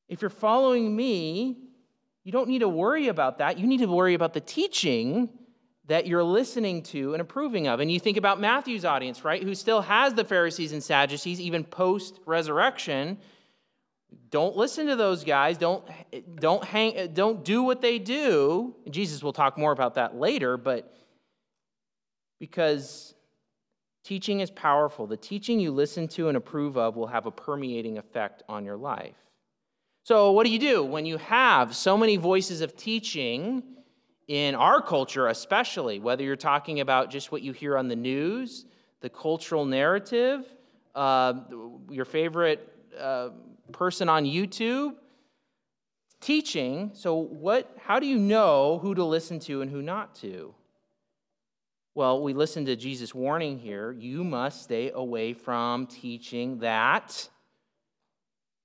If 0.09 0.21
you're 0.21 0.29
following 0.29 0.95
me, 0.95 1.57
you 2.25 2.33
don't 2.33 2.49
need 2.49 2.61
to 2.61 2.69
worry 2.69 3.09
about 3.09 3.39
that. 3.39 3.59
You 3.59 3.67
need 3.67 3.79
to 3.79 3.87
worry 3.87 4.15
about 4.15 4.35
the 4.35 4.41
teaching 4.41 5.31
that 5.87 6.07
you're 6.07 6.23
listening 6.23 6.83
to 6.85 7.15
and 7.15 7.21
approving 7.21 7.67
of. 7.67 7.81
And 7.81 7.91
you 7.91 7.99
think 7.99 8.17
about 8.17 8.41
Matthew's 8.41 8.85
audience, 8.85 9.25
right? 9.25 9.43
Who 9.43 9.55
still 9.55 9.81
has 9.81 10.15
the 10.15 10.25
Pharisees 10.25 10.73
and 10.73 10.83
Sadducees 10.83 11.41
even 11.41 11.65
post 11.65 12.21
resurrection. 12.27 13.19
Don't 14.31 14.57
listen 14.57 14.87
to 14.87 14.97
those 14.97 15.25
guys. 15.25 15.59
Don't, 15.59 15.85
don't, 16.37 16.63
hang, 16.63 17.13
don't 17.13 17.45
do 17.45 17.63
what 17.63 17.81
they 17.81 17.99
do. 17.99 18.77
Jesus 18.89 19.23
will 19.23 19.33
talk 19.33 19.59
more 19.59 19.73
about 19.73 19.95
that 19.95 20.15
later, 20.15 20.57
but 20.57 20.95
because 22.39 23.15
teaching 24.05 24.41
is 24.41 24.51
powerful, 24.51 25.07
the 25.07 25.17
teaching 25.17 25.59
you 25.59 25.73
listen 25.73 26.07
to 26.09 26.29
and 26.29 26.37
approve 26.37 26.77
of 26.77 26.97
will 26.97 27.09
have 27.09 27.27
a 27.27 27.31
permeating 27.33 27.99
effect 27.99 28.43
on 28.49 28.65
your 28.65 28.77
life. 28.77 29.17
So, 30.11 30.33
what 30.33 30.45
do 30.45 30.51
you 30.51 30.59
do 30.59 30.83
when 30.83 31.07
you 31.07 31.19
have 31.19 31.73
so 31.73 31.97
many 31.97 32.17
voices 32.17 32.63
of 32.63 32.77
teaching 32.77 33.63
in 34.27 34.57
our 34.57 34.83
culture, 34.83 35.29
especially, 35.29 36.01
whether 36.01 36.25
you're 36.25 36.35
talking 36.35 36.81
about 36.81 37.13
just 37.13 37.31
what 37.31 37.43
you 37.43 37.53
hear 37.53 37.79
on 37.79 37.87
the 37.87 37.95
news, 37.95 38.67
the 39.03 39.09
cultural 39.09 39.65
narrative, 39.65 40.53
uh, 40.97 41.35
your 41.89 42.05
favorite 42.05 42.73
uh, 42.99 43.29
person 43.71 44.09
on 44.09 44.25
YouTube? 44.25 44.97
Teaching, 46.21 46.91
so 46.93 47.15
what, 47.15 47.73
how 47.81 48.01
do 48.01 48.07
you 48.09 48.19
know 48.19 48.81
who 48.83 48.97
to 48.97 49.05
listen 49.05 49.39
to 49.39 49.63
and 49.63 49.71
who 49.71 49.81
not 49.81 50.17
to? 50.17 50.53
Well, 51.95 52.21
we 52.21 52.35
listen 52.35 52.65
to 52.65 52.75
Jesus' 52.75 53.15
warning 53.15 53.61
here. 53.61 53.93
You 53.93 54.25
must 54.25 54.65
stay 54.65 54.91
away 54.91 55.35
from 55.35 55.87
teaching 55.87 56.59
that 56.59 57.29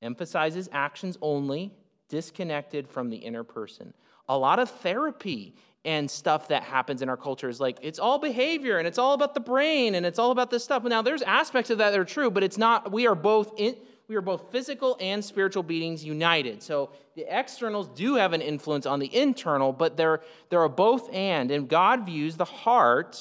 emphasizes 0.05 0.69
actions 0.71 1.17
only, 1.21 1.73
disconnected 2.07 2.87
from 2.87 3.09
the 3.09 3.17
inner 3.17 3.43
person. 3.43 3.93
A 4.29 4.37
lot 4.37 4.59
of 4.59 4.69
therapy 4.69 5.55
and 5.83 6.09
stuff 6.09 6.47
that 6.47 6.63
happens 6.63 7.01
in 7.01 7.09
our 7.09 7.17
culture 7.17 7.49
is 7.49 7.59
like 7.59 7.77
it's 7.81 7.99
all 7.99 8.17
behavior 8.17 8.77
and 8.77 8.87
it's 8.87 8.97
all 8.97 9.13
about 9.13 9.33
the 9.33 9.39
brain 9.39 9.95
and 9.95 10.05
it's 10.05 10.17
all 10.17 10.31
about 10.31 10.49
this 10.49 10.63
stuff. 10.63 10.83
Now 10.83 11.01
there's 11.01 11.21
aspects 11.21 11.69
of 11.69 11.77
that 11.79 11.91
that 11.91 11.99
are 11.99 12.05
true, 12.05 12.31
but 12.31 12.43
it's 12.43 12.57
not 12.57 12.91
we 12.91 13.05
are 13.05 13.15
both 13.15 13.53
in 13.57 13.75
we 14.07 14.15
are 14.15 14.21
both 14.21 14.51
physical 14.51 14.97
and 14.99 15.23
spiritual 15.23 15.63
beings 15.63 16.03
united. 16.03 16.61
So 16.61 16.91
the 17.15 17.25
externals 17.27 17.87
do 17.89 18.15
have 18.15 18.33
an 18.33 18.41
influence 18.41 18.85
on 18.85 18.99
the 18.99 19.13
internal, 19.15 19.73
but 19.73 19.97
they're, 19.97 20.21
they're 20.49 20.67
both 20.69 21.11
and. 21.13 21.49
And 21.49 21.67
God 21.67 22.05
views 22.05 22.37
the 22.37 22.45
heart 22.45 23.19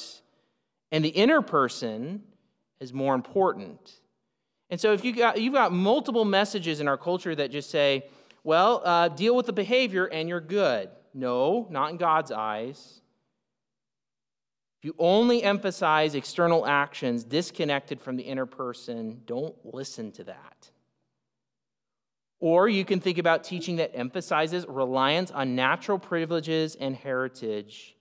and 0.93 1.05
the 1.05 1.11
inner 1.11 1.41
person 1.41 2.23
as 2.81 2.93
more 2.93 3.15
important. 3.15 3.93
And 4.75 4.81
so 4.81 4.93
if 4.93 5.05
you 5.05 5.15
got, 5.15 5.41
you've 5.41 5.55
got 5.55 5.73
multiple 5.73 6.25
messages 6.25 6.81
in 6.81 6.89
our 6.89 6.97
culture 6.97 7.33
that 7.33 7.53
just 7.53 7.71
say, 7.71 8.09
well, 8.43 8.83
uh, 8.85 9.07
deal 9.07 9.37
with 9.37 9.47
the 9.47 9.53
behavior 9.53 10.07
and 10.07 10.29
you're 10.29 10.41
good. 10.41 10.91
No, 11.15 11.69
not 11.71 11.93
in 11.93 11.97
God's 11.97 12.33
eyes. 12.33 13.01
If 14.81 14.87
you 14.87 14.97
only 14.99 15.45
emphasize 15.45 16.17
external 16.17 16.67
actions 16.67 17.23
disconnected 17.23 18.01
from 18.01 18.17
the 18.17 18.25
inner 18.25 18.47
person, 18.47 19.21
don't 19.27 19.55
listen 19.63 20.11
to 20.11 20.25
that. 20.25 20.71
Or 22.41 22.69
you 22.69 22.85
can 22.85 22.99
think 22.99 23.19
about 23.19 23.45
teaching 23.45 23.77
that 23.77 23.95
emphasizes 23.95 24.67
reliance 24.67 25.31
on 25.31 25.55
natural 25.55 26.01
privileges 26.01 26.75
and 26.75 26.97
heritage. 26.97 27.95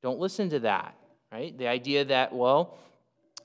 Don't 0.00 0.20
listen 0.20 0.48
to 0.50 0.60
that, 0.60 0.94
right? 1.32 1.58
The 1.58 1.66
idea 1.66 2.04
that, 2.04 2.32
well, 2.32 2.78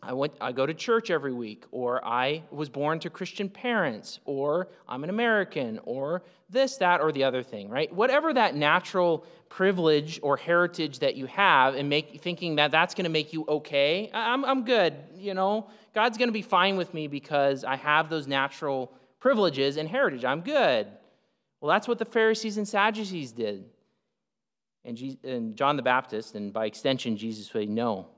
I, 0.08 0.14
went, 0.14 0.34
I 0.40 0.52
go 0.52 0.68
to 0.68 0.74
church 0.74 1.10
every 1.10 1.34
week, 1.34 1.66
or 1.72 2.06
I 2.06 2.44
was 2.52 2.70
born 2.70 3.00
to 3.00 3.10
Christian 3.10 3.50
parents, 3.50 4.20
or 4.26 4.68
I'm 4.88 5.04
an 5.04 5.10
American, 5.10 5.80
or 5.84 6.22
this, 6.48 6.78
that, 6.78 7.02
or 7.02 7.12
the 7.12 7.24
other 7.24 7.42
thing, 7.42 7.70
right? 7.70 7.92
Whatever 7.92 8.32
that 8.34 8.56
natural 8.56 9.26
privilege 9.50 10.20
or 10.22 10.38
heritage 10.38 11.00
that 11.00 11.16
you 11.16 11.26
have, 11.26 11.74
and 11.74 11.90
make 11.90 12.22
thinking 12.22 12.58
that 12.58 12.70
that's 12.70 12.94
going 12.94 13.06
to 13.06 13.10
make 13.10 13.34
you 13.34 13.46
okay, 13.48 14.12
I'm, 14.14 14.46
I'm 14.46 14.64
good. 14.64 14.94
You 15.18 15.34
know, 15.34 15.70
God's 15.96 16.20
going 16.20 16.30
to 16.30 16.34
be 16.34 16.44
fine 16.44 16.78
with 16.78 16.94
me 16.94 17.08
because 17.08 17.64
I 17.64 17.76
have 17.76 18.10
those 18.10 18.28
natural 18.28 18.94
privileges 19.20 19.78
and 19.78 19.90
heritage. 19.90 20.24
I'm 20.24 20.42
good. 20.42 20.88
Well, 21.62 21.74
that's 21.74 21.88
what 21.88 21.98
the 21.98 22.06
Pharisees 22.06 22.58
and 22.58 22.68
Sadducees 22.68 23.32
did. 23.32 23.66
And, 24.84 24.96
Jesus, 24.96 25.18
and 25.24 25.56
John 25.56 25.78
the 25.78 25.82
Baptist, 25.82 26.36
and 26.36 26.54
by 26.54 26.68
extension, 26.68 27.18
Jesus 27.18 27.48
said, 27.48 27.70
no, 27.70 28.10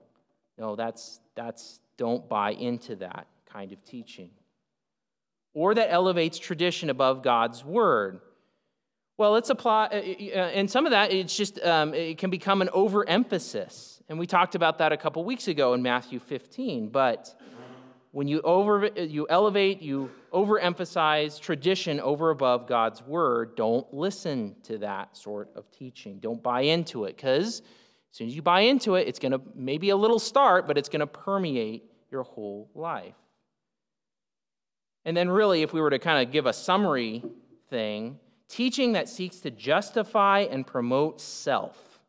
no, 0.57 0.75
that's, 0.75 1.19
that's, 1.35 1.79
don't 1.97 2.27
buy 2.27 2.51
into 2.51 2.95
that 2.97 3.27
kind 3.51 3.71
of 3.71 3.83
teaching. 3.85 4.29
Or 5.53 5.73
that 5.73 5.91
elevates 5.91 6.37
tradition 6.37 6.89
above 6.89 7.23
God's 7.23 7.63
word. 7.63 8.21
Well, 9.17 9.31
let's 9.31 9.49
apply, 9.49 9.85
uh, 9.85 10.39
uh, 10.39 10.49
and 10.49 10.69
some 10.69 10.85
of 10.85 10.91
that, 10.91 11.11
it's 11.11 11.35
just, 11.35 11.59
um, 11.63 11.93
it 11.93 12.19
can 12.19 12.29
become 12.29 12.61
an 12.61 12.69
overemphasis. 12.69 14.01
And 14.09 14.19
we 14.19 14.27
talked 14.27 14.53
about 14.53 14.77
that 14.77 14.91
a 14.91 14.97
couple 14.97 15.23
weeks 15.25 15.47
ago 15.47 15.73
in 15.73 15.81
Matthew 15.81 16.19
15. 16.19 16.89
But 16.89 17.33
when 18.11 18.27
you, 18.27 18.41
over, 18.41 18.87
you 18.95 19.27
elevate, 19.29 19.81
you 19.81 20.11
overemphasize 20.31 21.39
tradition 21.39 21.99
over 21.99 22.29
above 22.29 22.67
God's 22.67 23.01
word, 23.01 23.55
don't 23.55 23.91
listen 23.93 24.55
to 24.63 24.77
that 24.79 25.17
sort 25.17 25.49
of 25.55 25.69
teaching. 25.71 26.19
Don't 26.19 26.41
buy 26.41 26.61
into 26.61 27.05
it 27.05 27.15
because 27.15 27.63
as 28.17 28.19
soon 28.19 28.29
as 28.29 28.35
you 28.35 28.41
buy 28.41 28.61
into 28.61 28.95
it, 28.95 29.07
it's 29.07 29.19
going 29.19 29.31
to 29.31 29.39
maybe 29.53 29.91
a 29.91 29.95
little 29.95 30.17
start, 30.17 30.65
but 30.65 30.75
it's 30.75 30.89
going 30.89 31.01
to 31.01 31.05
permeate 31.05 31.83
your 32.09 32.23
whole 32.23 32.67
life. 32.73 33.13
And 35.05 35.15
then, 35.15 35.29
really, 35.29 35.61
if 35.61 35.71
we 35.71 35.79
were 35.79 35.91
to 35.91 35.99
kind 35.99 36.25
of 36.25 36.33
give 36.33 36.47
a 36.47 36.51
summary 36.51 37.23
thing, 37.69 38.17
teaching 38.49 38.93
that 38.93 39.07
seeks 39.07 39.41
to 39.41 39.51
justify 39.51 40.47
and 40.49 40.65
promote 40.65 41.21
self 41.21 41.99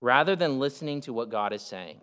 rather 0.00 0.34
than 0.34 0.58
listening 0.58 1.02
to 1.02 1.12
what 1.12 1.28
God 1.28 1.52
is 1.52 1.60
saying. 1.60 2.00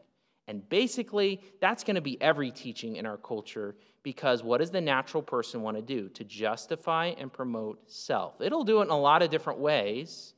And 0.47 0.69
basically, 0.69 1.41
that's 1.59 1.83
going 1.83 1.95
to 1.95 2.01
be 2.01 2.21
every 2.21 2.51
teaching 2.51 2.97
in 2.97 3.07
our 3.07 3.17
culture 3.17 3.75
because 4.03 4.43
what 4.43 4.59
does 4.59 4.69
the 4.69 4.81
natural 4.81 5.23
person 5.23 5.63
want 5.63 5.77
to 5.77 5.81
do? 5.81 6.09
To 6.09 6.23
justify 6.23 7.07
and 7.17 7.33
promote 7.33 7.89
self. 7.89 8.39
It'll 8.39 8.63
do 8.63 8.81
it 8.81 8.83
in 8.83 8.89
a 8.91 8.99
lot 8.99 9.23
of 9.23 9.31
different 9.31 9.57
ways, 9.57 10.35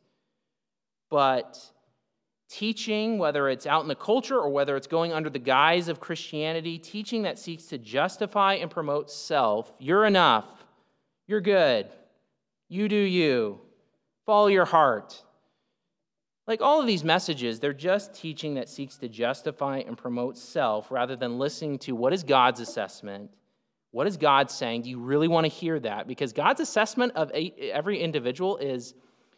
but 1.10 1.60
teaching, 2.52 3.18
whether 3.18 3.47
it's 3.47 3.66
out 3.66 3.82
in 3.82 3.88
the 3.88 3.95
culture 3.95 4.38
or 4.38 4.49
whether 4.49 4.76
it's 4.76 4.88
going 4.88 5.14
under 5.14 5.30
the 5.30 5.39
guise 5.39 5.88
of 5.88 6.02
Christianity, 6.02 6.78
teaching 6.78 7.24
that 7.24 7.39
seeks 7.39 7.66
to 7.68 7.78
justify 7.78 8.56
and 8.56 8.70
promote 8.70 9.10
self. 9.10 9.72
You're 9.80 10.06
enough. 10.06 10.45
You're 11.28 11.41
good. 11.41 11.88
You 12.68 12.89
do 12.89 12.95
you. 12.95 13.62
Follow 14.26 14.47
your 14.47 14.66
heart. 14.66 15.24
Like 16.45 16.62
all 16.62 16.82
of 16.82 16.88
these 16.88 17.06
messages, 17.06 17.60
they're 17.60 17.72
just 17.72 18.14
teaching 18.14 18.56
that 18.56 18.68
seeks 18.68 18.97
to 18.97 19.08
justify 19.08 19.78
and 19.78 19.97
promote 19.97 20.38
self 20.38 20.91
rather 20.91 21.16
than 21.16 21.39
listening 21.39 21.80
to 21.80 21.93
what 21.93 22.12
is 22.12 22.24
God's 22.24 22.60
assessment. 22.60 23.32
What 23.91 24.08
is 24.08 24.18
God 24.18 24.52
saying? 24.52 24.82
Do 24.82 24.89
you 24.89 24.99
really 24.99 25.30
want 25.30 25.45
to 25.45 25.49
hear 25.49 25.80
that? 25.80 26.08
Because 26.08 26.34
God's 26.34 26.60
assessment 26.60 27.14
of 27.16 27.32
every 27.32 27.99
individual 27.99 28.58
is 28.58 28.93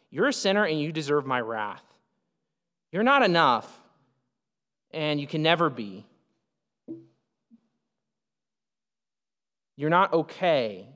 you're 0.10 0.30
a 0.30 0.34
sinner 0.34 0.66
and 0.66 0.80
you 0.82 0.92
deserve 0.92 1.28
my 1.28 1.42
wrath. 1.42 1.84
You're 2.94 3.02
not 3.02 3.24
enough, 3.24 3.68
and 4.92 5.20
you 5.20 5.26
can 5.26 5.42
never 5.42 5.72
be. 5.72 6.06
You're 9.76 9.90
not 9.90 10.14
okay. 10.14 10.88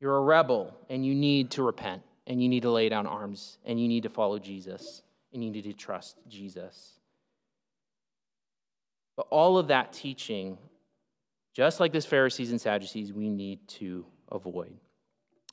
You're 0.00 0.16
a 0.16 0.20
rebel, 0.20 0.76
and 0.90 1.06
you 1.06 1.14
need 1.14 1.52
to 1.52 1.62
repent, 1.62 2.02
and 2.26 2.42
you 2.42 2.48
need 2.48 2.62
to 2.62 2.72
lay 2.72 2.88
down 2.88 3.06
arms, 3.06 3.58
and 3.64 3.80
you 3.80 3.86
need 3.86 4.02
to 4.02 4.08
follow 4.08 4.40
Jesus, 4.40 5.02
and 5.32 5.44
you 5.44 5.52
need 5.52 5.62
to 5.62 5.72
trust 5.72 6.16
Jesus. 6.28 6.98
But 9.16 9.28
all 9.30 9.58
of 9.58 9.68
that 9.68 9.92
teaching, 9.92 10.58
just 11.54 11.78
like 11.78 11.92
this 11.92 12.04
Pharisees 12.04 12.50
and 12.50 12.60
Sadducees, 12.60 13.12
we 13.12 13.28
need 13.28 13.68
to 13.68 14.04
avoid. 14.32 14.74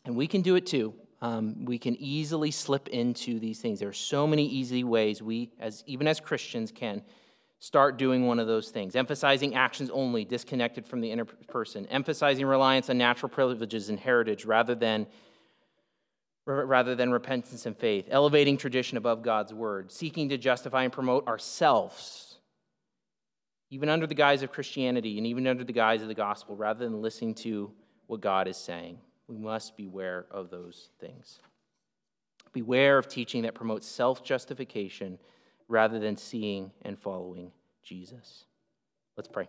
And 0.03 0.15
we 0.15 0.25
can 0.25 0.41
do 0.41 0.55
it 0.55 0.65
too. 0.65 0.95
Um, 1.21 1.65
we 1.65 1.77
can 1.77 1.95
easily 1.97 2.51
slip 2.51 2.87
into 2.87 3.39
these 3.39 3.59
things. 3.59 3.79
There 3.79 3.89
are 3.89 3.93
so 3.93 4.25
many 4.25 4.45
easy 4.45 4.83
ways 4.83 5.21
we, 5.21 5.51
as 5.59 5.83
even 5.85 6.07
as 6.07 6.19
Christians, 6.19 6.71
can 6.71 7.01
start 7.59 7.97
doing 7.97 8.25
one 8.25 8.39
of 8.39 8.47
those 8.47 8.69
things. 8.69 8.95
Emphasizing 8.95 9.53
actions 9.53 9.89
only, 9.89 10.23
disconnected 10.23 10.87
from 10.87 11.01
the 11.01 11.11
inner 11.11 11.25
person. 11.25 11.85
Emphasizing 11.87 12.45
reliance 12.45 12.89
on 12.89 12.97
natural 12.97 13.29
privileges 13.29 13.89
and 13.89 13.99
heritage 13.99 14.45
rather 14.45 14.75
than 14.75 15.05
rather 16.45 16.95
than 16.95 17.11
repentance 17.11 17.67
and 17.67 17.77
faith. 17.77 18.07
Elevating 18.09 18.57
tradition 18.57 18.97
above 18.97 19.21
God's 19.21 19.53
word. 19.53 19.91
Seeking 19.91 20.29
to 20.29 20.37
justify 20.37 20.83
and 20.83 20.91
promote 20.91 21.27
ourselves, 21.27 22.39
even 23.69 23.87
under 23.89 24.07
the 24.07 24.15
guise 24.15 24.41
of 24.41 24.51
Christianity 24.51 25.17
and 25.17 25.27
even 25.27 25.45
under 25.45 25.63
the 25.63 25.73
guise 25.73 26.01
of 26.01 26.07
the 26.07 26.15
gospel, 26.15 26.55
rather 26.55 26.85
than 26.85 27.01
listening 27.01 27.35
to 27.35 27.71
what 28.07 28.21
God 28.21 28.47
is 28.47 28.57
saying. 28.57 28.97
We 29.29 29.37
must 29.37 29.77
beware 29.77 30.25
of 30.31 30.49
those 30.49 30.89
things. 30.99 31.39
Beware 32.51 32.97
of 32.97 33.07
teaching 33.07 33.43
that 33.43 33.53
promotes 33.53 33.87
self 33.87 34.23
justification 34.23 35.19
rather 35.67 35.99
than 35.99 36.17
seeing 36.17 36.71
and 36.81 36.97
following 36.97 37.51
Jesus. 37.83 38.45
Let's 39.15 39.29
pray. 39.29 39.47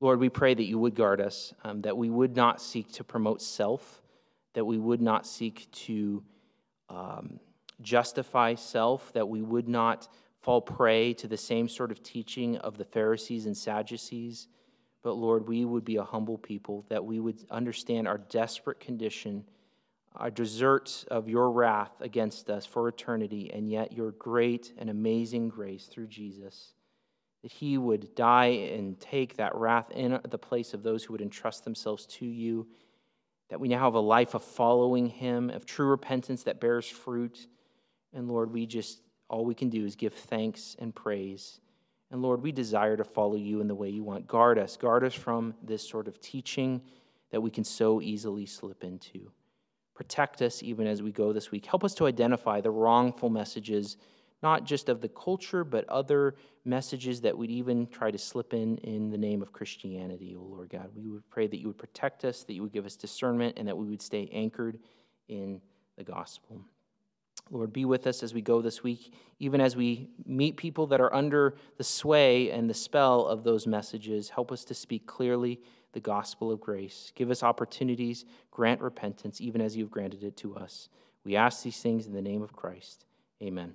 Lord, 0.00 0.18
we 0.18 0.28
pray 0.28 0.52
that 0.52 0.64
you 0.64 0.78
would 0.80 0.96
guard 0.96 1.20
us, 1.20 1.54
um, 1.62 1.80
that 1.82 1.96
we 1.96 2.10
would 2.10 2.34
not 2.34 2.60
seek 2.60 2.90
to 2.92 3.04
promote 3.04 3.40
self, 3.40 4.02
that 4.54 4.64
we 4.64 4.78
would 4.78 5.00
not 5.00 5.26
seek 5.26 5.70
to 5.70 6.22
um, 6.88 7.38
justify 7.80 8.56
self, 8.56 9.12
that 9.12 9.28
we 9.28 9.42
would 9.42 9.68
not 9.68 10.08
fall 10.42 10.60
prey 10.60 11.14
to 11.14 11.28
the 11.28 11.36
same 11.36 11.68
sort 11.68 11.92
of 11.92 12.02
teaching 12.02 12.56
of 12.58 12.76
the 12.76 12.84
Pharisees 12.84 13.46
and 13.46 13.56
Sadducees 13.56 14.48
but 15.04 15.14
Lord, 15.14 15.46
we 15.46 15.66
would 15.66 15.84
be 15.84 15.96
a 15.96 16.02
humble 16.02 16.38
people, 16.38 16.86
that 16.88 17.04
we 17.04 17.20
would 17.20 17.44
understand 17.50 18.08
our 18.08 18.16
desperate 18.16 18.80
condition, 18.80 19.44
our 20.16 20.30
deserts 20.30 21.04
of 21.10 21.28
your 21.28 21.50
wrath 21.50 22.00
against 22.00 22.48
us 22.48 22.64
for 22.64 22.88
eternity, 22.88 23.50
and 23.52 23.70
yet 23.70 23.92
your 23.92 24.12
great 24.12 24.72
and 24.78 24.88
amazing 24.88 25.50
grace 25.50 25.84
through 25.84 26.06
Jesus. 26.06 26.72
That 27.42 27.52
he 27.52 27.76
would 27.76 28.14
die 28.14 28.70
and 28.72 28.98
take 28.98 29.36
that 29.36 29.54
wrath 29.54 29.90
in 29.90 30.18
the 30.30 30.38
place 30.38 30.72
of 30.72 30.82
those 30.82 31.04
who 31.04 31.12
would 31.12 31.20
entrust 31.20 31.64
themselves 31.64 32.06
to 32.06 32.24
you. 32.24 32.66
That 33.50 33.60
we 33.60 33.68
now 33.68 33.80
have 33.80 33.94
a 33.94 34.00
life 34.00 34.32
of 34.32 34.42
following 34.42 35.08
him, 35.08 35.50
of 35.50 35.66
true 35.66 35.88
repentance 35.88 36.44
that 36.44 36.60
bears 36.60 36.88
fruit. 36.88 37.46
And 38.14 38.26
Lord, 38.26 38.50
we 38.54 38.64
just, 38.64 39.00
all 39.28 39.44
we 39.44 39.54
can 39.54 39.68
do 39.68 39.84
is 39.84 39.96
give 39.96 40.14
thanks 40.14 40.76
and 40.78 40.94
praise. 40.94 41.60
And 42.14 42.22
Lord, 42.22 42.44
we 42.44 42.52
desire 42.52 42.96
to 42.96 43.02
follow 43.02 43.34
you 43.34 43.60
in 43.60 43.66
the 43.66 43.74
way 43.74 43.88
you 43.88 44.04
want. 44.04 44.28
Guard 44.28 44.56
us. 44.56 44.76
Guard 44.76 45.02
us 45.02 45.14
from 45.14 45.52
this 45.64 45.82
sort 45.82 46.06
of 46.06 46.20
teaching 46.20 46.80
that 47.32 47.40
we 47.40 47.50
can 47.50 47.64
so 47.64 48.00
easily 48.00 48.46
slip 48.46 48.84
into. 48.84 49.32
Protect 49.96 50.40
us 50.40 50.62
even 50.62 50.86
as 50.86 51.02
we 51.02 51.10
go 51.10 51.32
this 51.32 51.50
week. 51.50 51.66
Help 51.66 51.82
us 51.82 51.92
to 51.94 52.06
identify 52.06 52.60
the 52.60 52.70
wrongful 52.70 53.30
messages, 53.30 53.96
not 54.44 54.62
just 54.62 54.88
of 54.88 55.00
the 55.00 55.08
culture, 55.08 55.64
but 55.64 55.88
other 55.88 56.36
messages 56.64 57.20
that 57.22 57.36
we'd 57.36 57.50
even 57.50 57.88
try 57.88 58.12
to 58.12 58.18
slip 58.18 58.54
in 58.54 58.78
in 58.78 59.10
the 59.10 59.18
name 59.18 59.42
of 59.42 59.52
Christianity, 59.52 60.36
oh 60.38 60.44
Lord 60.44 60.70
God. 60.70 60.90
We 60.94 61.08
would 61.08 61.28
pray 61.30 61.48
that 61.48 61.58
you 61.58 61.66
would 61.66 61.78
protect 61.78 62.24
us, 62.24 62.44
that 62.44 62.52
you 62.52 62.62
would 62.62 62.72
give 62.72 62.86
us 62.86 62.94
discernment, 62.94 63.58
and 63.58 63.66
that 63.66 63.76
we 63.76 63.90
would 63.90 64.00
stay 64.00 64.30
anchored 64.32 64.78
in 65.26 65.60
the 65.96 66.04
gospel. 66.04 66.64
Lord, 67.50 67.72
be 67.72 67.84
with 67.84 68.06
us 68.06 68.22
as 68.22 68.32
we 68.32 68.40
go 68.40 68.62
this 68.62 68.82
week, 68.82 69.12
even 69.38 69.60
as 69.60 69.76
we 69.76 70.08
meet 70.24 70.56
people 70.56 70.86
that 70.88 71.00
are 71.00 71.14
under 71.14 71.56
the 71.76 71.84
sway 71.84 72.50
and 72.50 72.68
the 72.68 72.74
spell 72.74 73.26
of 73.26 73.44
those 73.44 73.66
messages. 73.66 74.30
Help 74.30 74.50
us 74.50 74.64
to 74.64 74.74
speak 74.74 75.06
clearly 75.06 75.60
the 75.92 76.00
gospel 76.00 76.50
of 76.50 76.60
grace. 76.60 77.12
Give 77.14 77.30
us 77.30 77.42
opportunities, 77.42 78.24
grant 78.50 78.80
repentance, 78.80 79.40
even 79.40 79.60
as 79.60 79.76
you 79.76 79.84
have 79.84 79.90
granted 79.90 80.24
it 80.24 80.36
to 80.38 80.56
us. 80.56 80.88
We 81.24 81.36
ask 81.36 81.62
these 81.62 81.80
things 81.80 82.06
in 82.06 82.12
the 82.12 82.22
name 82.22 82.42
of 82.42 82.52
Christ. 82.52 83.04
Amen. 83.42 83.74